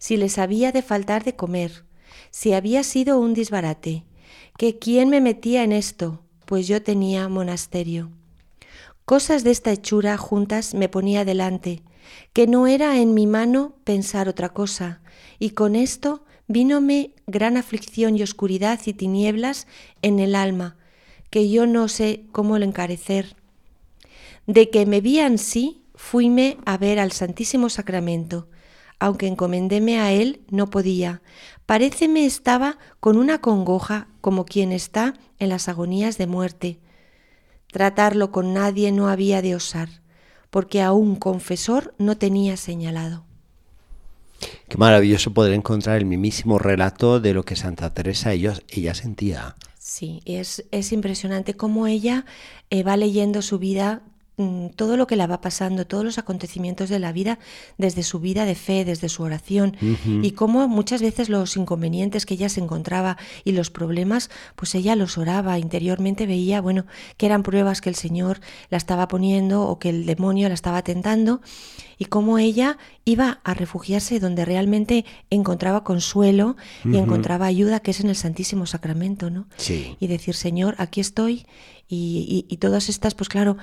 si 0.00 0.16
les 0.16 0.38
había 0.38 0.72
de 0.72 0.82
faltar 0.82 1.22
de 1.22 1.36
comer, 1.36 1.84
si 2.32 2.52
había 2.52 2.82
sido 2.82 3.20
un 3.20 3.32
disbarate, 3.32 4.02
que 4.58 4.80
quién 4.80 5.08
me 5.08 5.20
metía 5.20 5.62
en 5.62 5.70
esto, 5.70 6.24
pues 6.46 6.66
yo 6.66 6.82
tenía 6.82 7.28
monasterio. 7.28 8.10
Cosas 9.04 9.44
de 9.44 9.50
esta 9.50 9.70
hechura 9.70 10.16
juntas 10.16 10.72
me 10.72 10.88
ponía 10.88 11.26
delante, 11.26 11.82
que 12.32 12.46
no 12.46 12.66
era 12.66 12.98
en 12.98 13.12
mi 13.12 13.26
mano 13.26 13.74
pensar 13.84 14.30
otra 14.30 14.48
cosa, 14.48 15.02
y 15.38 15.50
con 15.50 15.76
esto 15.76 16.24
vínome 16.48 17.14
gran 17.26 17.58
aflicción 17.58 18.16
y 18.16 18.22
oscuridad 18.22 18.80
y 18.86 18.94
tinieblas 18.94 19.66
en 20.00 20.20
el 20.20 20.34
alma, 20.34 20.76
que 21.28 21.50
yo 21.50 21.66
no 21.66 21.88
sé 21.88 22.24
cómo 22.32 22.58
lo 22.58 22.64
encarecer. 22.64 23.36
De 24.46 24.70
que 24.70 24.86
me 24.86 25.02
vi 25.02 25.20
sí, 25.36 25.82
fuime 25.94 26.56
a 26.64 26.78
ver 26.78 26.98
al 26.98 27.12
Santísimo 27.12 27.68
Sacramento, 27.68 28.48
aunque 28.98 29.26
encomendéme 29.26 30.00
a 30.00 30.12
él 30.12 30.40
no 30.48 30.70
podía. 30.70 31.20
Paréceme 31.66 32.24
estaba 32.24 32.78
con 33.00 33.18
una 33.18 33.42
congoja 33.42 34.08
como 34.22 34.46
quien 34.46 34.72
está 34.72 35.12
en 35.38 35.50
las 35.50 35.68
agonías 35.68 36.16
de 36.16 36.26
muerte. 36.26 36.78
Tratarlo 37.74 38.30
con 38.30 38.54
nadie 38.54 38.92
no 38.92 39.08
había 39.08 39.42
de 39.42 39.56
osar, 39.56 39.88
porque 40.50 40.80
aún 40.80 41.16
confesor 41.16 41.92
no 41.98 42.16
tenía 42.16 42.56
señalado. 42.56 43.24
Qué 44.68 44.78
maravilloso 44.78 45.34
poder 45.34 45.54
encontrar 45.54 45.96
el 45.96 46.04
mismísimo 46.04 46.60
relato 46.60 47.18
de 47.18 47.34
lo 47.34 47.42
que 47.42 47.56
Santa 47.56 47.92
Teresa 47.92 48.32
ella, 48.32 48.54
ella 48.68 48.94
sentía. 48.94 49.56
Sí, 49.76 50.22
es, 50.24 50.64
es 50.70 50.92
impresionante 50.92 51.54
cómo 51.54 51.88
ella 51.88 52.26
eh, 52.70 52.84
va 52.84 52.96
leyendo 52.96 53.42
su 53.42 53.58
vida 53.58 54.02
todo 54.74 54.96
lo 54.96 55.06
que 55.06 55.14
la 55.14 55.28
va 55.28 55.40
pasando, 55.40 55.86
todos 55.86 56.04
los 56.04 56.18
acontecimientos 56.18 56.88
de 56.88 56.98
la 56.98 57.12
vida, 57.12 57.38
desde 57.78 58.02
su 58.02 58.18
vida 58.18 58.44
de 58.44 58.56
fe, 58.56 58.84
desde 58.84 59.08
su 59.08 59.22
oración, 59.22 59.76
y 60.22 60.32
cómo 60.32 60.66
muchas 60.66 61.02
veces 61.02 61.28
los 61.28 61.56
inconvenientes 61.56 62.26
que 62.26 62.34
ella 62.34 62.48
se 62.48 62.60
encontraba 62.60 63.16
y 63.44 63.52
los 63.52 63.70
problemas, 63.70 64.30
pues 64.56 64.74
ella 64.74 64.96
los 64.96 65.18
oraba, 65.18 65.58
interiormente 65.58 66.26
veía, 66.26 66.60
bueno, 66.60 66.84
que 67.16 67.26
eran 67.26 67.44
pruebas 67.44 67.80
que 67.80 67.90
el 67.90 67.94
Señor 67.94 68.40
la 68.70 68.76
estaba 68.76 69.06
poniendo 69.06 69.62
o 69.62 69.78
que 69.78 69.90
el 69.90 70.04
demonio 70.04 70.48
la 70.48 70.54
estaba 70.54 70.82
tentando, 70.82 71.40
y 71.96 72.06
cómo 72.06 72.38
ella 72.38 72.76
iba 73.04 73.40
a 73.44 73.54
refugiarse 73.54 74.18
donde 74.18 74.44
realmente 74.44 75.04
encontraba 75.30 75.84
consuelo 75.84 76.56
y 76.84 76.96
encontraba 76.96 77.46
ayuda, 77.46 77.78
que 77.78 77.92
es 77.92 78.00
en 78.00 78.08
el 78.08 78.16
Santísimo 78.16 78.66
Sacramento, 78.66 79.30
¿no? 79.30 79.46
Sí. 79.56 79.96
Y 80.00 80.08
decir, 80.08 80.34
Señor, 80.34 80.74
aquí 80.78 81.00
estoy, 81.00 81.46
y, 81.86 82.46
y 82.48 82.56
todas 82.56 82.88
estas, 82.88 83.14
pues 83.14 83.28
claro, 83.28 83.58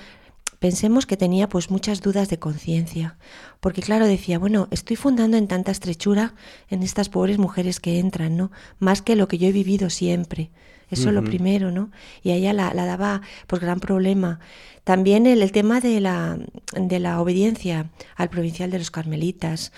pensemos 0.61 1.07
que 1.07 1.17
tenía 1.17 1.49
pues 1.49 1.71
muchas 1.71 2.01
dudas 2.01 2.29
de 2.29 2.37
conciencia, 2.37 3.17
porque 3.59 3.81
claro 3.81 4.05
decía, 4.05 4.37
bueno, 4.37 4.67
estoy 4.69 4.95
fundando 4.95 5.35
en 5.35 5.47
tanta 5.47 5.71
estrechura 5.71 6.35
en 6.69 6.83
estas 6.83 7.09
pobres 7.09 7.39
mujeres 7.39 7.79
que 7.79 7.97
entran, 7.97 8.37
¿no? 8.37 8.51
Más 8.77 9.01
que 9.01 9.15
lo 9.15 9.27
que 9.27 9.39
yo 9.39 9.47
he 9.47 9.51
vivido 9.51 9.89
siempre. 9.89 10.51
Eso 10.91 11.07
es 11.07 11.15
lo 11.15 11.23
primero, 11.23 11.71
¿no? 11.71 11.89
Y 12.21 12.29
a 12.29 12.35
ella 12.35 12.53
la, 12.53 12.73
daba 12.73 13.21
pues 13.47 13.59
gran 13.59 13.79
problema. 13.79 14.39
También 14.83 15.25
el, 15.25 15.41
el, 15.41 15.51
tema 15.51 15.79
de 15.79 15.99
la, 15.99 16.37
de 16.73 16.99
la 16.99 17.19
obediencia 17.21 17.89
al 18.15 18.29
provincial 18.29 18.69
de 18.69 18.77
los 18.77 18.91
carmelitas. 18.91 19.71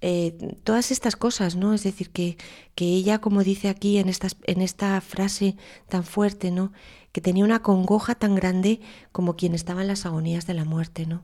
Eh, 0.00 0.56
todas 0.64 0.90
estas 0.90 1.14
cosas, 1.14 1.54
¿no? 1.54 1.74
Es 1.74 1.84
decir, 1.84 2.10
que, 2.10 2.38
que 2.74 2.86
ella, 2.86 3.20
como 3.20 3.44
dice 3.44 3.68
aquí 3.68 3.98
en, 3.98 4.08
estas, 4.08 4.36
en 4.46 4.62
esta 4.62 5.00
frase 5.00 5.54
tan 5.88 6.02
fuerte, 6.02 6.50
¿no? 6.50 6.72
Que 7.12 7.20
tenía 7.20 7.44
una 7.44 7.62
congoja 7.62 8.14
tan 8.14 8.34
grande 8.34 8.80
como 9.12 9.36
quien 9.36 9.54
estaba 9.54 9.82
en 9.82 9.88
las 9.88 10.06
agonías 10.06 10.46
de 10.46 10.54
la 10.54 10.64
muerte, 10.64 11.06
¿no? 11.06 11.22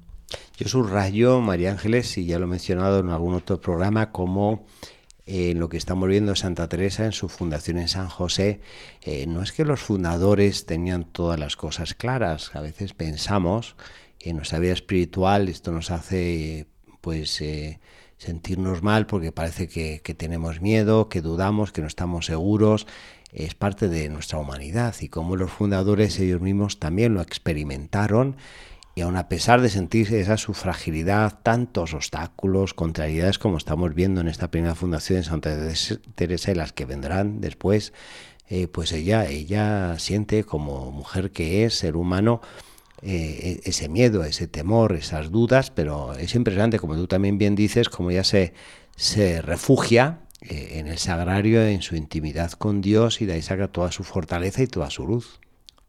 Yo 0.57 0.69
subrayo, 0.69 1.41
María 1.41 1.71
Ángeles, 1.71 2.19
y 2.19 2.27
ya 2.27 2.39
lo 2.39 2.45
he 2.45 2.49
mencionado 2.49 3.01
en 3.01 3.09
algún 3.09 3.35
otro 3.35 3.61
programa, 3.61 4.13
como 4.13 4.67
en 5.25 5.57
eh, 5.57 5.61
lo 5.61 5.69
que 5.69 5.77
estamos 5.77 6.09
viendo 6.09 6.35
Santa 6.35 6.69
Teresa 6.69 7.05
en 7.05 7.13
su 7.13 7.29
fundación 7.29 7.79
en 7.79 7.89
San 7.89 8.09
José, 8.09 8.61
eh, 9.03 9.27
no 9.27 9.43
es 9.43 9.53
que 9.53 9.65
los 9.65 9.81
fundadores 9.81 10.67
tenían 10.67 11.05
todas 11.05 11.39
las 11.39 11.57
cosas 11.57 11.95
claras, 11.95 12.55
a 12.55 12.61
veces 12.61 12.95
pensamos 12.95 13.77
en 14.21 14.37
nuestra 14.37 14.59
vida 14.59 14.73
espiritual, 14.73 15.49
esto 15.49 15.71
nos 15.71 15.91
hace 15.91 16.67
pues 17.01 17.41
eh, 17.41 17.79
sentirnos 18.17 18.83
mal 18.83 19.07
porque 19.07 19.31
parece 19.31 19.69
que, 19.69 20.01
que 20.03 20.15
tenemos 20.15 20.61
miedo, 20.61 21.09
que 21.09 21.21
dudamos, 21.21 21.73
que 21.73 21.83
no 21.83 21.87
estamos 21.87 22.27
seguros, 22.27 22.87
es 23.33 23.55
parte 23.55 23.89
de 23.89 24.09
nuestra 24.09 24.39
humanidad 24.39 24.95
y 25.01 25.09
como 25.09 25.37
los 25.37 25.51
fundadores 25.51 26.19
ellos 26.19 26.41
mismos 26.41 26.79
también 26.79 27.15
lo 27.15 27.21
experimentaron. 27.21 28.37
Y 28.95 29.03
aun 29.03 29.17
a 29.17 29.29
pesar 29.29 29.61
de 29.61 29.69
sentirse 29.69 30.21
esa 30.21 30.37
su 30.37 30.55
fragilidad, 30.55 31.39
tantos 31.43 31.95
obstáculos, 31.95 32.75
contrariedades 32.75 33.39
como 33.39 33.57
estamos 33.57 33.95
viendo 33.95 34.21
en 34.21 34.27
esta 34.27 34.51
primera 34.51 34.75
fundación 34.75 35.21
de 35.21 35.25
Santa 35.25 35.57
Teresa 36.17 36.51
y 36.51 36.55
las 36.57 36.73
que 36.73 36.85
vendrán 36.85 37.41
después, 37.41 37.93
eh, 38.49 38.67
pues 38.67 38.91
ella, 38.93 39.27
ella 39.27 39.99
siente 39.99 40.43
como 40.43 40.91
mujer 40.91 41.31
que 41.31 41.65
es, 41.65 41.75
ser 41.75 41.95
humano, 41.95 42.41
eh, 43.03 43.61
e-, 43.65 43.69
ese 43.69 43.89
miedo, 43.89 44.25
ese 44.25 44.49
temor, 44.49 44.97
esas 44.97 45.31
dudas, 45.31 45.71
pero 45.71 46.15
es 46.15 46.35
impresionante, 46.35 46.81
como 46.81 46.97
tú 46.97 47.07
también 47.07 47.39
bien 47.39 47.55
dices, 47.55 47.89
como 47.89 48.11
ella 48.11 48.25
se, 48.25 48.53
se 48.97 49.43
refugia 49.43 50.23
en 50.41 50.87
el 50.87 50.99
sagrario, 50.99 51.63
en 51.63 51.83
su 51.83 51.97
intimidad 51.97 52.53
con 52.53 52.81
Dios 52.81 53.21
y 53.21 53.27
de 53.27 53.35
ahí 53.35 53.43
saca 53.43 53.69
toda 53.69 53.93
su 53.93 54.05
fortaleza 54.05 54.63
y 54.63 54.67
toda 54.67 54.91
su 54.91 55.07
luz. 55.07 55.41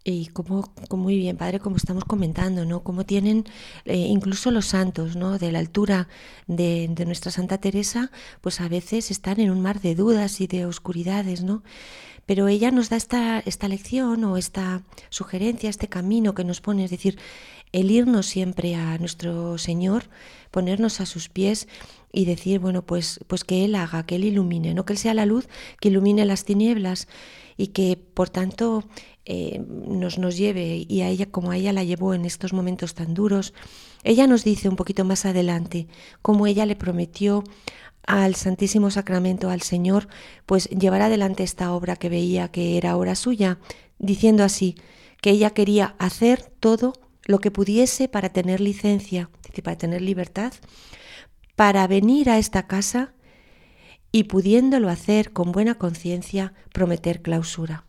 Y 0.03 0.27
como, 0.27 0.71
muy 0.91 1.17
bien, 1.17 1.35
padre, 1.35 1.59
como 1.59 1.75
estamos 1.75 2.05
comentando, 2.05 2.65
¿no? 2.65 2.83
Como 2.83 3.05
tienen 3.05 3.45
eh, 3.85 3.97
incluso 3.97 4.49
los 4.49 4.65
santos, 4.65 5.15
¿no? 5.15 5.37
De 5.37 5.51
la 5.51 5.59
altura 5.59 6.07
de, 6.47 6.87
de, 6.89 7.05
nuestra 7.05 7.31
Santa 7.31 7.57
Teresa, 7.57 8.09
pues 8.41 8.61
a 8.61 8.69
veces 8.69 9.11
están 9.11 9.39
en 9.39 9.51
un 9.51 9.61
mar 9.61 9.81
de 9.81 9.95
dudas 9.95 10.39
y 10.39 10.47
de 10.47 10.65
oscuridades, 10.65 11.43
¿no? 11.43 11.63
Pero 12.25 12.47
ella 12.47 12.71
nos 12.71 12.89
da 12.89 12.95
esta, 12.95 13.39
esta 13.39 13.67
lección 13.67 14.23
o 14.23 14.37
esta 14.37 14.83
sugerencia, 15.09 15.69
este 15.69 15.89
camino 15.89 16.33
que 16.33 16.43
nos 16.45 16.61
pone, 16.61 16.85
es 16.85 16.91
decir, 16.91 17.19
el 17.71 17.91
irnos 17.91 18.25
siempre 18.25 18.75
a 18.75 18.97
nuestro 18.99 19.57
Señor, 19.57 20.05
ponernos 20.49 21.01
a 21.01 21.05
sus 21.05 21.29
pies 21.29 21.67
y 22.11 22.25
decir, 22.25 22.59
bueno, 22.59 22.85
pues, 22.85 23.19
pues 23.27 23.43
que 23.43 23.65
Él 23.65 23.75
haga, 23.75 24.05
que 24.05 24.15
Él 24.15 24.25
ilumine, 24.25 24.73
no 24.73 24.85
que 24.85 24.93
Él 24.93 24.99
sea 24.99 25.13
la 25.13 25.25
luz 25.25 25.47
que 25.79 25.89
ilumine 25.89 26.25
las 26.25 26.43
tinieblas 26.43 27.07
y 27.57 27.67
que 27.67 27.97
por 27.97 28.29
tanto 28.29 28.83
eh, 29.25 29.61
nos, 29.67 30.17
nos 30.17 30.37
lleve 30.37 30.85
y 30.87 31.01
a 31.01 31.09
ella 31.09 31.27
como 31.27 31.51
a 31.51 31.57
ella 31.57 31.73
la 31.73 31.83
llevó 31.83 32.13
en 32.13 32.25
estos 32.25 32.53
momentos 32.53 32.95
tan 32.95 33.13
duros. 33.13 33.53
Ella 34.03 34.27
nos 34.27 34.43
dice 34.43 34.69
un 34.69 34.75
poquito 34.75 35.03
más 35.05 35.25
adelante 35.25 35.87
cómo 36.21 36.47
ella 36.47 36.65
le 36.65 36.75
prometió 36.75 37.43
al 38.07 38.35
Santísimo 38.35 38.89
Sacramento, 38.89 39.49
al 39.49 39.61
Señor, 39.61 40.07
pues 40.45 40.67
llevar 40.69 41.01
adelante 41.01 41.43
esta 41.43 41.73
obra 41.73 41.95
que 41.95 42.09
veía 42.09 42.47
que 42.47 42.77
era 42.77 42.97
obra 42.97 43.13
suya, 43.13 43.59
diciendo 43.99 44.43
así, 44.43 44.75
que 45.21 45.31
ella 45.31 45.51
quería 45.51 45.95
hacer 45.99 46.41
todo 46.59 46.93
lo 47.25 47.39
que 47.39 47.51
pudiese 47.51 48.07
para 48.07 48.29
tener 48.29 48.61
licencia, 48.61 49.29
para 49.63 49.77
tener 49.77 50.01
libertad, 50.01 50.53
para 51.59 51.85
venir 51.87 52.29
a 52.29 52.37
esta 52.37 52.67
casa 52.67 53.11
y 54.13 54.23
pudiéndolo 54.23 54.87
hacer 54.87 55.33
con 55.33 55.51
buena 55.51 55.75
conciencia, 55.75 56.53
prometer 56.71 57.21
clausura. 57.21 57.83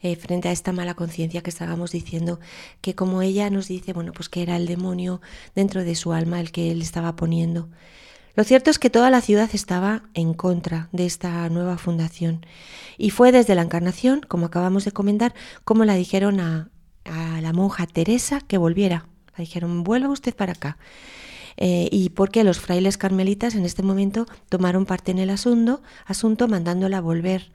Eh, 0.00 0.16
frente 0.16 0.48
a 0.48 0.52
esta 0.52 0.72
mala 0.72 0.94
conciencia 0.94 1.42
que 1.42 1.50
estábamos 1.50 1.90
diciendo, 1.90 2.40
que 2.80 2.94
como 2.94 3.20
ella 3.20 3.50
nos 3.50 3.68
dice, 3.68 3.92
bueno, 3.92 4.12
pues 4.14 4.30
que 4.30 4.40
era 4.40 4.56
el 4.56 4.64
demonio 4.64 5.20
dentro 5.54 5.84
de 5.84 5.94
su 5.94 6.14
alma 6.14 6.40
el 6.40 6.52
que 6.52 6.70
él 6.70 6.80
estaba 6.80 7.16
poniendo. 7.16 7.68
Lo 8.34 8.44
cierto 8.44 8.70
es 8.70 8.78
que 8.78 8.88
toda 8.88 9.10
la 9.10 9.20
ciudad 9.20 9.50
estaba 9.52 10.04
en 10.14 10.32
contra 10.32 10.88
de 10.90 11.04
esta 11.04 11.46
nueva 11.50 11.76
fundación 11.76 12.46
y 12.96 13.10
fue 13.10 13.30
desde 13.30 13.54
la 13.54 13.60
encarnación, 13.60 14.22
como 14.26 14.46
acabamos 14.46 14.86
de 14.86 14.92
comentar, 14.92 15.34
como 15.64 15.84
la 15.84 15.96
dijeron 15.96 16.40
a, 16.40 16.70
a 17.04 17.42
la 17.42 17.52
monja 17.52 17.86
Teresa 17.86 18.40
que 18.40 18.56
volviera. 18.56 19.06
La 19.36 19.42
dijeron, 19.42 19.84
vuelva 19.84 20.08
usted 20.08 20.34
para 20.34 20.52
acá. 20.52 20.78
Eh, 21.56 21.88
y 21.92 22.10
porque 22.10 22.44
los 22.44 22.58
frailes 22.58 22.98
carmelitas 22.98 23.54
en 23.54 23.64
este 23.64 23.82
momento 23.82 24.26
tomaron 24.48 24.86
parte 24.86 25.12
en 25.12 25.18
el 25.18 25.30
asunto, 25.30 25.82
asunto 26.06 26.48
mandándola 26.48 27.00
volver. 27.00 27.50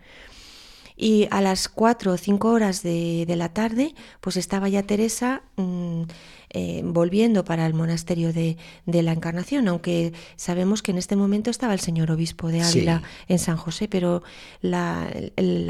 Y 1.02 1.30
a 1.32 1.40
las 1.40 1.70
4 1.70 2.12
o 2.12 2.18
5 2.18 2.50
horas 2.50 2.84
de, 2.84 3.24
de 3.26 3.36
la 3.38 3.54
tarde, 3.54 3.96
pues 4.20 4.36
estaba 4.36 4.68
ya 4.68 4.84
Teresa 4.84 5.44
mm, 5.56 6.02
eh, 6.50 6.82
volviendo 6.84 7.46
para 7.46 7.66
el 7.66 7.74
monasterio 7.74 8.34
de, 8.34 8.58
de 8.86 9.02
la 9.02 9.14
Encarnación, 9.14 9.70
aunque 9.70 10.12
sabemos 10.36 10.82
que 10.82 10.92
en 10.92 10.98
este 10.98 11.16
momento 11.16 11.52
estaba 11.52 11.74
el 11.74 11.80
señor 11.80 12.12
obispo 12.12 12.50
de 12.50 12.62
Ávila 12.62 13.00
Sí. 13.00 13.06
en 13.30 13.40
San 13.40 13.56
José, 13.56 13.88
pero 13.88 14.24
la, 14.62 15.08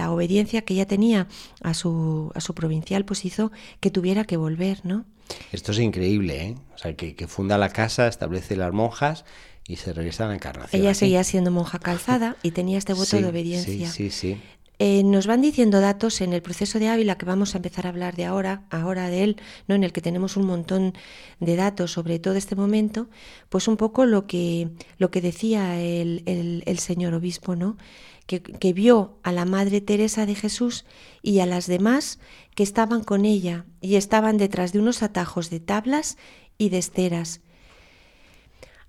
obediencia 0.09 0.61
que 0.63 0.73
ella 0.73 0.87
tenía 0.87 1.27
a 1.61 1.73
su, 1.75 2.31
a 2.33 2.41
su 2.41 2.55
provincial 2.55 3.05
pues 3.05 3.23
hizo 3.23 3.51
que 3.79 3.91
tuviera 3.91 4.23
que 4.23 4.35
volver, 4.37 4.79
¿no? 4.83 5.05
Esto 5.51 5.73
es 5.73 5.79
increíble, 5.79 6.41
¿eh? 6.43 6.55
O 6.73 6.77
sea, 6.79 6.95
que, 6.95 7.13
que 7.15 7.27
funda 7.27 7.57
la 7.59 7.69
casa, 7.69 8.07
establece 8.07 8.55
las 8.55 8.73
monjas 8.73 9.25
y 9.67 9.75
se 9.75 9.93
regresa 9.93 10.25
a 10.25 10.29
la 10.29 10.33
encarnación. 10.35 10.81
Ella 10.81 10.95
seguía 10.95 11.23
siendo 11.23 11.51
monja 11.51 11.77
calzada 11.77 12.35
y 12.41 12.49
tenía 12.51 12.79
este 12.79 12.93
voto 12.93 13.05
Sí, 13.05 13.21
de 13.21 13.27
obediencia. 13.27 13.91
Sí, 13.91 14.09
sí, 14.09 14.31
sí. 14.35 14.41
Eh, 14.81 15.03
nos 15.03 15.27
van 15.27 15.41
diciendo 15.41 15.81
datos 15.81 16.21
en 16.21 16.31
el 16.31 16.41
proceso 16.41 16.79
de 16.79 16.87
Ávila 16.87 17.17
que 17.17 17.25
vamos 17.25 17.53
a 17.53 17.57
empezar 17.57 17.85
a 17.85 17.89
hablar 17.89 18.15
de 18.15 18.23
ahora, 18.23 18.63
ahora 18.69 19.09
de 19.09 19.23
él, 19.23 19.41
¿no? 19.67 19.75
en 19.75 19.83
el 19.83 19.91
que 19.91 19.99
tenemos 20.01 20.37
un 20.37 20.45
montón 20.45 20.93
de 21.41 21.57
datos 21.57 21.91
sobre 21.91 22.17
todo 22.19 22.35
este 22.35 22.55
momento, 22.55 23.09
pues 23.49 23.67
un 23.67 23.75
poco 23.75 24.05
lo 24.05 24.25
que, 24.25 24.69
lo 24.97 25.11
que 25.11 25.19
decía 25.21 25.81
el, 25.81 26.23
el- 26.65 26.79
señor 26.79 27.13
obispo, 27.13 27.57
¿no? 27.57 27.75
Que, 28.25 28.41
que 28.41 28.71
vio 28.73 29.17
a 29.23 29.31
la 29.33 29.43
Madre 29.43 29.81
Teresa 29.81 30.25
de 30.25 30.35
Jesús 30.35 30.85
y 31.21 31.39
a 31.39 31.45
las 31.45 31.67
demás 31.67 32.19
que 32.55 32.63
estaban 32.63 33.03
con 33.03 33.25
ella 33.25 33.65
y 33.81 33.95
estaban 33.95 34.37
detrás 34.37 34.71
de 34.71 34.79
unos 34.79 35.03
atajos 35.03 35.49
de 35.49 35.59
tablas 35.59 36.17
y 36.57 36.69
de 36.69 36.77
esteras. 36.77 37.41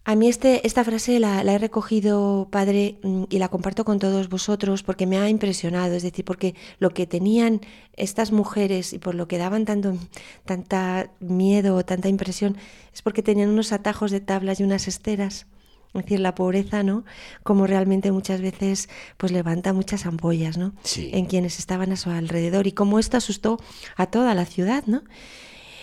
A 0.04 0.14
mí 0.14 0.28
este, 0.28 0.66
esta 0.66 0.82
frase 0.82 1.20
la, 1.20 1.44
la 1.44 1.52
he 1.52 1.58
recogido, 1.58 2.48
padre, 2.50 2.98
mm, 3.02 3.24
y 3.28 3.38
la 3.38 3.48
comparto 3.48 3.84
con 3.84 3.98
todos 3.98 4.28
vosotros 4.28 4.82
porque 4.82 5.06
me 5.06 5.18
ha 5.18 5.28
impresionado, 5.28 5.94
es 5.94 6.02
decir, 6.02 6.24
porque 6.24 6.54
lo 6.78 6.90
que 6.90 7.06
tenían 7.06 7.60
estas 7.96 8.32
mujeres 8.32 8.92
y 8.94 8.98
por 8.98 9.14
lo 9.14 9.28
que 9.28 9.36
daban 9.38 9.66
tanto, 9.66 9.96
tanta 10.44 11.10
miedo, 11.20 11.84
tanta 11.84 12.08
impresión, 12.08 12.56
es 12.94 13.02
porque 13.02 13.22
tenían 13.22 13.50
unos 13.50 13.72
atajos 13.72 14.10
de 14.10 14.20
tablas 14.20 14.58
y 14.60 14.64
unas 14.64 14.88
esteras. 14.88 15.46
Es 15.92 16.02
decir, 16.02 16.20
la 16.20 16.36
pobreza, 16.36 16.82
¿no? 16.84 17.04
Como 17.42 17.66
realmente 17.66 18.12
muchas 18.12 18.40
veces 18.40 18.88
pues 19.16 19.32
levanta 19.32 19.72
muchas 19.72 20.06
ampollas, 20.06 20.56
¿no? 20.56 20.72
Sí. 20.84 21.10
En 21.12 21.26
quienes 21.26 21.58
estaban 21.58 21.90
a 21.92 21.96
su 21.96 22.10
alrededor 22.10 22.68
y 22.68 22.72
cómo 22.72 23.00
esto 23.00 23.16
asustó 23.16 23.58
a 23.96 24.06
toda 24.06 24.34
la 24.36 24.46
ciudad, 24.46 24.84
¿no? 24.86 25.02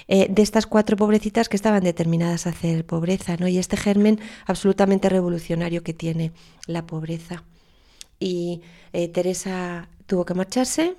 Eh, 0.08 0.28
de 0.30 0.41
estas 0.41 0.66
cuatro 0.66 0.95
pobrecitas 0.97 1.49
que 1.49 1.58
estaban 1.58 1.84
determinadas 1.84 2.47
a 2.47 2.51
hacer 2.51 2.86
pobreza, 2.86 3.36
¿no? 3.38 3.47
Y 3.47 3.58
este 3.58 3.78
germen 3.78 4.20
absolutamente 4.45 5.10
revolucionario 5.10 5.84
que 5.84 5.93
tiene 5.93 6.32
la 6.66 6.86
pobreza. 6.86 7.43
Y 8.20 8.62
eh, 8.93 9.08
Teresa 9.10 9.89
tuvo 10.05 10.26
que 10.26 10.34
marcharse, 10.34 10.95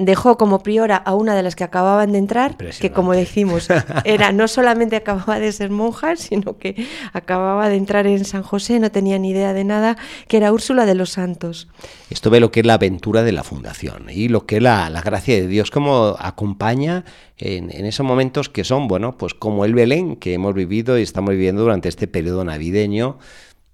dejó 0.00 0.38
como 0.38 0.62
priora 0.62 0.96
a 0.96 1.14
una 1.14 1.34
de 1.34 1.42
las 1.42 1.54
que 1.54 1.64
acababan 1.64 2.12
de 2.12 2.18
entrar, 2.18 2.56
que 2.56 2.90
como 2.90 3.12
decimos, 3.12 3.68
era 4.04 4.32
no 4.32 4.48
solamente 4.48 4.96
acababa 4.96 5.38
de 5.38 5.52
ser 5.52 5.70
monja, 5.70 6.16
sino 6.16 6.56
que 6.56 6.86
acababa 7.12 7.68
de 7.68 7.76
entrar 7.76 8.06
en 8.06 8.24
San 8.24 8.42
José, 8.42 8.80
no 8.80 8.90
tenía 8.90 9.18
ni 9.18 9.30
idea 9.30 9.52
de 9.52 9.64
nada, 9.64 9.98
que 10.26 10.38
era 10.38 10.52
Úrsula 10.52 10.86
de 10.86 10.94
los 10.94 11.10
Santos. 11.10 11.68
Esto 12.08 12.30
ve 12.30 12.40
lo 12.40 12.50
que 12.50 12.60
es 12.60 12.66
la 12.66 12.74
aventura 12.74 13.22
de 13.22 13.32
la 13.32 13.44
fundación 13.44 14.06
y 14.10 14.28
lo 14.28 14.46
que 14.46 14.56
es 14.56 14.62
la, 14.62 14.88
la 14.88 15.02
gracia 15.02 15.34
de 15.34 15.46
Dios, 15.46 15.70
cómo 15.70 16.16
acompaña 16.18 17.04
en, 17.36 17.70
en 17.70 17.84
esos 17.84 18.06
momentos 18.06 18.48
que 18.48 18.64
son, 18.64 18.88
bueno, 18.88 19.18
pues 19.18 19.34
como 19.34 19.66
el 19.66 19.74
Belén 19.74 20.16
que 20.16 20.32
hemos 20.32 20.54
vivido 20.54 20.98
y 20.98 21.02
estamos 21.02 21.30
viviendo 21.30 21.62
durante 21.62 21.90
este 21.90 22.06
periodo 22.06 22.42
navideño, 22.44 23.18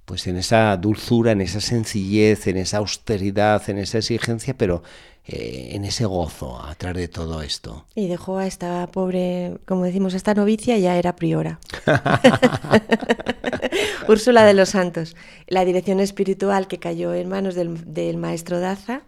pues 0.05 0.27
en 0.27 0.37
esa 0.37 0.77
dulzura, 0.77 1.33
en 1.33 1.41
esa 1.41 1.61
sencillez, 1.61 2.47
en 2.47 2.57
esa 2.57 2.79
austeridad, 2.79 3.69
en 3.69 3.79
esa 3.79 3.99
exigencia, 3.99 4.57
pero 4.57 4.83
eh, 5.29 5.71
en 5.73 5.85
ese 5.85 6.05
gozo 6.05 6.61
atrás 6.63 6.95
de 6.95 7.09
todo 7.09 7.43
esto. 7.43 7.85
Y 7.95 8.07
dejó 8.09 8.39
a 8.39 8.47
esta 8.47 8.87
pobre, 8.93 9.57
como 9.67 9.85
decimos, 9.85 10.15
esta 10.15 10.35
novicia 10.35 10.77
ya 10.79 10.97
era 10.97 11.17
priora. 11.17 11.59
Úrsula 14.09 14.45
de 14.45 14.55
los 14.55 14.71
Santos, 14.71 15.17
la 15.47 15.65
dirección 15.65 16.01
espiritual 16.01 16.69
que 16.69 16.79
cayó 16.79 17.15
en 17.15 17.29
manos 17.29 17.55
del, 17.55 17.93
del 17.93 18.17
maestro 18.17 18.61
Daza, 18.61 19.03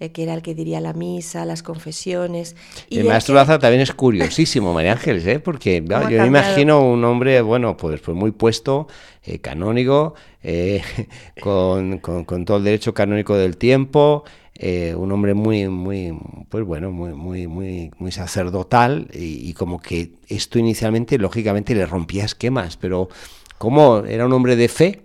eh, 0.00 0.12
que 0.12 0.22
era 0.22 0.34
el 0.34 0.42
que 0.42 0.54
diría 0.54 0.80
la 0.80 0.92
misa, 0.92 1.44
las 1.44 1.62
confesiones. 1.62 2.56
y 2.88 2.98
el 2.98 3.06
maestro 3.06 3.34
que- 3.34 3.40
Laza 3.40 3.58
también 3.58 3.82
es 3.82 3.92
curiosísimo, 3.92 4.72
María 4.72 4.92
Ángeles, 4.92 5.26
¿eh? 5.26 5.40
porque 5.40 5.84
¿Cómo 5.84 6.06
ha 6.06 6.10
yo 6.10 6.20
me 6.22 6.26
imagino 6.26 6.80
un 6.80 7.04
hombre, 7.04 7.40
bueno, 7.42 7.76
pues, 7.76 8.00
pues 8.00 8.16
muy 8.16 8.30
puesto, 8.32 8.88
eh, 9.24 9.38
canónigo, 9.40 10.14
eh, 10.42 10.82
con, 11.40 11.98
con- 11.98 12.24
con 12.24 12.44
todo 12.44 12.56
el 12.56 12.64
derecho 12.64 12.94
canónico 12.94 13.36
del 13.36 13.56
tiempo, 13.56 14.24
eh, 14.62 14.94
un 14.94 15.10
hombre 15.10 15.32
muy, 15.32 15.68
muy, 15.68 16.12
pues 16.50 16.64
bueno, 16.64 16.92
muy, 16.92 17.14
muy, 17.14 17.46
muy, 17.46 17.90
muy 17.98 18.12
sacerdotal 18.12 19.08
y, 19.14 19.48
y 19.48 19.54
como 19.54 19.80
que 19.80 20.10
esto 20.28 20.58
inicialmente, 20.58 21.16
lógicamente, 21.16 21.74
le 21.74 21.86
rompía 21.86 22.26
esquemas, 22.26 22.76
pero 22.76 23.08
como 23.56 24.04
era 24.04 24.26
un 24.26 24.34
hombre 24.34 24.56
de 24.56 24.68
fe, 24.68 25.00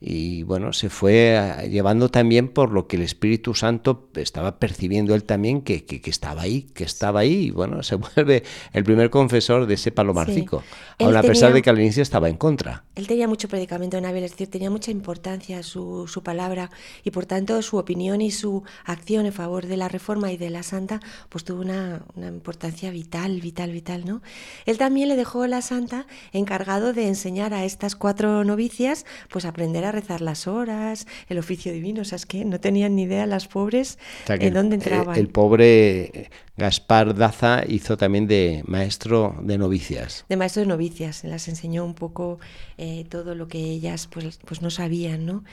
y 0.00 0.42
bueno, 0.44 0.72
se 0.72 0.90
fue 0.90 1.34
eh, 1.36 1.68
llevando 1.70 2.08
también 2.08 2.48
por 2.48 2.70
lo 2.70 2.86
que 2.86 2.96
el 2.96 3.02
Espíritu 3.02 3.54
Santo 3.54 4.10
estaba 4.14 4.58
percibiendo 4.58 5.14
él 5.14 5.24
también 5.24 5.60
que, 5.62 5.84
que- 5.84 6.00
que 6.00 6.10
estaba 6.10 6.42
ahí, 6.42 6.62
que 6.62 6.84
estaba 6.84 7.20
ahí, 7.20 7.46
y 7.46 7.50
bueno, 7.50 7.82
se 7.82 7.96
vuelve 7.96 8.44
el 8.72 8.84
primer 8.84 9.10
confesor 9.10 9.66
de 9.66 9.74
ese 9.74 9.90
palomarcico, 9.90 10.62
Él 10.98 11.06
aun 11.08 11.16
a 11.16 11.22
pesar 11.22 11.52
de 11.52 11.62
que 11.62 11.70
al 11.70 11.80
inicio 11.80 12.02
estaba 12.02 12.28
en 12.28 12.36
contra. 12.36 12.84
Él 12.94 13.06
tenía 13.06 13.26
mucho 13.28 13.48
predicamento 13.48 13.96
en 13.96 14.06
Ávila, 14.06 14.26
es 14.26 14.32
decir, 14.32 14.48
tenía 14.50 14.70
mucha 14.70 14.90
importancia 14.90 15.62
su, 15.62 16.06
su 16.06 16.22
palabra 16.22 16.70
y 17.02 17.10
por 17.10 17.26
tanto 17.26 17.60
su 17.62 17.76
opinión 17.76 18.20
y 18.20 18.30
su 18.30 18.62
acción 18.84 19.26
en 19.26 19.32
favor 19.32 19.66
de 19.66 19.76
la 19.76 19.88
reforma 19.88 20.30
y 20.32 20.36
de 20.36 20.50
la 20.50 20.62
santa, 20.62 21.00
pues 21.28 21.44
tuvo 21.44 21.60
una, 21.62 22.04
una 22.14 22.28
importancia 22.28 22.90
vital, 22.90 23.40
vital, 23.40 23.72
vital, 23.72 24.04
¿no? 24.04 24.22
Él 24.66 24.78
también 24.78 25.08
le 25.08 25.16
dejó 25.16 25.42
a 25.42 25.48
la 25.48 25.62
santa 25.62 26.06
encargado 26.32 26.92
de 26.92 27.08
enseñar 27.08 27.52
a 27.54 27.64
estas 27.64 27.96
cuatro 27.96 28.44
novicias, 28.44 29.04
pues 29.30 29.44
aprender 29.44 29.84
a 29.84 29.87
rezar 29.92 30.20
las 30.20 30.46
horas, 30.46 31.06
el 31.28 31.38
oficio 31.38 31.72
divino, 31.72 32.02
o 32.02 32.04
sea, 32.04 32.16
es 32.16 32.26
que 32.26 32.44
no 32.44 32.60
tenían 32.60 32.96
ni 32.96 33.02
idea 33.02 33.26
las 33.26 33.48
pobres 33.48 33.98
O 34.24 34.26
sea, 34.26 34.38
que 34.38 34.46
en 34.48 34.54
dónde 34.54 34.76
entraban. 34.76 35.16
El, 35.16 35.28
pobre 35.28 36.30
Gaspar 36.56 37.14
Daza 37.14 37.62
hizo 37.68 37.96
también 37.96 38.26
de 38.26 38.62
maestro 38.66 39.36
de 39.42 39.58
novicias. 39.58 40.24
de 40.28 40.36
maestro 40.36 40.60
de 40.60 40.66
novicias, 40.68 41.24
las 41.24 41.48
enseñó 41.48 41.84
un 41.84 41.94
poco 41.94 42.38
eh, 42.78 43.04
todo 43.08 43.34
lo 43.34 43.48
que 43.48 43.58
ellas 43.58 44.08
pues, 44.10 44.38
pues 44.44 44.62
no 44.62 44.70
sabían, 44.70 45.24
¿no? 45.26 45.44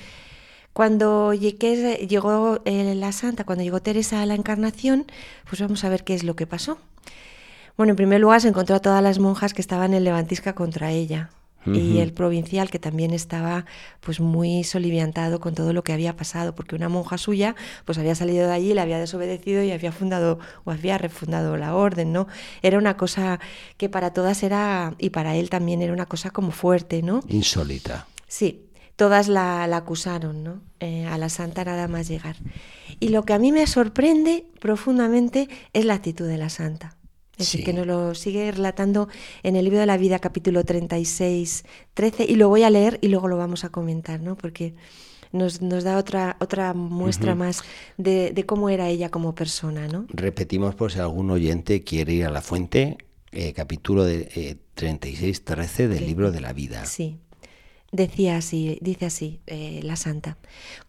Cuando 0.74 1.34
llegué- 1.34 2.06
llegó 2.08 2.60
eh, 2.66 2.96
la 2.96 3.12
santa, 3.14 3.46
cuando 3.46 3.64
llegó 3.64 3.82
Teresa 3.82 4.22
a 4.22 4.26
la 4.26 4.36
encarnación, 4.36 5.06
pues 5.48 5.62
vamos 5.62 5.84
a 5.86 5.90
ver 5.90 6.04
qué 6.04 6.14
es 6.16 6.24
lo 6.24 6.36
que 6.36 6.48
pasó. 6.48 6.78
Bueno, 7.78 7.92
en 7.92 7.96
primer 7.98 8.20
lugar 8.20 8.42
se 8.42 8.48
encontró 8.50 8.76
a 8.76 8.80
todas 8.82 9.02
las 9.04 9.20
monjas 9.20 9.54
que 9.54 9.62
estaban 9.62 9.94
en 9.94 10.04
Levantisca 10.04 10.54
contra 10.54 10.92
ella 10.92 11.30
y 11.66 12.00
el 12.00 12.14
provincial 12.14 12.70
que 12.70 12.80
también 12.80 13.12
estaba 13.12 13.66
pues 14.02 14.20
muy 14.20 14.64
soliviantado 14.64 15.40
con 15.40 15.56
todo 15.56 15.74
lo 15.74 15.84
que 15.84 15.94
había 15.94 16.16
pasado 16.16 16.54
porque 16.54 16.76
una 16.76 16.90
monja 16.90 17.18
suya 17.18 17.56
pues 17.86 17.98
había 17.98 18.16
salido 18.16 18.48
de 18.48 18.54
allí, 18.54 18.74
le 18.74 18.82
había 18.82 19.00
desobedecido 19.00 19.64
y 19.64 19.72
había 19.72 19.92
fundado 19.92 20.40
o 20.64 20.72
había 20.72 20.98
refundado 20.98 21.58
la 21.58 21.76
orden, 21.76 22.14
¿no? 22.14 22.28
Era 22.62 22.78
una 22.78 22.98
cosa 22.98 23.40
que 23.78 23.90
para 23.90 24.14
todas 24.14 24.44
era 24.44 24.94
y 25.00 25.10
para 25.10 25.36
él 25.36 25.50
también 25.50 25.82
era 25.82 25.94
una 25.94 26.06
cosa 26.06 26.32
como 26.32 26.52
fuerte, 26.52 27.02
¿no? 27.02 27.22
Insólita. 27.28 28.08
Sí, 28.28 28.66
todas 28.96 29.28
la, 29.28 29.68
la 29.68 29.78
acusaron, 29.78 30.44
¿no? 30.44 30.62
Eh, 30.80 31.06
a 31.06 31.18
la 31.18 31.30
santa 31.30 31.64
nada 31.64 31.88
más 31.88 32.08
llegar. 32.08 32.36
Y 33.00 33.10
lo 33.10 33.24
que 33.24 33.34
a 33.34 33.40
mí 33.40 33.52
me 33.52 33.66
sorprende 33.68 34.46
profundamente 34.60 35.50
es 35.74 35.86
la 35.86 35.96
actitud 35.96 36.28
de 36.28 36.38
la 36.38 36.50
santa. 36.50 36.96
Es 37.38 37.48
decir, 37.48 37.60
Sí. 37.62 37.66
que 37.66 37.74
nos 37.74 37.86
lo 37.86 38.16
sigue 38.16 38.52
relatando 38.52 39.10
en 39.44 39.56
el 39.56 39.66
libro 39.66 39.80
de 39.80 39.86
la 39.86 39.98
vida, 39.98 40.20
capítulo 40.20 40.64
36, 40.64 41.66
13, 41.94 42.26
y 42.26 42.36
lo 42.36 42.48
voy 42.50 42.64
a 42.64 42.70
leer 42.70 42.98
y 43.02 43.10
luego 43.10 43.28
lo 43.28 43.38
vamos 43.38 43.64
a 43.66 43.70
comentar, 43.70 44.22
¿no? 44.22 44.38
Porque 44.38 44.74
nos, 45.34 45.62
nos 45.62 45.84
da 45.84 45.98
otra, 45.98 46.38
otra 46.40 46.74
muestra 46.74 47.36
más 47.36 47.62
de, 47.98 48.32
de 48.32 48.46
cómo 48.46 48.70
era 48.70 48.88
ella 48.90 49.10
como 49.10 49.36
persona, 49.36 49.88
¿no? 49.90 50.06
Repetimos 50.10 50.76
por 50.76 50.94
si 50.94 51.00
algún 51.00 51.30
oyente 51.30 51.84
quiere 51.84 52.14
ir 52.14 52.26
a 52.26 52.30
la 52.30 52.42
fuente, 52.42 52.98
eh, 53.34 53.52
capítulo 53.52 54.06
de, 54.06 54.30
eh, 54.36 54.56
36-13 54.78 55.88
del 55.90 56.06
libro 56.06 56.32
de 56.32 56.40
la 56.42 56.54
vida. 56.54 56.86
Sí. 56.86 57.18
Decía 57.92 58.38
así, 58.38 58.78
dice 58.82 59.06
así 59.06 59.40
eh, 59.48 59.80
la 59.84 59.96
santa. 59.96 60.38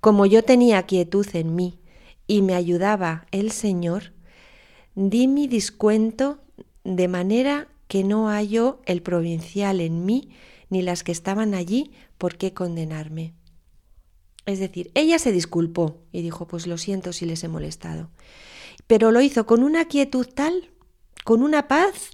Como 0.01 0.27
yo 0.27 0.43
tenía 0.45 0.83
quietud 0.85 1.27
en 1.35 1.55
mí 1.55 1.79
y 2.27 2.43
me 2.43 2.55
ayudaba 2.55 3.27
el 3.31 3.51
Señor, 3.53 4.13
di 4.97 5.29
mi 5.29 5.47
descuento 5.47 6.41
de 6.83 7.07
manera 7.07 7.69
que 7.87 8.03
no 8.03 8.29
halló 8.29 8.81
el 8.87 9.03
provincial 9.03 9.81
en 9.81 10.05
mí 10.05 10.31
ni 10.71 10.83
las 10.83 11.05
que 11.05 11.13
estaban 11.13 11.55
allí 11.55 11.93
por 12.19 12.37
qué 12.37 12.53
condenarme. 12.53 13.35
Es 14.47 14.59
decir, 14.59 14.91
ella 14.95 15.19
se 15.19 15.33
disculpó 15.33 16.01
y 16.13 16.23
dijo, 16.23 16.49
pues 16.49 16.67
lo 16.67 16.79
siento 16.79 17.13
si 17.13 17.27
les 17.27 17.45
he 17.45 17.49
molestado. 17.49 18.11
Pero 18.87 19.13
lo 19.13 19.21
hizo 19.21 19.47
con 19.47 19.63
una 19.63 19.85
quietud 19.85 20.27
tal, 20.27 20.71
con 21.25 21.43
una 21.43 21.69
paz, 21.69 22.11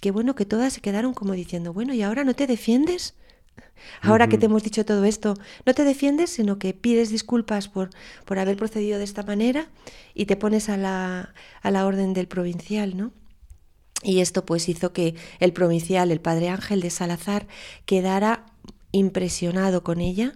que 0.00 0.10
bueno, 0.10 0.34
que 0.34 0.46
todas 0.46 0.72
se 0.72 0.80
quedaron 0.80 1.12
como 1.12 1.32
diciendo, 1.34 1.72
bueno, 1.72 1.92
¿y 1.92 2.02
ahora 2.02 2.24
no 2.24 2.34
te 2.34 2.46
defiendes? 2.46 3.14
Ahora 4.02 4.28
que 4.28 4.38
te 4.38 4.46
hemos 4.46 4.62
dicho 4.62 4.84
todo 4.84 5.04
esto, 5.04 5.34
no 5.66 5.74
te 5.74 5.84
defiendes, 5.84 6.30
sino 6.30 6.58
que 6.58 6.74
pides 6.74 7.10
disculpas 7.10 7.68
por, 7.68 7.90
por 8.24 8.38
haber 8.38 8.56
procedido 8.56 8.98
de 8.98 9.04
esta 9.04 9.22
manera 9.22 9.68
y 10.14 10.26
te 10.26 10.36
pones 10.36 10.68
a 10.68 10.76
la, 10.76 11.34
a 11.62 11.70
la 11.70 11.86
orden 11.86 12.14
del 12.14 12.28
provincial, 12.28 12.96
¿no? 12.96 13.12
Y 14.02 14.20
esto 14.20 14.44
pues 14.44 14.68
hizo 14.68 14.92
que 14.92 15.14
el 15.40 15.52
provincial, 15.52 16.12
el 16.12 16.20
padre 16.20 16.48
Ángel 16.48 16.80
de 16.80 16.90
Salazar, 16.90 17.46
quedara 17.84 18.46
impresionado 18.92 19.82
con 19.82 20.00
ella, 20.00 20.34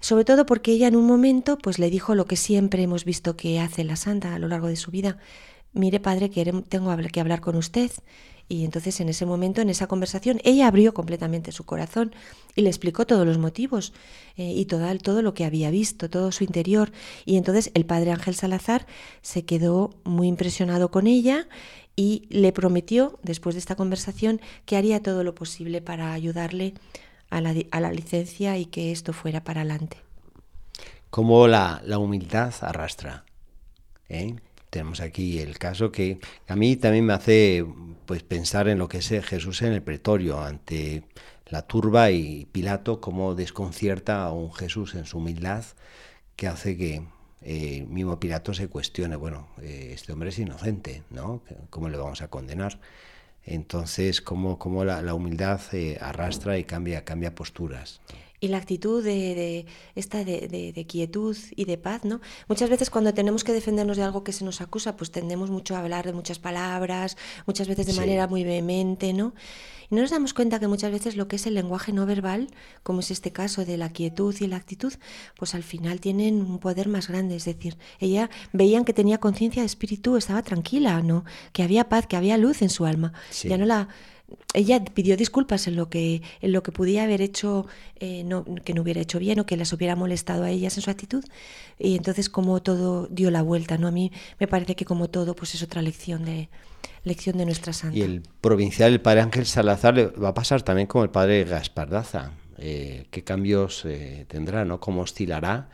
sobre 0.00 0.24
todo 0.24 0.46
porque 0.46 0.72
ella 0.72 0.88
en 0.88 0.96
un 0.96 1.06
momento 1.06 1.58
pues 1.58 1.78
le 1.78 1.90
dijo 1.90 2.14
lo 2.14 2.24
que 2.24 2.36
siempre 2.36 2.82
hemos 2.82 3.04
visto 3.04 3.36
que 3.36 3.60
hace 3.60 3.84
la 3.84 3.96
santa 3.96 4.34
a 4.34 4.38
lo 4.38 4.48
largo 4.48 4.68
de 4.68 4.76
su 4.76 4.90
vida. 4.90 5.18
Mire, 5.74 6.00
padre, 6.00 6.28
que 6.28 6.44
tengo 6.68 6.96
que 7.12 7.20
hablar 7.20 7.40
con 7.40 7.56
usted. 7.56 7.90
Y 8.52 8.66
entonces 8.66 9.00
en 9.00 9.08
ese 9.08 9.24
momento, 9.24 9.62
en 9.62 9.70
esa 9.70 9.86
conversación, 9.86 10.38
ella 10.44 10.66
abrió 10.66 10.92
completamente 10.92 11.52
su 11.52 11.64
corazón 11.64 12.14
y 12.54 12.60
le 12.60 12.68
explicó 12.68 13.06
todos 13.06 13.26
los 13.26 13.38
motivos 13.38 13.94
eh, 14.36 14.52
y 14.54 14.66
todo, 14.66 14.94
todo 14.98 15.22
lo 15.22 15.32
que 15.32 15.46
había 15.46 15.70
visto, 15.70 16.10
todo 16.10 16.30
su 16.32 16.44
interior. 16.44 16.92
Y 17.24 17.38
entonces 17.38 17.70
el 17.72 17.86
padre 17.86 18.10
Ángel 18.10 18.34
Salazar 18.34 18.86
se 19.22 19.46
quedó 19.46 19.94
muy 20.04 20.28
impresionado 20.28 20.90
con 20.90 21.06
ella 21.06 21.48
y 21.96 22.26
le 22.28 22.52
prometió, 22.52 23.18
después 23.22 23.54
de 23.54 23.60
esta 23.60 23.74
conversación, 23.74 24.38
que 24.66 24.76
haría 24.76 25.02
todo 25.02 25.24
lo 25.24 25.34
posible 25.34 25.80
para 25.80 26.12
ayudarle 26.12 26.74
a 27.30 27.40
la, 27.40 27.54
a 27.70 27.80
la 27.80 27.90
licencia 27.90 28.58
y 28.58 28.66
que 28.66 28.92
esto 28.92 29.14
fuera 29.14 29.44
para 29.44 29.62
adelante. 29.62 29.96
Cómo 31.08 31.48
la, 31.48 31.80
la 31.86 31.96
humildad 31.96 32.52
arrastra. 32.60 33.24
¿eh? 34.10 34.36
Tenemos 34.72 35.02
aquí 35.02 35.38
el 35.38 35.58
caso 35.58 35.92
que 35.92 36.18
a 36.48 36.56
mí 36.56 36.76
también 36.76 37.04
me 37.04 37.12
hace 37.12 37.62
pues 38.06 38.22
pensar 38.22 38.68
en 38.68 38.78
lo 38.78 38.88
que 38.88 38.98
es 38.98 39.08
Jesús 39.22 39.60
en 39.60 39.74
el 39.74 39.82
pretorio 39.82 40.40
ante 40.40 41.02
la 41.48 41.60
turba 41.60 42.10
y 42.10 42.46
Pilato 42.46 42.98
cómo 42.98 43.34
desconcierta 43.34 44.24
a 44.24 44.32
un 44.32 44.50
Jesús 44.50 44.94
en 44.94 45.04
su 45.04 45.18
humildad 45.18 45.62
que 46.36 46.46
hace 46.46 46.78
que 46.78 47.02
eh, 47.42 47.84
mismo 47.86 48.18
Pilato 48.18 48.54
se 48.54 48.68
cuestione, 48.68 49.14
bueno, 49.14 49.48
eh, 49.60 49.90
este 49.92 50.10
hombre 50.10 50.30
es 50.30 50.38
inocente, 50.38 51.02
¿no? 51.10 51.42
¿Cómo 51.68 51.90
le 51.90 51.98
vamos 51.98 52.22
a 52.22 52.28
condenar? 52.28 52.80
Entonces, 53.44 54.22
cómo, 54.22 54.58
cómo 54.58 54.86
la, 54.86 55.12
humildad 55.12 55.60
eh, 55.72 55.98
arrastra 56.00 56.56
y 56.56 56.64
cambia, 56.64 57.04
cambia 57.04 57.34
posturas. 57.34 58.00
Y 58.42 58.48
la 58.48 58.56
actitud 58.58 59.02
de, 59.04 59.12
de 59.36 59.66
esta 59.94 60.24
de, 60.24 60.48
de- 60.48 60.72
de 60.72 60.84
quietud 60.86 61.36
y 61.54 61.64
de 61.64 61.78
paz, 61.78 62.04
¿no? 62.04 62.20
Muchas 62.48 62.68
veces 62.68 62.90
cuando 62.90 63.14
tenemos 63.14 63.44
que 63.44 63.52
defendernos 63.52 63.96
de 63.96 64.02
algo 64.02 64.24
que 64.24 64.32
se 64.32 64.44
nos 64.44 64.60
acusa, 64.60 64.96
pues 64.96 65.12
tendemos 65.12 65.48
mucho 65.50 65.76
a 65.76 65.78
hablar 65.78 66.04
de 66.04 66.12
muchas 66.12 66.40
palabras, 66.40 67.16
muchas 67.46 67.68
veces 67.68 67.86
de 67.86 67.92
Sí. 67.92 68.00
manera 68.00 68.26
muy 68.26 68.42
vehemente, 68.42 69.12
¿no? 69.12 69.32
Y 69.90 69.94
no 69.94 70.00
nos 70.02 70.10
damos 70.10 70.34
cuenta 70.34 70.58
que 70.58 70.66
muchas 70.66 70.90
veces 70.90 71.14
lo 71.16 71.28
que 71.28 71.36
es 71.36 71.46
el 71.46 71.54
lenguaje 71.54 71.92
no 71.92 72.04
verbal, 72.04 72.48
como 72.82 72.98
es 73.00 73.10
este 73.12 73.30
caso 73.30 73.64
de 73.64 73.76
la 73.76 73.90
quietud 73.90 74.34
y 74.40 74.46
la 74.48 74.56
actitud, 74.56 74.92
pues 75.38 75.54
al 75.54 75.62
final 75.62 76.00
tienen 76.00 76.40
un 76.42 76.58
poder 76.58 76.88
más 76.88 77.06
grande. 77.08 77.36
Es 77.36 77.44
decir, 77.44 77.76
ella 78.00 78.28
veían 78.52 78.84
que 78.84 78.92
tenía 78.92 79.18
conciencia 79.18 79.62
de 79.62 79.66
espíritu, 79.66 80.16
estaba 80.16 80.42
tranquila, 80.42 81.00
¿no? 81.02 81.24
Que 81.52 81.62
había 81.62 81.88
paz, 81.88 82.06
que 82.08 82.16
había 82.16 82.36
luz 82.38 82.60
en 82.62 82.70
su 82.70 82.86
alma. 82.86 83.12
Sí. 83.30 83.48
Ya 83.48 83.56
no 83.56 83.66
la 83.66 83.86
ella 84.54 84.84
pidió 84.84 85.16
disculpas 85.16 85.66
en 85.66 85.76
lo 85.76 85.88
que 85.88 86.22
en 86.40 86.52
lo 86.52 86.62
que 86.62 86.72
podía 86.72 87.04
haber 87.04 87.20
hecho 87.20 87.66
eh, 88.00 88.24
no, 88.24 88.44
que 88.64 88.74
no 88.74 88.82
hubiera 88.82 89.00
hecho 89.00 89.18
bien 89.18 89.40
o 89.40 89.46
que 89.46 89.56
las 89.56 89.72
hubiera 89.72 89.96
molestado 89.96 90.44
a 90.44 90.50
ellas 90.50 90.76
en 90.76 90.82
su 90.82 90.90
actitud 90.90 91.24
y 91.78 91.96
entonces 91.96 92.28
como 92.28 92.60
todo 92.62 93.06
dio 93.08 93.30
la 93.30 93.42
vuelta 93.42 93.78
no 93.78 93.88
a 93.88 93.90
mí 93.90 94.12
me 94.38 94.46
parece 94.46 94.76
que 94.76 94.84
como 94.84 95.08
todo 95.08 95.34
pues 95.34 95.54
es 95.54 95.62
otra 95.62 95.82
lección 95.82 96.24
de 96.24 96.48
lección 97.04 97.36
de 97.36 97.46
nuestra 97.46 97.72
santa 97.72 97.96
Y 97.96 98.02
el 98.02 98.22
provincial, 98.40 98.92
el 98.92 99.00
padre 99.00 99.20
Ángel 99.20 99.46
Salazar, 99.46 100.22
va 100.22 100.28
a 100.28 100.34
pasar 100.34 100.62
también 100.62 100.86
como 100.86 101.04
el 101.04 101.10
padre 101.10 101.44
Gaspardaza. 101.44 102.32
Eh, 102.58 103.06
¿Qué 103.10 103.24
cambios 103.24 103.84
eh, 103.84 104.24
tendrá? 104.28 104.64
¿no? 104.64 104.78
¿Cómo 104.78 105.02
oscilará 105.02 105.68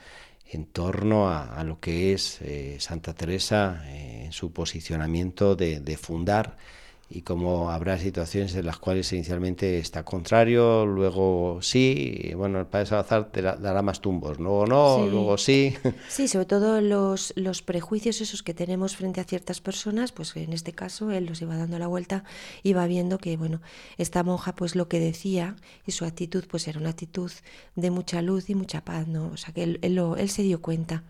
en 0.50 0.64
torno 0.64 1.28
a, 1.28 1.62
lo 1.64 1.78
que 1.78 2.14
es 2.14 2.40
eh, 2.40 2.76
Santa 2.80 3.12
Teresa 3.12 3.84
en 3.90 4.32
su 4.32 4.52
posicionamiento 4.52 5.54
de 5.56 5.98
fundar? 6.00 6.56
Y 7.10 7.22
cómo 7.22 7.70
habrá 7.70 7.96
situaciones 7.98 8.54
en 8.54 8.66
las 8.66 8.78
cuales 8.78 9.10
inicialmente 9.14 9.78
está 9.78 10.04
contrario, 10.04 10.84
luego 10.84 11.58
sí, 11.62 12.20
y 12.22 12.34
bueno, 12.34 12.60
el 12.60 12.66
padre 12.66 12.84
Salazar 12.84 13.32
te 13.32 13.40
dará 13.40 13.80
más 13.80 14.02
tumbos, 14.02 14.38
luego 14.38 14.66
no, 14.66 14.98
Sí. 15.04 15.10
luego 15.10 15.38
sí. 15.38 15.74
Sí, 16.10 16.28
sobre 16.28 16.44
todo 16.44 16.82
los, 16.82 17.32
los 17.34 17.62
prejuicios 17.62 18.20
esos 18.20 18.42
que 18.42 18.52
tenemos 18.52 18.94
frente 18.94 19.22
a 19.22 19.24
ciertas 19.24 19.62
personas, 19.62 20.12
pues 20.12 20.36
en 20.36 20.52
este 20.52 20.72
caso 20.74 21.10
él 21.10 21.24
los 21.24 21.40
iba 21.40 21.56
dando 21.56 21.78
la 21.78 21.86
vuelta 21.86 22.24
y 22.62 22.74
va 22.74 22.86
viendo 22.86 23.16
que, 23.16 23.38
bueno, 23.38 23.62
esta 23.96 24.22
monja 24.22 24.54
pues 24.54 24.76
lo 24.76 24.88
que 24.88 25.00
decía 25.00 25.56
y 25.86 25.92
su 25.92 26.04
actitud 26.04 26.44
pues 26.46 26.68
era 26.68 26.78
una 26.78 26.90
actitud 26.90 27.32
de 27.74 27.90
mucha 27.90 28.20
luz 28.20 28.50
y 28.50 28.54
mucha 28.54 28.84
paz, 28.84 29.08
¿no? 29.08 29.28
O 29.32 29.36
sea 29.38 29.54
que 29.54 29.62
él, 29.62 29.78
él 29.80 29.94
lo- 29.94 30.16
él 30.18 30.28
se 30.28 30.42
dio 30.42 30.60
cuenta. 30.60 31.04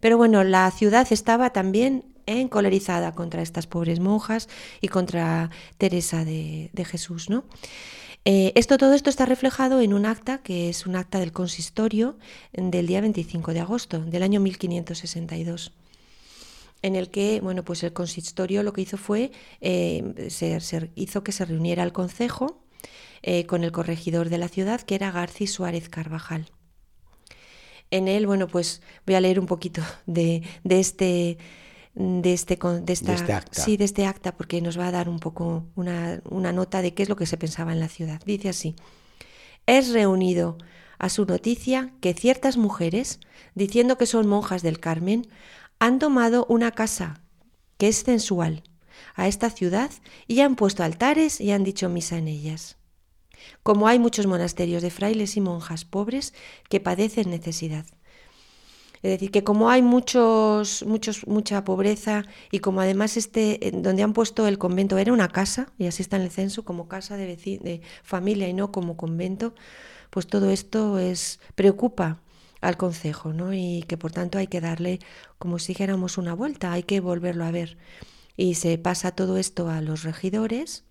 Pero 0.00 0.16
bueno, 0.16 0.44
la 0.44 0.70
ciudad 0.70 1.06
estaba 1.10 1.50
también 1.50 2.04
encolerizada 2.26 3.12
contra 3.12 3.42
estas 3.42 3.66
pobres 3.66 4.00
monjas 4.00 4.48
y 4.80 4.88
contra 4.88 5.50
Teresa 5.78 6.24
de, 6.24 6.70
Jesús, 6.84 7.30
¿no? 7.30 7.44
Eh, 8.24 8.52
esto, 8.56 8.76
todo 8.76 8.94
esto 8.94 9.08
está 9.08 9.24
reflejado 9.24 9.80
en 9.80 9.94
un 9.94 10.04
acta 10.04 10.38
que 10.38 10.68
es 10.68 10.86
un 10.86 10.96
acta 10.96 11.20
del 11.20 11.30
consistorio 11.30 12.18
del 12.52 12.88
día 12.88 13.00
25 13.00 13.52
de 13.52 13.60
agosto 13.60 14.00
del 14.00 14.24
año 14.24 14.40
1562 14.40 15.72
en 16.82 16.96
el 16.96 17.10
que 17.10 17.40
bueno 17.40 17.64
pues 17.64 17.84
el 17.84 17.92
consistorio 17.92 18.64
lo 18.64 18.72
que 18.72 18.80
hizo 18.80 18.96
fue 18.96 19.30
eh, 19.60 20.28
se, 20.28 20.90
hizo 20.96 21.22
que 21.22 21.30
se 21.30 21.44
reuniera 21.44 21.84
el 21.84 21.92
concejo 21.92 22.60
eh, 23.22 23.46
con 23.46 23.62
el 23.62 23.70
corregidor 23.70 24.28
de 24.28 24.38
la 24.38 24.48
ciudad 24.48 24.80
que 24.80 24.96
era 24.96 25.12
Garci 25.12 25.46
Suárez 25.46 25.88
Carvajal 25.88 26.46
en 27.90 28.08
él 28.08 28.26
bueno 28.26 28.48
pues 28.48 28.82
voy 29.06 29.14
a 29.14 29.20
leer 29.20 29.38
un 29.40 29.46
poquito 29.46 29.82
de, 30.06 30.42
de 30.64 30.80
este 30.80 31.38
de 31.94 32.32
este 32.32 32.56
de 32.56 32.92
esta 32.92 33.14
este 33.14 33.32
acta. 33.32 33.62
sí 33.62 33.76
de 33.76 33.84
este 33.84 34.06
acta 34.06 34.36
porque 34.36 34.60
nos 34.60 34.78
va 34.78 34.88
a 34.88 34.92
dar 34.92 35.08
un 35.08 35.18
poco 35.18 35.64
una, 35.76 36.20
una 36.28 36.52
nota 36.52 36.82
de 36.82 36.94
qué 36.94 37.02
es 37.02 37.08
lo 37.08 37.16
que 37.16 37.26
se 37.26 37.38
pensaba 37.38 37.72
en 37.72 37.80
la 37.80 37.88
ciudad 37.88 38.20
dice 38.26 38.48
así 38.48 38.76
es 39.66 39.92
reunido 39.92 40.58
a 40.98 41.08
su 41.08 41.26
noticia 41.26 41.92
que 42.00 42.14
ciertas 42.14 42.56
mujeres, 42.56 43.20
diciendo 43.54 43.98
que 43.98 44.06
son 44.06 44.26
monjas 44.26 44.62
del 44.62 44.80
Carmen, 44.80 45.26
han 45.78 45.98
tomado 45.98 46.46
una 46.48 46.72
casa 46.72 47.20
que 47.76 47.88
es 47.88 47.96
sensual 47.98 48.62
a 49.14 49.28
esta 49.28 49.50
ciudad 49.50 49.90
y 50.26 50.40
han 50.40 50.56
puesto 50.56 50.82
altares 50.82 51.40
y 51.40 51.50
han 51.50 51.64
dicho 51.64 51.88
misa 51.88 52.16
en 52.16 52.28
ellas. 52.28 52.75
Como 53.66 53.88
hay 53.88 53.98
muchos 53.98 54.28
monasterios 54.28 54.80
de 54.80 54.92
frailes 54.92 55.36
y 55.36 55.40
monjas 55.40 55.84
pobres 55.84 56.34
que 56.68 56.78
padecen 56.78 57.30
necesidad. 57.30 57.84
Es 59.02 59.10
decir, 59.10 59.32
que 59.32 59.42
como 59.42 59.70
hay 59.70 59.82
muchos, 59.82 60.84
muchos, 60.86 61.26
mucha 61.26 61.64
pobreza 61.64 62.26
y 62.52 62.60
como 62.60 62.80
además 62.80 63.16
este, 63.16 63.66
en 63.66 63.82
donde 63.82 64.04
han 64.04 64.12
puesto 64.12 64.46
el 64.46 64.56
convento 64.56 64.98
era 64.98 65.12
una 65.12 65.26
casa, 65.26 65.72
y 65.78 65.88
así 65.88 66.00
está 66.00 66.14
en 66.14 66.22
el 66.22 66.30
censo, 66.30 66.64
como 66.64 66.86
casa 66.86 67.16
de, 67.16 67.34
de 67.34 67.80
familia 68.04 68.46
y 68.46 68.52
no 68.52 68.70
como 68.70 68.96
convento, 68.96 69.52
pues 70.10 70.28
todo 70.28 70.50
esto 70.50 71.00
es 71.00 71.40
preocupa 71.56 72.20
al 72.60 72.76
concejo, 72.76 73.32
¿no? 73.32 73.52
Y 73.52 73.82
que 73.88 73.96
por 73.96 74.12
tanto 74.12 74.38
hay 74.38 74.46
que 74.46 74.60
darle, 74.60 75.00
como 75.40 75.58
si 75.58 75.72
dijéramos, 75.72 76.18
una 76.18 76.34
vuelta, 76.34 76.72
hay 76.72 76.84
que 76.84 77.00
volverlo 77.00 77.44
a 77.44 77.50
ver. 77.50 77.78
Y 78.36 78.54
se 78.54 78.78
pasa 78.78 79.10
todo 79.10 79.38
esto 79.38 79.68
a 79.68 79.80
los 79.80 80.04
regidores, 80.04 80.85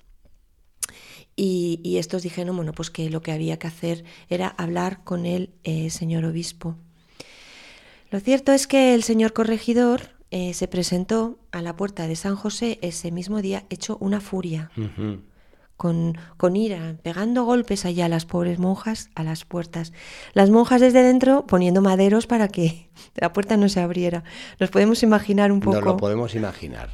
y, 1.35 1.81
y 1.83 1.97
estos 1.97 2.23
dijeron, 2.23 2.55
bueno, 2.55 2.73
pues 2.73 2.89
que 2.89 3.09
lo 3.09 3.21
que 3.21 3.31
había 3.31 3.59
que 3.59 3.67
hacer 3.67 4.03
era 4.29 4.47
hablar 4.47 5.03
con 5.03 5.25
el 5.25 5.51
eh, 5.63 5.89
señor 5.89 6.25
obispo. 6.25 6.75
Lo 8.11 8.19
cierto 8.19 8.53
es 8.53 8.67
que 8.67 8.93
el 8.93 9.03
señor 9.03 9.33
corregidor 9.33 10.15
eh, 10.31 10.53
se 10.53 10.67
presentó 10.67 11.37
a 11.51 11.61
la 11.61 11.75
puerta 11.75 12.07
de 12.07 12.15
San 12.15 12.35
José 12.35 12.79
ese 12.81 13.11
mismo 13.11 13.41
día 13.41 13.65
hecho 13.69 13.97
una 13.99 14.21
furia, 14.21 14.71
con, 15.75 16.17
con 16.37 16.55
ira, 16.55 16.95
pegando 17.03 17.43
golpes 17.43 17.85
allá 17.85 18.05
a 18.05 18.09
las 18.09 18.25
pobres 18.25 18.57
monjas 18.57 19.09
a 19.15 19.23
las 19.23 19.43
puertas. 19.43 19.91
Las 20.33 20.49
monjas 20.49 20.81
desde 20.81 21.03
dentro 21.03 21.45
poniendo 21.45 21.81
maderos 21.81 22.27
para 22.27 22.47
que 22.47 22.89
la 23.15 23.33
puerta 23.33 23.57
no 23.57 23.67
se 23.67 23.81
abriera. 23.81 24.23
Nos 24.59 24.69
podemos 24.69 25.03
imaginar 25.03 25.51
un 25.51 25.59
poco. 25.59 25.75
Nos 25.75 25.85
lo 25.85 25.97
podemos 25.97 26.35
imaginar. 26.35 26.89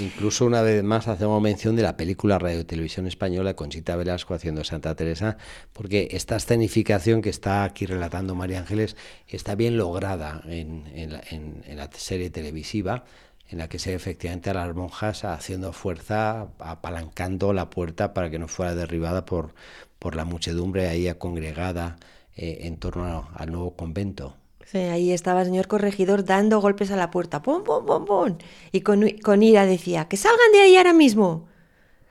Incluso 0.00 0.46
una 0.46 0.62
vez 0.62 0.84
más 0.84 1.08
hacemos 1.08 1.42
mención 1.42 1.74
de 1.74 1.82
la 1.82 1.96
película 1.96 2.38
Radio 2.38 2.64
Televisión 2.64 3.08
Española 3.08 3.54
Conchita 3.54 3.96
Velasco 3.96 4.32
haciendo 4.32 4.62
Santa 4.62 4.94
Teresa, 4.94 5.38
porque 5.72 6.08
esta 6.12 6.36
escenificación 6.36 7.20
que 7.20 7.30
está 7.30 7.64
aquí 7.64 7.84
relatando 7.84 8.36
María 8.36 8.60
Ángeles 8.60 8.96
está 9.26 9.56
bien 9.56 9.76
lograda 9.76 10.40
en, 10.46 10.84
la, 11.10 11.90
serie 11.92 12.30
televisiva, 12.30 13.04
en 13.48 13.58
la 13.58 13.68
que 13.68 13.80
se 13.80 13.90
ve 13.90 13.96
efectivamente 13.96 14.50
a 14.50 14.54
las 14.54 14.72
monjas 14.72 15.24
haciendo 15.24 15.72
fuerza, 15.72 16.46
apalancando 16.60 17.52
la 17.52 17.68
puerta 17.68 18.14
para 18.14 18.30
que 18.30 18.38
no 18.38 18.46
fuera 18.46 18.76
derribada 18.76 19.24
por, 19.24 19.52
por 19.98 20.14
la 20.14 20.24
muchedumbre 20.24 20.88
ahí 20.88 21.12
congregada 21.18 21.96
eh, 22.36 22.58
en 22.62 22.76
torno 22.76 23.28
al 23.34 23.50
nuevo 23.50 23.74
convento. 23.74 24.37
Sí, 24.70 24.78
ahí 24.78 25.12
estaba 25.12 25.40
el 25.40 25.46
señor 25.46 25.66
corregidor 25.66 26.26
dando 26.26 26.60
golpes 26.60 26.90
a 26.90 26.96
la 26.96 27.10
puerta, 27.10 27.40
¡pum, 27.40 27.64
pum, 27.64 27.86
pum, 27.86 28.04
pum! 28.04 28.36
Y 28.70 28.82
con, 28.82 29.08
con 29.22 29.42
ira 29.42 29.64
decía, 29.64 30.08
que 30.08 30.18
salgan 30.18 30.52
de 30.52 30.60
ahí 30.60 30.76
ahora 30.76 30.92
mismo, 30.92 31.48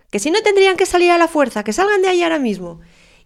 que 0.10 0.18
si 0.18 0.32
no 0.32 0.42
tendrían 0.42 0.76
que 0.76 0.88
salir 0.88 1.12
a 1.12 1.20
la 1.20 1.28
fuerza, 1.28 1.64
que 1.64 1.72
salgan 1.72 2.02
de 2.02 2.08
ahí 2.08 2.24
ahora 2.24 2.40
mismo. 2.40 2.80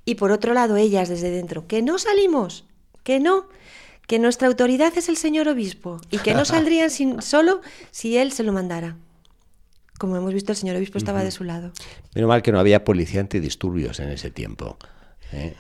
Y 0.04 0.16
por 0.16 0.32
otro 0.32 0.54
lado, 0.54 0.76
ellas 0.76 1.08
desde 1.08 1.30
dentro, 1.30 1.66
que 1.66 1.82
no 1.82 1.98
salimos, 1.98 2.66
que 3.04 3.22
no, 3.22 3.48
que 4.06 4.20
nuestra 4.20 4.50
autoridad 4.50 4.92
es 4.98 5.08
el 5.08 5.16
señor 5.16 5.48
obispo 5.48 6.02
y 6.10 6.18
que 6.18 6.34
no 6.34 6.44
saldrían 6.46 6.90
sin, 6.90 7.22
solo 7.22 7.62
si 7.92 8.18
él 8.18 8.34
se 8.34 8.44
lo 8.44 8.52
mandara. 8.52 8.98
Como 9.98 10.18
hemos 10.18 10.34
visto, 10.34 10.52
el 10.52 10.58
señor 10.58 10.76
obispo 10.76 10.98
estaba 10.98 11.24
de 11.24 11.32
su 11.32 11.46
lado. 11.46 11.72
Menos 12.16 12.28
mal 12.28 12.42
que 12.42 12.52
no 12.52 12.60
había 12.60 12.84
policía 12.84 13.22
antidisturbios 13.22 14.02
en 14.02 14.10
ese 14.10 14.30
tiempo. 14.30 14.78
¿Eh? 15.34 15.56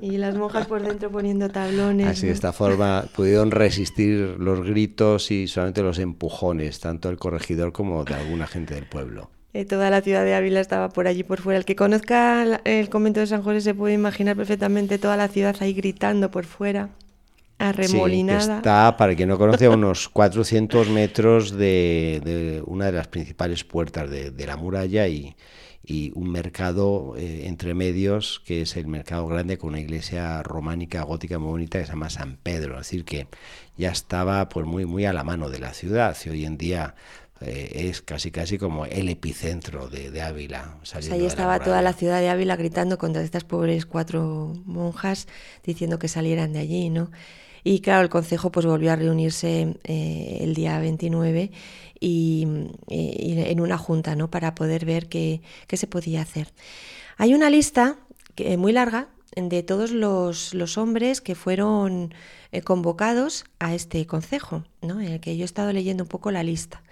Y 0.00 0.18
las 0.18 0.34
monjas 0.36 0.66
por 0.66 0.82
dentro 0.82 1.10
poniendo 1.10 1.48
tablones. 1.48 2.06
Así 2.06 2.26
de 2.26 2.32
esta 2.32 2.52
forma 2.52 3.04
pudieron 3.14 3.50
resistir 3.50 4.36
los 4.38 4.62
gritos 4.66 5.30
y 5.30 5.46
solamente 5.48 5.82
los 5.82 5.98
empujones, 5.98 6.80
tanto 6.80 7.08
del 7.08 7.18
corregidor 7.18 7.72
como 7.72 8.04
de 8.04 8.14
alguna 8.14 8.46
gente 8.46 8.74
del 8.74 8.86
pueblo. 8.86 9.30
Eh, 9.52 9.64
toda 9.64 9.90
la 9.90 10.00
ciudad 10.00 10.24
de 10.24 10.34
Ávila 10.34 10.60
estaba 10.60 10.90
por 10.90 11.08
allí 11.08 11.24
por 11.24 11.40
fuera. 11.40 11.58
El 11.58 11.64
que 11.64 11.74
conozca 11.74 12.60
el 12.64 12.88
convento 12.88 13.18
de 13.20 13.26
San 13.26 13.42
José 13.42 13.60
se 13.60 13.74
puede 13.74 13.94
imaginar 13.94 14.36
perfectamente 14.36 14.98
toda 14.98 15.16
la 15.16 15.28
ciudad 15.28 15.56
ahí 15.60 15.72
gritando 15.72 16.30
por 16.30 16.44
fuera, 16.44 16.88
Sí, 17.58 17.66
arremolinada. 17.66 18.56
está, 18.58 18.96
para 18.96 19.14
quien 19.14 19.28
no 19.28 19.36
conoce, 19.36 19.66
a 19.66 19.70
unos 19.70 20.08
400 20.08 20.88
metros 20.88 21.50
de, 21.50 22.22
de 22.24 22.62
una 22.64 22.86
de 22.86 22.92
las 22.92 23.08
principales 23.08 23.64
puertas 23.64 24.08
de, 24.08 24.30
de 24.30 24.46
la 24.46 24.56
muralla 24.56 25.08
y, 25.08 25.34
y 25.82 26.12
un 26.14 26.30
mercado 26.30 27.14
eh, 27.16 27.46
entre 27.46 27.74
medios, 27.74 28.42
que 28.44 28.62
es 28.62 28.76
el 28.76 28.86
mercado 28.86 29.26
grande, 29.26 29.58
con 29.58 29.70
una 29.70 29.80
iglesia 29.80 30.42
románica 30.42 31.02
gótica 31.02 31.38
muy 31.38 31.50
bonita 31.50 31.78
que 31.78 31.86
se 31.86 31.92
llama 31.92 32.10
San 32.10 32.36
Pedro. 32.36 32.74
Es 32.74 32.86
decir, 32.86 33.04
que 33.04 33.28
ya 33.76 33.90
estaba 33.90 34.48
pues 34.48 34.66
muy, 34.66 34.84
muy 34.84 35.04
a 35.06 35.12
la 35.12 35.24
mano 35.24 35.48
de 35.48 35.58
la 35.58 35.72
ciudad 35.72 36.16
y 36.24 36.28
hoy 36.28 36.44
en 36.44 36.58
día 36.58 36.94
eh, 37.40 37.88
es 37.88 38.02
casi 38.02 38.30
casi 38.30 38.58
como 38.58 38.84
el 38.84 39.08
epicentro 39.08 39.88
de, 39.88 40.10
de 40.10 40.20
Ávila. 40.20 40.76
O 40.82 40.84
sea, 40.84 41.00
ahí 41.00 41.20
de 41.20 41.26
estaba 41.26 41.58
toda 41.60 41.80
la 41.80 41.94
ciudad 41.94 42.20
de 42.20 42.28
Ávila 42.28 42.56
gritando 42.56 42.98
contra 42.98 43.22
estas 43.22 43.44
pobres 43.44 43.86
cuatro 43.86 44.52
monjas, 44.66 45.26
diciendo 45.64 45.98
que 45.98 46.08
salieran 46.08 46.52
de 46.52 46.58
allí, 46.58 46.90
¿no? 46.90 47.10
Y 47.64 47.80
claro, 47.80 48.02
el 48.02 48.08
consejo 48.08 48.50
pues 48.50 48.66
volvió 48.66 48.92
a 48.92 48.96
reunirse 48.96 49.76
eh, 49.84 50.38
el 50.40 50.54
día 50.54 50.78
29 50.78 51.50
y, 51.98 52.46
en 52.88 53.60
una 53.60 53.76
junta, 53.76 54.16
¿no? 54.16 54.30
Para 54.30 54.54
poder 54.54 54.84
ver 54.86 55.08
qué, 55.08 55.42
qué 55.66 55.76
se 55.76 55.86
podía 55.86 56.22
hacer. 56.22 56.48
Hay 57.18 57.34
una 57.34 57.50
lista 57.50 57.98
muy 58.56 58.72
larga 58.72 59.08
de 59.36 59.62
todos 59.62 59.90
los, 59.90 60.54
los 60.54 60.78
hombres 60.78 61.20
que 61.20 61.34
fueron 61.34 62.14
eh, 62.52 62.62
convocados 62.62 63.44
a 63.58 63.74
este 63.74 64.06
consejo, 64.06 64.64
¿no? 64.82 65.00
En 65.00 65.08
el 65.12 65.20
que 65.20 65.36
yo 65.36 65.42
he 65.42 65.44
estado 65.44 65.72
leyendo 65.72 66.04
un 66.04 66.08
poco 66.08 66.30
la 66.30 66.42
lista. 66.42 66.82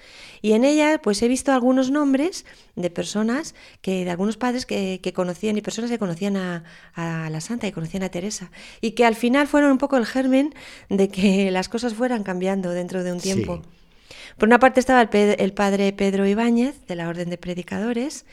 Y 0.41 0.53
en 0.53 0.65
ella, 0.65 1.01
pues 1.03 1.21
he 1.23 1.29
visto 1.29 1.53
algunos 1.53 1.91
nombres 1.91 2.45
de 2.77 2.91
personas 2.91 3.55
que, 3.83 4.05
de 4.05 4.11
algunos 4.11 4.37
padres 4.37 4.67
que, 4.67 5.01
que 5.03 5.13
conocían 5.13 5.57
y 5.59 5.63
personas 5.63 5.91
que 5.91 5.99
conocían 5.99 6.37
a, 6.37 6.65
a 6.95 7.29
la 7.31 7.41
Santa 7.41 7.67
y 7.67 7.73
conocían 7.73 8.03
a 8.05 8.09
Teresa. 8.09 8.51
Y 8.81 8.93
que 8.93 9.05
al 9.05 9.15
final 9.17 9.49
fueron 9.49 9.73
un 9.73 9.79
poco 9.79 9.97
el 9.97 10.07
germen 10.07 10.55
de 10.89 11.09
que 11.09 11.51
las 11.51 11.69
cosas 11.69 11.95
fueran 11.95 12.23
cambiando 12.23 12.71
dentro 12.71 13.03
de 13.03 13.13
un 13.13 13.21
Sí. 13.21 13.33
tiempo. 13.33 13.63
Por 14.39 14.49
una 14.49 14.61
parte 14.61 14.79
estaba 14.79 15.03
el 15.13 15.53
padre 15.53 15.93
Pedro 15.93 16.25
Ibáñez, 16.27 16.87
de 16.87 16.95
la 16.95 17.09
Orden 17.09 17.29
de 17.29 17.39
Predicadores, 17.39 18.25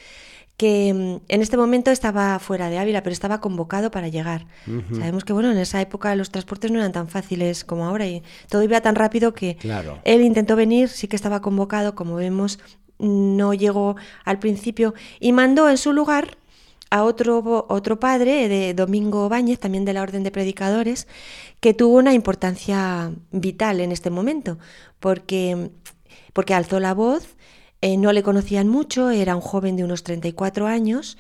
que 0.58 0.94
mm, 0.94 1.26
en 1.28 1.42
este 1.42 1.58
momento 1.58 1.92
estaba 1.92 2.40
fuera 2.40 2.70
de 2.70 2.78
Ávila, 2.78 3.04
pero 3.04 3.14
estaba 3.14 3.42
convocado 3.42 3.92
para 3.92 4.08
llegar. 4.08 4.48
Sabemos 4.96 5.26
que 5.26 5.34
bueno, 5.34 5.52
en 5.52 5.58
esa 5.58 5.82
época 5.82 6.16
los 6.16 6.32
transportes 6.32 6.72
no 6.72 6.80
eran 6.80 6.92
tan 6.92 7.08
fáciles 7.08 7.64
como 7.66 7.86
ahora 7.86 8.08
y 8.08 8.24
todo 8.50 8.64
iba 8.64 8.80
tan 8.82 8.96
rápido 8.96 9.34
que 9.34 9.58
Claro. 9.58 10.00
él 10.06 10.22
intentó 10.22 10.56
venir, 10.56 10.90
sí 10.90 11.08
que 11.08 11.16
estaba 11.16 11.42
convocado, 11.42 11.96
como 11.96 12.16
vemos, 12.16 12.60
no 12.98 13.54
llegó 13.54 13.96
al 14.24 14.40
principio 14.40 14.94
y 15.20 15.34
mandó 15.34 15.70
en 15.70 15.78
su 15.78 15.92
lugar 15.92 16.38
a 16.92 17.04
otro, 17.04 17.66
otro 17.68 18.00
padre, 18.00 18.48
de 18.48 18.74
Domingo 18.74 19.28
Báñez, 19.28 19.60
también 19.60 19.84
de 19.84 19.92
la 19.92 20.02
Orden 20.04 20.24
de 20.24 20.32
Predicadores, 20.32 21.08
que 21.60 21.74
tuvo 21.74 21.98
una 21.98 22.14
importancia 22.14 23.12
vital 23.32 23.82
en 23.82 23.92
este 23.92 24.12
momento, 24.12 24.58
porque, 25.00 25.72
porque 26.32 26.54
alzó 26.54 26.80
la 26.80 26.94
voz, 26.94 27.28
eh, 27.86 27.98
no 27.98 28.12
le 28.14 28.24
conocían 28.24 28.68
mucho, 28.68 29.10
era 29.12 29.36
un 29.36 29.42
joven 29.42 29.76
de 29.76 29.84
unos 29.84 30.02
34 30.04 30.66
años, 30.66 31.18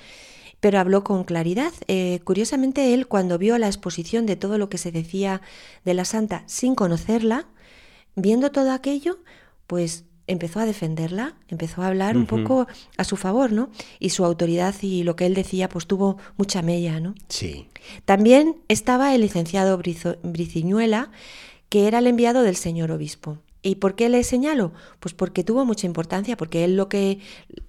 pero 0.59 0.79
habló 0.79 1.03
con 1.03 1.23
claridad. 1.23 1.71
Eh, 1.87 2.21
curiosamente, 2.23 2.93
él 2.93 3.05
cuando 3.07 3.37
vio 3.37 3.57
la 3.59 3.67
exposición 3.67 4.25
de 4.25 4.35
todo 4.35 4.57
lo 4.57 4.67
que 4.69 4.77
se 4.79 4.91
decía 4.91 5.41
de 5.83 5.93
la 5.93 6.05
santa 6.05 6.43
sin 6.47 6.73
conocerla, 6.73 7.45
viendo 8.15 8.49
todo 8.51 8.71
aquello, 8.71 9.19
pues 9.67 10.05
empezó 10.27 10.59
a 10.59 10.65
defenderla, 10.65 11.35
empezó 11.49 11.83
a 11.83 11.87
hablar 11.87 12.17
un 12.17 12.25
poco 12.25 12.65
a 12.97 13.03
su 13.03 13.15
favor, 13.15 13.51
¿no? 13.51 13.69
Y 13.99 14.09
su 14.09 14.25
autoridad 14.25 14.73
y 14.81 15.03
lo 15.03 15.15
que 15.15 15.27
él 15.27 15.35
decía, 15.35 15.69
pues 15.69 15.85
tuvo 15.85 16.17
mucha 16.35 16.63
mella, 16.63 16.99
¿no? 16.99 17.13
Sí. 17.29 17.67
También 18.05 18.55
estaba 18.67 19.13
el 19.13 19.21
licenciado 19.21 19.77
Brizo- 19.77 20.17
Briciñuela, 20.23 21.11
que 21.69 21.87
era 21.87 21.99
el 21.99 22.07
enviado 22.07 22.41
del 22.41 22.55
señor 22.55 22.89
obispo. 22.91 23.37
¿Y 23.65 23.75
por 23.75 23.95
qué 23.95 24.09
le 24.09 24.23
señalo? 24.23 24.73
Pues 24.99 25.15
porque 25.15 25.43
tuvo 25.43 25.65
mucha 25.65 25.87
importancia, 25.87 26.37
porque 26.37 26.63
él 26.63 26.77
lo 26.77 26.87
que 26.87 27.17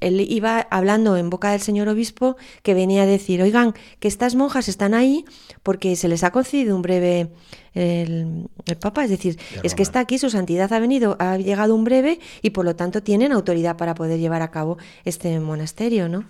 él 0.01 0.21
iba 0.21 0.61
hablando 0.71 1.17
en 1.17 1.31
boca 1.31 1.53
del 1.53 1.63
señor 1.63 1.89
obispo, 1.89 2.37
que 2.63 2.75
venía 2.75 3.05
a 3.05 3.07
decir, 3.07 3.41
oigan, 3.41 3.73
que 3.99 4.07
estas 4.07 4.35
monjas 4.35 4.69
están 4.69 4.93
ahí 4.93 5.25
porque 5.63 5.97
se 5.97 6.09
les 6.09 6.23
ha 6.23 6.33
concedido 6.33 6.77
un 6.77 6.83
breve 6.83 7.31
el, 7.73 8.47
el 8.67 8.77
Papa, 8.77 9.05
es 9.05 9.11
decir, 9.11 9.37
De 9.37 9.61
es 9.63 9.75
que 9.75 9.83
está 9.83 10.01
aquí, 10.01 10.19
su 10.19 10.29
santidad 10.29 10.71
ha 10.75 10.81
venido, 10.81 11.17
ha 11.19 11.39
llegado 11.39 11.75
un 11.75 11.85
breve 11.85 12.21
y 12.43 12.51
por 12.51 12.67
lo 12.67 12.77
tanto 12.77 13.03
tienen 13.03 13.33
autoridad 13.33 13.79
para 13.79 13.95
poder 13.95 14.19
llevar 14.19 14.43
a 14.43 14.51
cabo 14.51 14.77
este 15.07 15.41
monasterio, 15.41 16.11
¿no? 16.11 16.25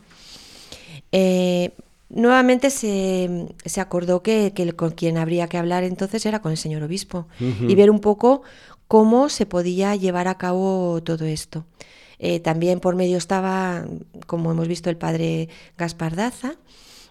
Eh, 1.10 1.72
nuevamente 2.08 2.70
se, 2.70 3.48
se 3.64 3.80
acordó 3.80 4.22
que, 4.22 4.52
que 4.54 4.72
con 4.74 4.90
quien 4.90 5.18
habría 5.18 5.48
que 5.48 5.58
hablar 5.58 5.84
entonces 5.84 6.24
era 6.24 6.40
con 6.40 6.52
el 6.52 6.58
señor 6.58 6.82
obispo 6.82 7.26
y 7.40 7.74
ver 7.74 7.90
un 7.90 8.00
poco 8.00 8.42
cómo 8.88 9.28
se 9.28 9.46
podía 9.46 9.94
llevar 9.96 10.28
a 10.28 10.38
cabo 10.38 11.02
todo 11.02 11.24
esto. 11.24 11.66
Eh, 12.18 12.40
también 12.40 12.80
por 12.80 12.96
medio 12.96 13.18
estaba, 13.18 13.84
como 14.26 14.50
hemos 14.50 14.68
visto, 14.68 14.90
el 14.90 14.96
padre 14.96 15.48
Gaspar 15.76 16.16
Daza, 16.16 16.56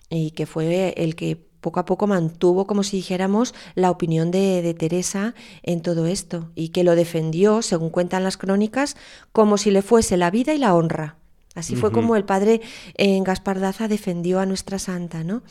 y 0.10 0.32
que 0.32 0.46
fue 0.46 0.94
el 0.98 1.16
que 1.16 1.36
poco 1.62 1.80
a 1.80 1.86
poco 1.86 2.08
mantuvo, 2.08 2.68
como 2.68 2.84
si 2.84 2.98
dijéramos, 2.98 3.54
la 3.74 3.92
opinión 3.92 4.32
de, 4.32 4.62
de 4.62 4.74
Teresa 4.74 5.34
en 5.64 5.82
todo 5.82 6.06
esto, 6.06 6.52
y 6.56 6.70
que 6.70 6.84
lo 6.84 6.96
defendió, 6.96 7.62
según 7.62 7.90
cuentan 7.90 8.24
las 8.24 8.38
crónicas, 8.38 8.96
como 9.32 9.58
si 9.58 9.72
le 9.72 9.82
fuese 9.82 10.18
la 10.18 10.32
vida 10.32 10.54
y 10.54 10.58
la 10.58 10.76
honra. 10.76 11.18
Así 11.56 11.78
fue 11.78 11.94
como 11.94 12.18
el 12.18 12.26
padre 12.26 12.62
eh, 12.96 13.22
Gaspar 13.24 13.62
Daza 13.62 13.88
defendió 13.88 14.42
a 14.42 14.46
nuestra 14.46 14.78
santa, 14.78 15.24
¿no? 15.24 15.42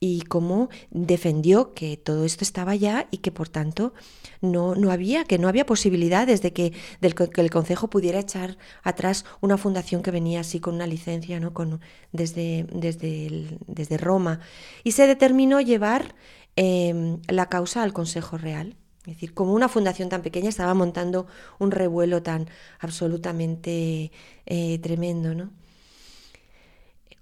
Y 0.00 0.22
cómo 0.22 0.70
defendió 0.90 1.74
que 1.74 1.98
todo 1.98 2.24
esto 2.24 2.42
estaba 2.42 2.74
ya 2.74 3.06
y 3.10 3.18
que 3.18 3.30
por 3.30 3.50
tanto 3.50 3.92
no, 4.42 4.74
no 4.74 4.90
había, 4.90 5.24
que 5.24 5.38
no 5.38 5.48
había 5.48 5.64
posibilidades 5.64 6.42
de 6.42 6.52
que, 6.52 6.72
del, 7.00 7.14
que 7.14 7.40
el 7.40 7.50
Consejo 7.50 7.88
pudiera 7.88 8.18
echar 8.20 8.58
atrás 8.82 9.24
una 9.40 9.56
fundación 9.56 10.02
que 10.02 10.10
venía 10.10 10.40
así 10.40 10.60
con 10.60 10.74
una 10.74 10.86
licencia, 10.86 11.40
¿no? 11.40 11.54
Con, 11.54 11.80
desde, 12.12 12.66
desde, 12.72 13.26
el- 13.26 13.58
desde 13.66 13.96
Roma. 13.96 14.40
Y 14.84 14.92
se 14.92 15.06
determinó 15.06 15.60
llevar 15.60 16.14
eh, 16.56 17.16
la 17.28 17.46
causa 17.48 17.82
al 17.82 17.92
Consejo 17.94 18.36
Real. 18.36 18.76
Es 19.06 19.14
decir, 19.14 19.34
como 19.34 19.52
una 19.54 19.68
fundación 19.68 20.08
tan 20.08 20.22
pequeña 20.22 20.48
estaba 20.48 20.74
montando 20.74 21.26
un 21.58 21.70
revuelo 21.72 22.22
tan 22.22 22.48
absolutamente 22.78 24.12
eh, 24.46 24.78
tremendo, 24.78 25.34
¿no? 25.34 25.50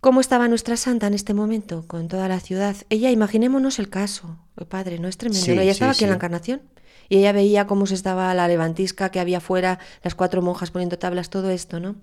¿Cómo 0.00 0.20
estaba 0.22 0.48
nuestra 0.48 0.76
santa 0.78 1.06
en 1.06 1.14
este 1.14 1.34
momento 1.34 1.84
con 1.86 2.08
toda 2.08 2.26
la 2.28 2.40
ciudad? 2.40 2.74
Ella, 2.88 3.10
imaginémonos 3.10 3.78
el 3.78 3.90
caso, 3.90 4.38
el 4.56 4.66
padre, 4.66 4.98
¿no 4.98 5.08
es 5.08 5.18
tremendo? 5.18 5.44
Sí, 5.44 5.54
¿no? 5.54 5.60
Ella 5.60 5.72
sí, 5.72 5.76
estaba 5.76 5.92
aquí 5.92 6.04
en 6.04 6.10
la 6.10 6.16
encarnación 6.16 6.62
y 7.10 7.18
ella 7.18 7.32
veía 7.32 7.66
cómo 7.66 7.84
se 7.84 7.94
estaba 7.94 8.32
la 8.32 8.48
levantisca 8.48 9.10
que 9.10 9.20
había 9.20 9.40
fuera, 9.40 9.80
las 10.02 10.14
cuatro 10.14 10.40
monjas 10.40 10.70
poniendo 10.70 10.98
tablas, 10.98 11.28
todo 11.28 11.50
esto, 11.50 11.80
¿no? 11.80 11.96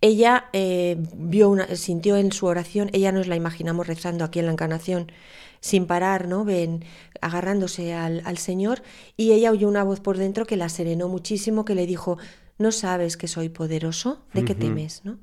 Ella 0.00 0.46
eh, 0.52 0.96
vio 1.14 1.50
una, 1.50 1.76
sintió 1.76 2.16
en 2.16 2.32
su 2.32 2.46
oración, 2.46 2.90
ella 2.92 3.12
nos 3.12 3.28
la 3.28 3.36
imaginamos 3.36 3.86
rezando 3.86 4.24
aquí 4.24 4.40
en 4.40 4.46
la 4.46 4.52
encarnación, 4.52 5.12
sin 5.60 5.86
parar, 5.86 6.26
¿no? 6.26 6.44
Ven, 6.44 6.84
agarrándose 7.20 7.92
al, 7.92 8.22
al 8.24 8.38
Señor, 8.38 8.82
y 9.16 9.32
ella 9.32 9.52
oyó 9.52 9.68
una 9.68 9.84
voz 9.84 10.00
por 10.00 10.16
dentro 10.16 10.46
que 10.46 10.56
la 10.56 10.70
serenó 10.70 11.08
muchísimo, 11.08 11.64
que 11.66 11.74
le 11.74 11.86
dijo, 11.86 12.16
¿no 12.58 12.72
sabes 12.72 13.18
que 13.18 13.28
soy 13.28 13.50
poderoso? 13.50 14.22
¿De 14.32 14.44
qué 14.46 14.54
temes? 14.54 15.02
¿no? 15.04 15.18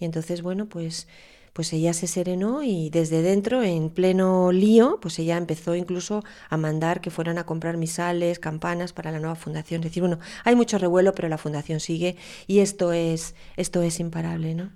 Y 0.00 0.06
entonces, 0.06 0.42
bueno, 0.42 0.68
pues, 0.68 1.06
pues 1.52 1.72
ella 1.72 1.92
se 1.92 2.06
serenó 2.06 2.62
y 2.62 2.90
desde 2.90 3.22
dentro, 3.22 3.62
en 3.62 3.90
pleno 3.90 4.52
lío, 4.52 4.98
pues 5.00 5.18
ella 5.18 5.36
empezó 5.36 5.74
incluso 5.74 6.22
a 6.48 6.56
mandar 6.56 7.00
que 7.00 7.10
fueran 7.10 7.38
a 7.38 7.46
comprar 7.46 7.76
misales, 7.76 8.38
campanas 8.38 8.92
para 8.92 9.10
la 9.10 9.18
nueva 9.18 9.34
fundación. 9.34 9.80
Es 9.80 9.90
decir, 9.90 10.02
bueno, 10.02 10.18
hay 10.44 10.56
mucho 10.56 10.78
revuelo, 10.78 11.14
pero 11.14 11.28
la 11.28 11.38
fundación 11.38 11.80
sigue 11.80 12.16
y 12.46 12.60
esto 12.60 12.92
es, 12.92 13.34
esto 13.56 13.82
es 13.82 14.00
imparable, 14.00 14.54
¿no? 14.54 14.70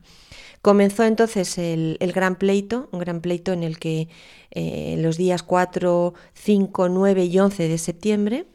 Comenzó 0.65 1.05
entonces 1.05 1.59
el, 1.59 1.99
gran 2.15 2.37
pleito, 2.37 2.89
un 2.91 2.99
gran 2.99 3.21
pleito 3.21 3.53
en 3.53 3.63
el 3.63 3.79
que 3.79 4.09
eh, 4.51 4.97
los 4.99 5.19
días 5.19 5.43
4, 5.43 6.15
5, 6.33 6.89
9 6.89 7.25
y 7.27 7.39
11 7.39 7.69
de 7.69 7.77
septiembre, 7.77 8.47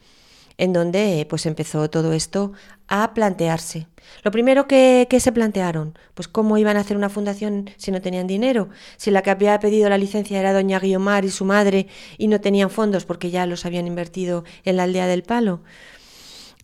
en 0.57 0.73
donde 0.73 1.27
pues 1.29 1.45
empezó 1.45 1.87
todo 1.91 2.13
esto 2.13 2.51
a 2.89 3.13
plantearse. 3.13 3.87
Lo 4.23 4.31
primero 4.31 4.67
que, 4.67 5.07
se 5.19 5.31
plantearon, 5.31 5.97
pues 6.15 6.27
cómo 6.27 6.57
iban 6.57 6.75
a 6.75 6.81
hacer 6.81 6.97
una 6.97 7.09
fundación 7.09 7.69
si 7.77 7.91
no 7.91 8.01
tenían 8.01 8.27
dinero, 8.27 8.69
si 8.97 9.11
la 9.11 9.21
que 9.21 9.29
había 9.29 9.59
pedido 9.59 9.89
la 9.89 9.97
licencia 9.97 10.39
era 10.39 10.53
doña 10.53 10.79
Guiomar 10.79 11.23
y 11.23 11.29
su 11.29 11.45
madre 11.45 11.87
y 12.17 12.27
no 12.27 12.41
tenían 12.41 12.69
fondos 12.69 13.05
porque 13.05 13.29
ya 13.29 13.45
los 13.45 13.65
habían 13.65 13.87
invertido 13.87 14.43
en 14.65 14.77
la 14.77 14.83
aldea 14.83 15.07
del 15.07 15.23
palo. 15.23 15.61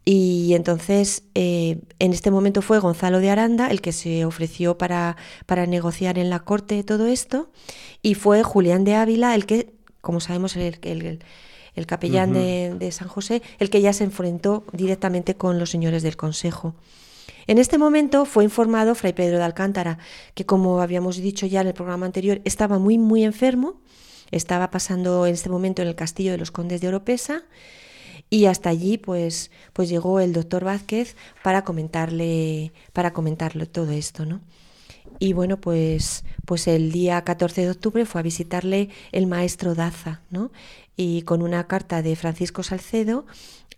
Y 0.03 0.53
entonces 0.53 1.23
eh, 1.33 1.79
en 1.97 2.13
este 2.13 2.29
momento 2.29 2.61
fue 2.61 2.79
Gonzalo 2.79 3.19
de 3.19 3.29
Aranda 3.31 3.67
el 3.67 3.81
que 3.81 3.91
se 3.91 4.25
ofreció 4.25 4.77
para, 4.77 5.17
para 5.45 5.65
negociar 5.65 6.19
en 6.19 6.29
la 6.29 6.39
corte 6.39 6.83
todo 6.83 7.07
esto 7.07 7.49
y 8.01 8.13
fue 8.13 8.43
Julián 8.43 8.83
de 8.83 8.95
Ávila 8.95 9.33
el 9.33 9.45
que, 9.45 9.73
como 10.01 10.19
sabemos, 10.19 10.55
el, 10.55 10.77
el 10.83 11.23
capellán 11.85 12.31
uh 12.31 12.33
-huh. 12.33 12.39
de, 12.39 12.75
de 12.79 12.91
San 12.91 13.09
José, 13.09 13.41
el 13.59 13.69
que 13.69 13.81
ya 13.81 13.91
se 13.91 14.05
enfrentó 14.05 14.63
directamente 14.71 15.35
con 15.35 15.59
los 15.59 15.69
señores 15.69 16.01
del 16.03 16.15
Consejo. 16.15 16.73
En 17.47 17.57
este 17.57 17.77
momento 17.77 18.25
fue 18.25 18.43
informado 18.43 18.95
Fray 18.95 19.13
Pedro 19.13 19.37
de 19.37 19.43
Alcántara, 19.43 19.99
que 20.33 20.45
como 20.45 20.81
habíamos 20.81 21.17
dicho 21.17 21.45
ya 21.45 21.61
en 21.61 21.67
el 21.67 21.73
programa 21.73 22.05
anterior, 22.05 22.41
estaba 22.45 22.79
muy, 22.79 22.97
muy 22.97 23.23
enfermo, 23.23 23.75
estaba 24.31 24.71
pasando 24.71 25.27
en 25.27 25.33
este 25.33 25.49
momento 25.49 25.81
en 25.81 25.89
el 25.89 25.95
castillo 25.95 26.31
de 26.31 26.37
los 26.37 26.51
condes 26.51 26.81
de 26.81 26.87
Oropesa, 26.87 27.43
y 28.31 28.45
hasta 28.45 28.69
allí 28.69 28.97
pues, 28.97 29.51
pues 29.73 29.89
llegó 29.89 30.19
el 30.19 30.33
doctor 30.33 30.63
Vázquez 30.63 31.15
para 31.43 31.63
comentarle, 31.63 32.71
para 32.93 33.13
comentarle 33.13 33.67
todo 33.67 33.91
esto, 33.91 34.25
¿no? 34.25 34.41
Y 35.19 35.33
bueno, 35.33 35.57
pues, 35.57 36.25
pues 36.45 36.67
el 36.67 36.91
día 36.91 37.23
14 37.23 37.61
de 37.61 37.71
octubre 37.71 38.05
fue 38.05 38.21
a 38.21 38.23
visitarle 38.23 38.89
el 39.11 39.27
maestro 39.27 39.75
Daza, 39.75 40.21
¿no? 40.29 40.51
Y 40.95 41.23
con 41.23 41.41
una 41.41 41.67
carta 41.67 42.01
de 42.01 42.15
Francisco 42.15 42.63
Salcedo 42.63 43.25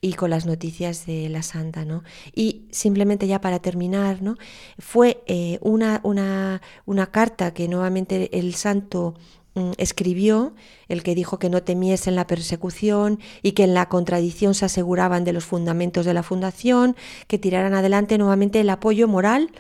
y 0.02 0.14
con 0.14 0.30
las 0.30 0.46
noticias 0.46 1.06
de 1.06 1.30
la 1.30 1.42
santa, 1.42 1.86
¿no? 1.86 2.04
Y 2.36 2.68
simplemente 2.72 3.28
ya 3.28 3.42
para 3.42 3.60
terminar, 3.60 4.22
¿no? 4.22 4.38
Fue 4.78 5.24
eh, 5.28 5.58
una, 5.62 6.02
una, 6.04 6.62
una 6.86 7.08
carta 7.08 7.54
que 7.54 7.68
nuevamente 7.68 8.38
el 8.38 8.54
santo 8.54 9.16
mm, 9.56 9.72
escribió, 9.78 10.54
el 10.88 11.04
que 11.04 11.16
dijo 11.16 11.40
que 11.40 11.50
no 11.50 11.64
temiesen 11.64 12.16
la 12.16 12.28
persecución 12.28 13.20
y 13.42 13.54
que 13.54 13.64
en 13.64 13.74
la 13.74 13.90
contradicción 13.90 14.54
se 14.54 14.66
aseguraban 14.66 15.24
de 15.24 15.34
los 15.34 15.46
fundamentos 15.46 16.06
de 16.06 16.14
la 16.14 16.24
fundación, 16.24 16.96
que 17.28 17.40
tiraran 17.40 17.74
adelante 17.74 18.18
nuevamente 18.18 18.60
el 18.60 18.70
apoyo 18.70 19.08
moral, 19.08 19.52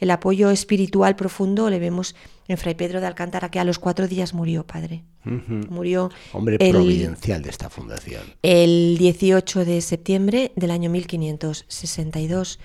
el 0.00 0.10
apoyo 0.10 0.50
espiritual 0.50 1.14
profundo, 1.14 1.70
le 1.70 1.78
vemos 1.78 2.16
en 2.48 2.58
Fray 2.58 2.74
Pedro 2.74 3.00
de 3.00 3.06
Alcántara, 3.06 3.50
que 3.50 3.58
a 3.58 3.64
los 3.64 3.78
cuatro 3.78 4.06
días 4.08 4.34
murió, 4.34 4.66
padre. 4.66 5.04
Uh 5.24 5.30
-huh. 5.30 5.68
Murió. 5.70 6.10
Hombre 6.32 6.56
el, 6.60 6.70
providencial 6.72 7.42
de 7.42 7.50
esta 7.50 7.70
fundación. 7.70 8.22
El 8.42 8.96
18 8.98 9.64
de 9.64 9.80
septiembre 9.80 10.52
del 10.56 10.70
año 10.70 10.90
1562. 10.90 12.58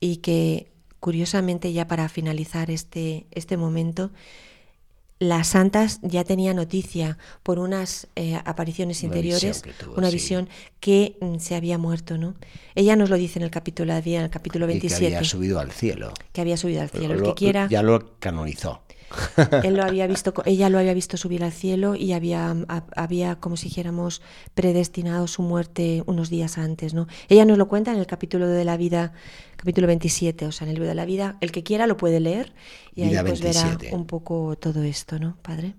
Y 0.00 0.16
que, 0.16 0.72
curiosamente, 1.00 1.72
ya 1.72 1.86
para 1.86 2.08
finalizar 2.08 2.70
este, 2.70 3.26
este 3.30 3.56
momento, 3.56 4.10
las 5.20 5.48
santas 5.48 6.00
ya 6.02 6.24
tenía 6.24 6.52
noticia 6.52 7.16
por 7.44 7.60
unas 7.60 8.08
eh, 8.16 8.40
apariciones 8.44 9.00
Una 9.02 9.06
interiores, 9.08 9.62
visión 9.62 9.76
que 9.78 9.84
tuvo, 9.84 9.94
una 9.96 10.08
sí. 10.08 10.14
visión 10.14 10.48
que 10.80 11.16
mm, 11.20 11.38
se 11.38 11.54
había 11.54 11.78
muerto, 11.78 12.18
¿no? 12.18 12.34
Ella 12.74 12.96
nos 12.96 13.08
lo 13.10 13.16
dice 13.16 13.38
en 13.38 13.44
el 13.44 13.50
capítulo, 13.52 13.92
en 13.94 14.06
el 14.22 14.30
capítulo 14.30 14.64
Y 14.64 14.68
que 14.68 14.88
27, 14.88 15.06
había 15.06 15.24
subido 15.28 15.60
al 15.60 15.70
cielo. 15.70 16.12
que 16.32 16.40
había 16.40 16.56
subido 16.56 16.82
al 16.82 16.90
cielo. 16.90 17.14
El 17.14 17.22
que 17.22 17.34
quiera, 17.34 17.68
Ya 17.68 17.82
lo 17.84 18.18
canonizó. 18.18 18.82
él 19.64 19.74
lo 19.76 19.84
había 19.84 20.06
visto, 20.06 20.32
ella 20.44 20.68
lo 20.68 20.78
había 20.78 20.94
visto 20.94 21.16
subir 21.16 21.44
al 21.44 21.52
cielo 21.52 21.94
y 21.94 22.12
había, 22.12 22.50
ha- 22.68 22.84
había, 22.96 23.36
como 23.36 23.56
si 23.56 23.68
dijéramos, 23.68 24.22
predestinado 24.54 25.26
su 25.26 25.42
muerte 25.42 26.02
unos 26.06 26.30
días 26.30 26.58
antes, 26.58 26.94
¿no? 26.94 27.06
Ella 27.28 27.44
nos 27.44 27.58
lo 27.58 27.68
cuenta 27.68 27.92
en 27.92 27.98
el 27.98 28.06
capítulo 28.06 28.48
de 28.48 28.64
la 28.64 28.76
vida, 28.76 29.12
capítulo 29.56 29.86
27, 29.86 30.46
o 30.46 30.52
sea, 30.52 30.64
en 30.66 30.70
el 30.70 30.74
libro 30.74 30.88
de 30.88 30.94
la 30.94 31.04
vida. 31.04 31.36
El 31.40 31.52
que 31.52 31.62
quiera 31.62 31.86
lo 31.86 31.96
puede 31.96 32.20
leer 32.20 32.52
y 32.94 33.02
Vida 33.08 33.20
ahí 33.20 33.26
pues 33.26 33.40
verá 33.40 33.62
27. 33.62 33.94
un 33.96 34.06
poco 34.06 34.56
todo 34.56 34.82
esto, 34.82 35.18
¿no, 35.18 35.36
padre? 35.42 35.74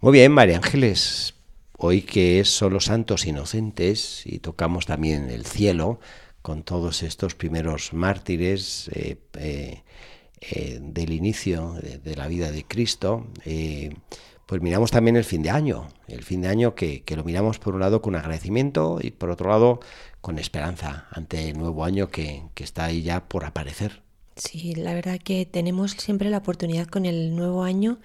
Muy 0.00 0.12
bien, 0.12 0.32
María 0.32 0.56
Ángeles. 0.56 1.34
Hoy 1.78 2.02
que 2.02 2.38
es 2.40 2.48
solo 2.48 2.80
santos 2.80 3.26
inocentes 3.26 4.22
y 4.24 4.38
tocamos 4.38 4.86
también 4.86 5.30
el 5.30 5.44
cielo 5.46 5.98
con 6.40 6.62
todos 6.62 7.02
estos 7.02 7.34
primeros 7.34 7.92
mártires 7.92 8.88
eh, 8.94 9.16
eh, 9.38 9.82
eh, 10.50 10.80
del 10.82 11.12
inicio 11.12 11.74
de, 11.74 12.16
la 12.16 12.26
vida 12.26 12.50
de 12.50 12.64
Cristo, 12.64 13.28
eh, 13.44 13.94
pues 14.44 14.60
miramos 14.60 14.90
también 14.90 15.16
el 15.16 15.22
fin 15.22 15.42
de 15.42 15.50
año. 15.50 15.86
El 16.08 16.24
fin 16.24 16.42
de 16.42 16.48
año 16.48 16.74
que, 16.74 17.04
lo 17.14 17.22
miramos 17.22 17.60
por 17.60 17.74
un 17.74 17.80
lado 17.80 18.02
con 18.02 18.16
agradecimiento 18.16 18.98
y 19.00 19.12
por 19.12 19.30
otro 19.30 19.50
lado 19.50 19.78
con 20.20 20.40
esperanza 20.40 21.06
ante 21.12 21.50
el 21.50 21.58
nuevo 21.58 21.84
año 21.84 22.08
que, 22.08 22.42
que 22.54 22.64
está 22.64 22.86
ahí 22.86 23.02
ya 23.02 23.28
por 23.28 23.44
aparecer. 23.44 24.02
Sí, 24.34 24.74
la 24.74 24.94
verdad 24.94 25.20
que 25.22 25.46
tenemos 25.46 25.92
siempre 25.92 26.28
la 26.28 26.38
oportunidad 26.38 26.88
con 26.88 27.06
el 27.06 27.36
nuevo 27.36 27.62
año 27.62 27.98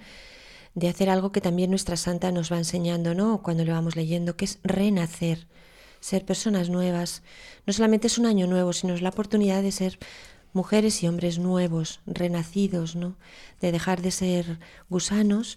de 0.74 0.88
hacer 0.88 1.10
algo 1.10 1.32
que 1.32 1.40
también 1.40 1.70
nuestra 1.70 1.96
santa 1.96 2.30
nos 2.30 2.52
va 2.52 2.58
enseñando, 2.58 3.14
¿no? 3.14 3.42
Cuando 3.42 3.64
lo 3.64 3.72
vamos 3.72 3.96
leyendo, 3.96 4.36
que 4.36 4.44
es 4.44 4.60
renacer, 4.62 5.48
ser 5.98 6.24
personas 6.24 6.70
nuevas. 6.70 7.22
No 7.66 7.72
solamente 7.72 8.06
es 8.06 8.16
un 8.16 8.26
año 8.26 8.46
nuevo, 8.46 8.72
sino 8.72 8.94
es 8.94 9.02
la 9.02 9.08
oportunidad 9.08 9.62
de 9.62 9.72
ser 9.72 9.98
mujeres 10.58 11.02
y 11.02 11.06
hombres 11.06 11.38
nuevos, 11.38 12.00
renacidos, 12.04 12.96
¿no? 12.96 13.16
De 13.60 13.70
dejar 13.70 14.02
de 14.02 14.10
ser 14.10 14.58
gusanos 14.90 15.56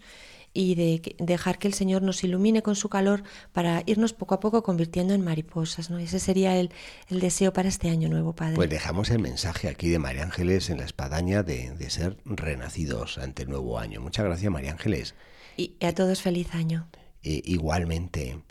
y 0.53 0.75
de 0.75 1.15
dejar 1.17 1.57
que 1.57 1.67
el 1.67 1.73
Señor 1.73 2.01
nos 2.01 2.23
ilumine 2.23 2.61
con 2.61 2.75
su 2.75 2.87
calor 2.89 3.23
para 3.51 3.83
irnos 3.85 4.13
poco 4.13 4.35
a 4.35 4.39
poco 4.39 4.61
convirtiendo 4.63 5.13
en 5.13 5.21
mariposas, 5.21 5.89
¿no? 5.89 5.97
Ese 5.97 6.19
sería 6.19 6.57
el, 6.59 6.69
el 7.09 7.19
deseo 7.19 7.51
para 7.51 7.69
este 7.69 7.89
año 7.89 8.09
nuevo, 8.09 8.33
Padre. 8.33 8.55
Pues 8.55 8.69
dejamos 8.69 9.09
el 9.09 9.19
mensaje 9.19 9.69
aquí 9.69 9.89
de 9.89 9.97
María 9.97 10.23
Ángeles 10.23 10.69
en 10.69 10.77
la 10.77 10.85
espadaña 10.85 11.41
de, 11.41 11.71
de 11.71 11.89
ser 11.89 12.17
renacidos 12.25 13.17
ante 13.17 13.43
el 13.43 13.49
nuevo 13.49 13.79
año. 13.79 14.01
Muchas 14.01 14.25
gracias, 14.25 14.51
María 14.51 14.71
Ángeles. 14.71 15.15
Y 15.57 15.73
y 15.79 15.85
a 15.85 15.95
todos 15.95 16.21
feliz 16.21 16.53
año. 16.53 16.87
Igualmente. 17.23 18.41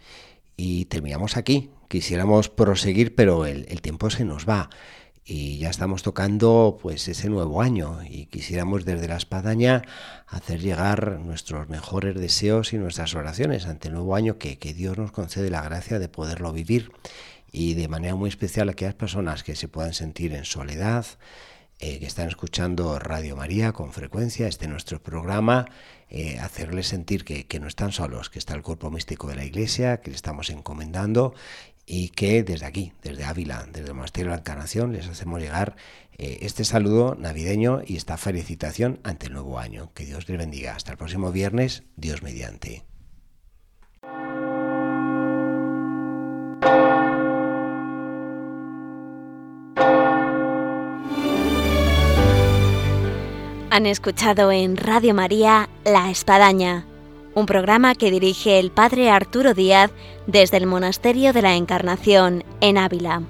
Y 0.56 0.86
terminamos 0.86 1.36
aquí. 1.36 1.70
Quisiéramos 1.88 2.48
proseguir, 2.48 3.14
pero 3.14 3.46
el, 3.46 3.66
el 3.68 3.80
tiempo 3.80 4.10
se 4.10 4.24
nos 4.24 4.48
va. 4.48 4.70
Y 5.32 5.58
ya 5.58 5.70
estamos 5.70 6.02
tocando 6.02 6.76
pues 6.82 7.06
ese 7.06 7.28
nuevo 7.28 7.62
año. 7.62 8.00
Y 8.02 8.26
quisiéramos 8.26 8.84
desde 8.84 9.06
la 9.06 9.14
espadaña 9.16 9.82
hacer 10.26 10.60
llegar 10.60 11.20
nuestros 11.20 11.68
mejores 11.68 12.16
deseos 12.16 12.72
y 12.72 12.78
nuestras 12.78 13.14
oraciones 13.14 13.66
ante 13.66 13.86
el 13.86 13.94
nuevo 13.94 14.16
año 14.16 14.38
que, 14.38 14.58
que 14.58 14.74
Dios 14.74 14.98
nos 14.98 15.12
concede 15.12 15.48
la 15.48 15.62
gracia 15.62 16.00
de 16.00 16.08
poderlo 16.08 16.52
vivir. 16.52 16.90
Y 17.52 17.74
de 17.74 17.86
manera 17.86 18.16
muy 18.16 18.28
especial 18.28 18.68
a 18.68 18.72
aquellas 18.72 18.96
personas 18.96 19.44
que 19.44 19.54
se 19.54 19.68
puedan 19.68 19.94
sentir 19.94 20.32
en 20.32 20.44
soledad, 20.44 21.06
eh, 21.78 22.00
que 22.00 22.06
están 22.06 22.26
escuchando 22.26 22.98
Radio 22.98 23.36
María 23.36 23.72
con 23.72 23.92
frecuencia, 23.92 24.48
este 24.48 24.66
nuestro 24.66 25.00
programa, 25.00 25.66
eh, 26.08 26.40
hacerles 26.40 26.88
sentir 26.88 27.24
que, 27.24 27.46
que 27.46 27.60
no 27.60 27.68
están 27.68 27.92
solos, 27.92 28.30
que 28.30 28.40
está 28.40 28.54
el 28.54 28.62
cuerpo 28.62 28.90
místico 28.90 29.28
de 29.28 29.36
la 29.36 29.44
Iglesia, 29.44 30.00
que 30.00 30.10
le 30.10 30.16
estamos 30.16 30.50
encomendando 30.50 31.34
y 31.92 32.10
que 32.10 32.44
desde 32.44 32.66
aquí, 32.66 32.92
desde 33.02 33.24
Ávila, 33.24 33.66
desde 33.72 33.88
el 33.88 33.94
Monasterio 33.94 34.30
de 34.30 34.36
la 34.36 34.40
Encarnación, 34.42 34.92
les 34.92 35.08
hacemos 35.08 35.40
llegar 35.40 35.74
eh, 36.18 36.38
este 36.42 36.64
saludo 36.64 37.16
navideño 37.18 37.80
y 37.84 37.96
esta 37.96 38.16
felicitación 38.16 39.00
ante 39.02 39.26
el 39.26 39.32
nuevo 39.32 39.58
año. 39.58 39.90
Que 39.92 40.04
Dios 40.04 40.28
les 40.28 40.38
bendiga. 40.38 40.76
Hasta 40.76 40.92
el 40.92 40.98
próximo 40.98 41.32
viernes, 41.32 41.82
Dios 41.96 42.22
mediante. 42.22 42.84
Han 53.72 53.86
escuchado 53.86 54.52
en 54.52 54.76
Radio 54.76 55.12
María 55.12 55.68
La 55.84 56.08
Espadaña, 56.08 56.86
un 57.34 57.46
programa 57.46 57.94
que 57.94 58.10
dirige 58.10 58.58
el 58.58 58.70
Padre 58.70 59.10
Arturo 59.10 59.54
Díaz 59.54 59.90
desde 60.26 60.56
el 60.56 60.66
Monasterio 60.66 61.32
de 61.32 61.42
la 61.42 61.54
Encarnación 61.54 62.44
en 62.60 62.78
Ávila. 62.78 63.22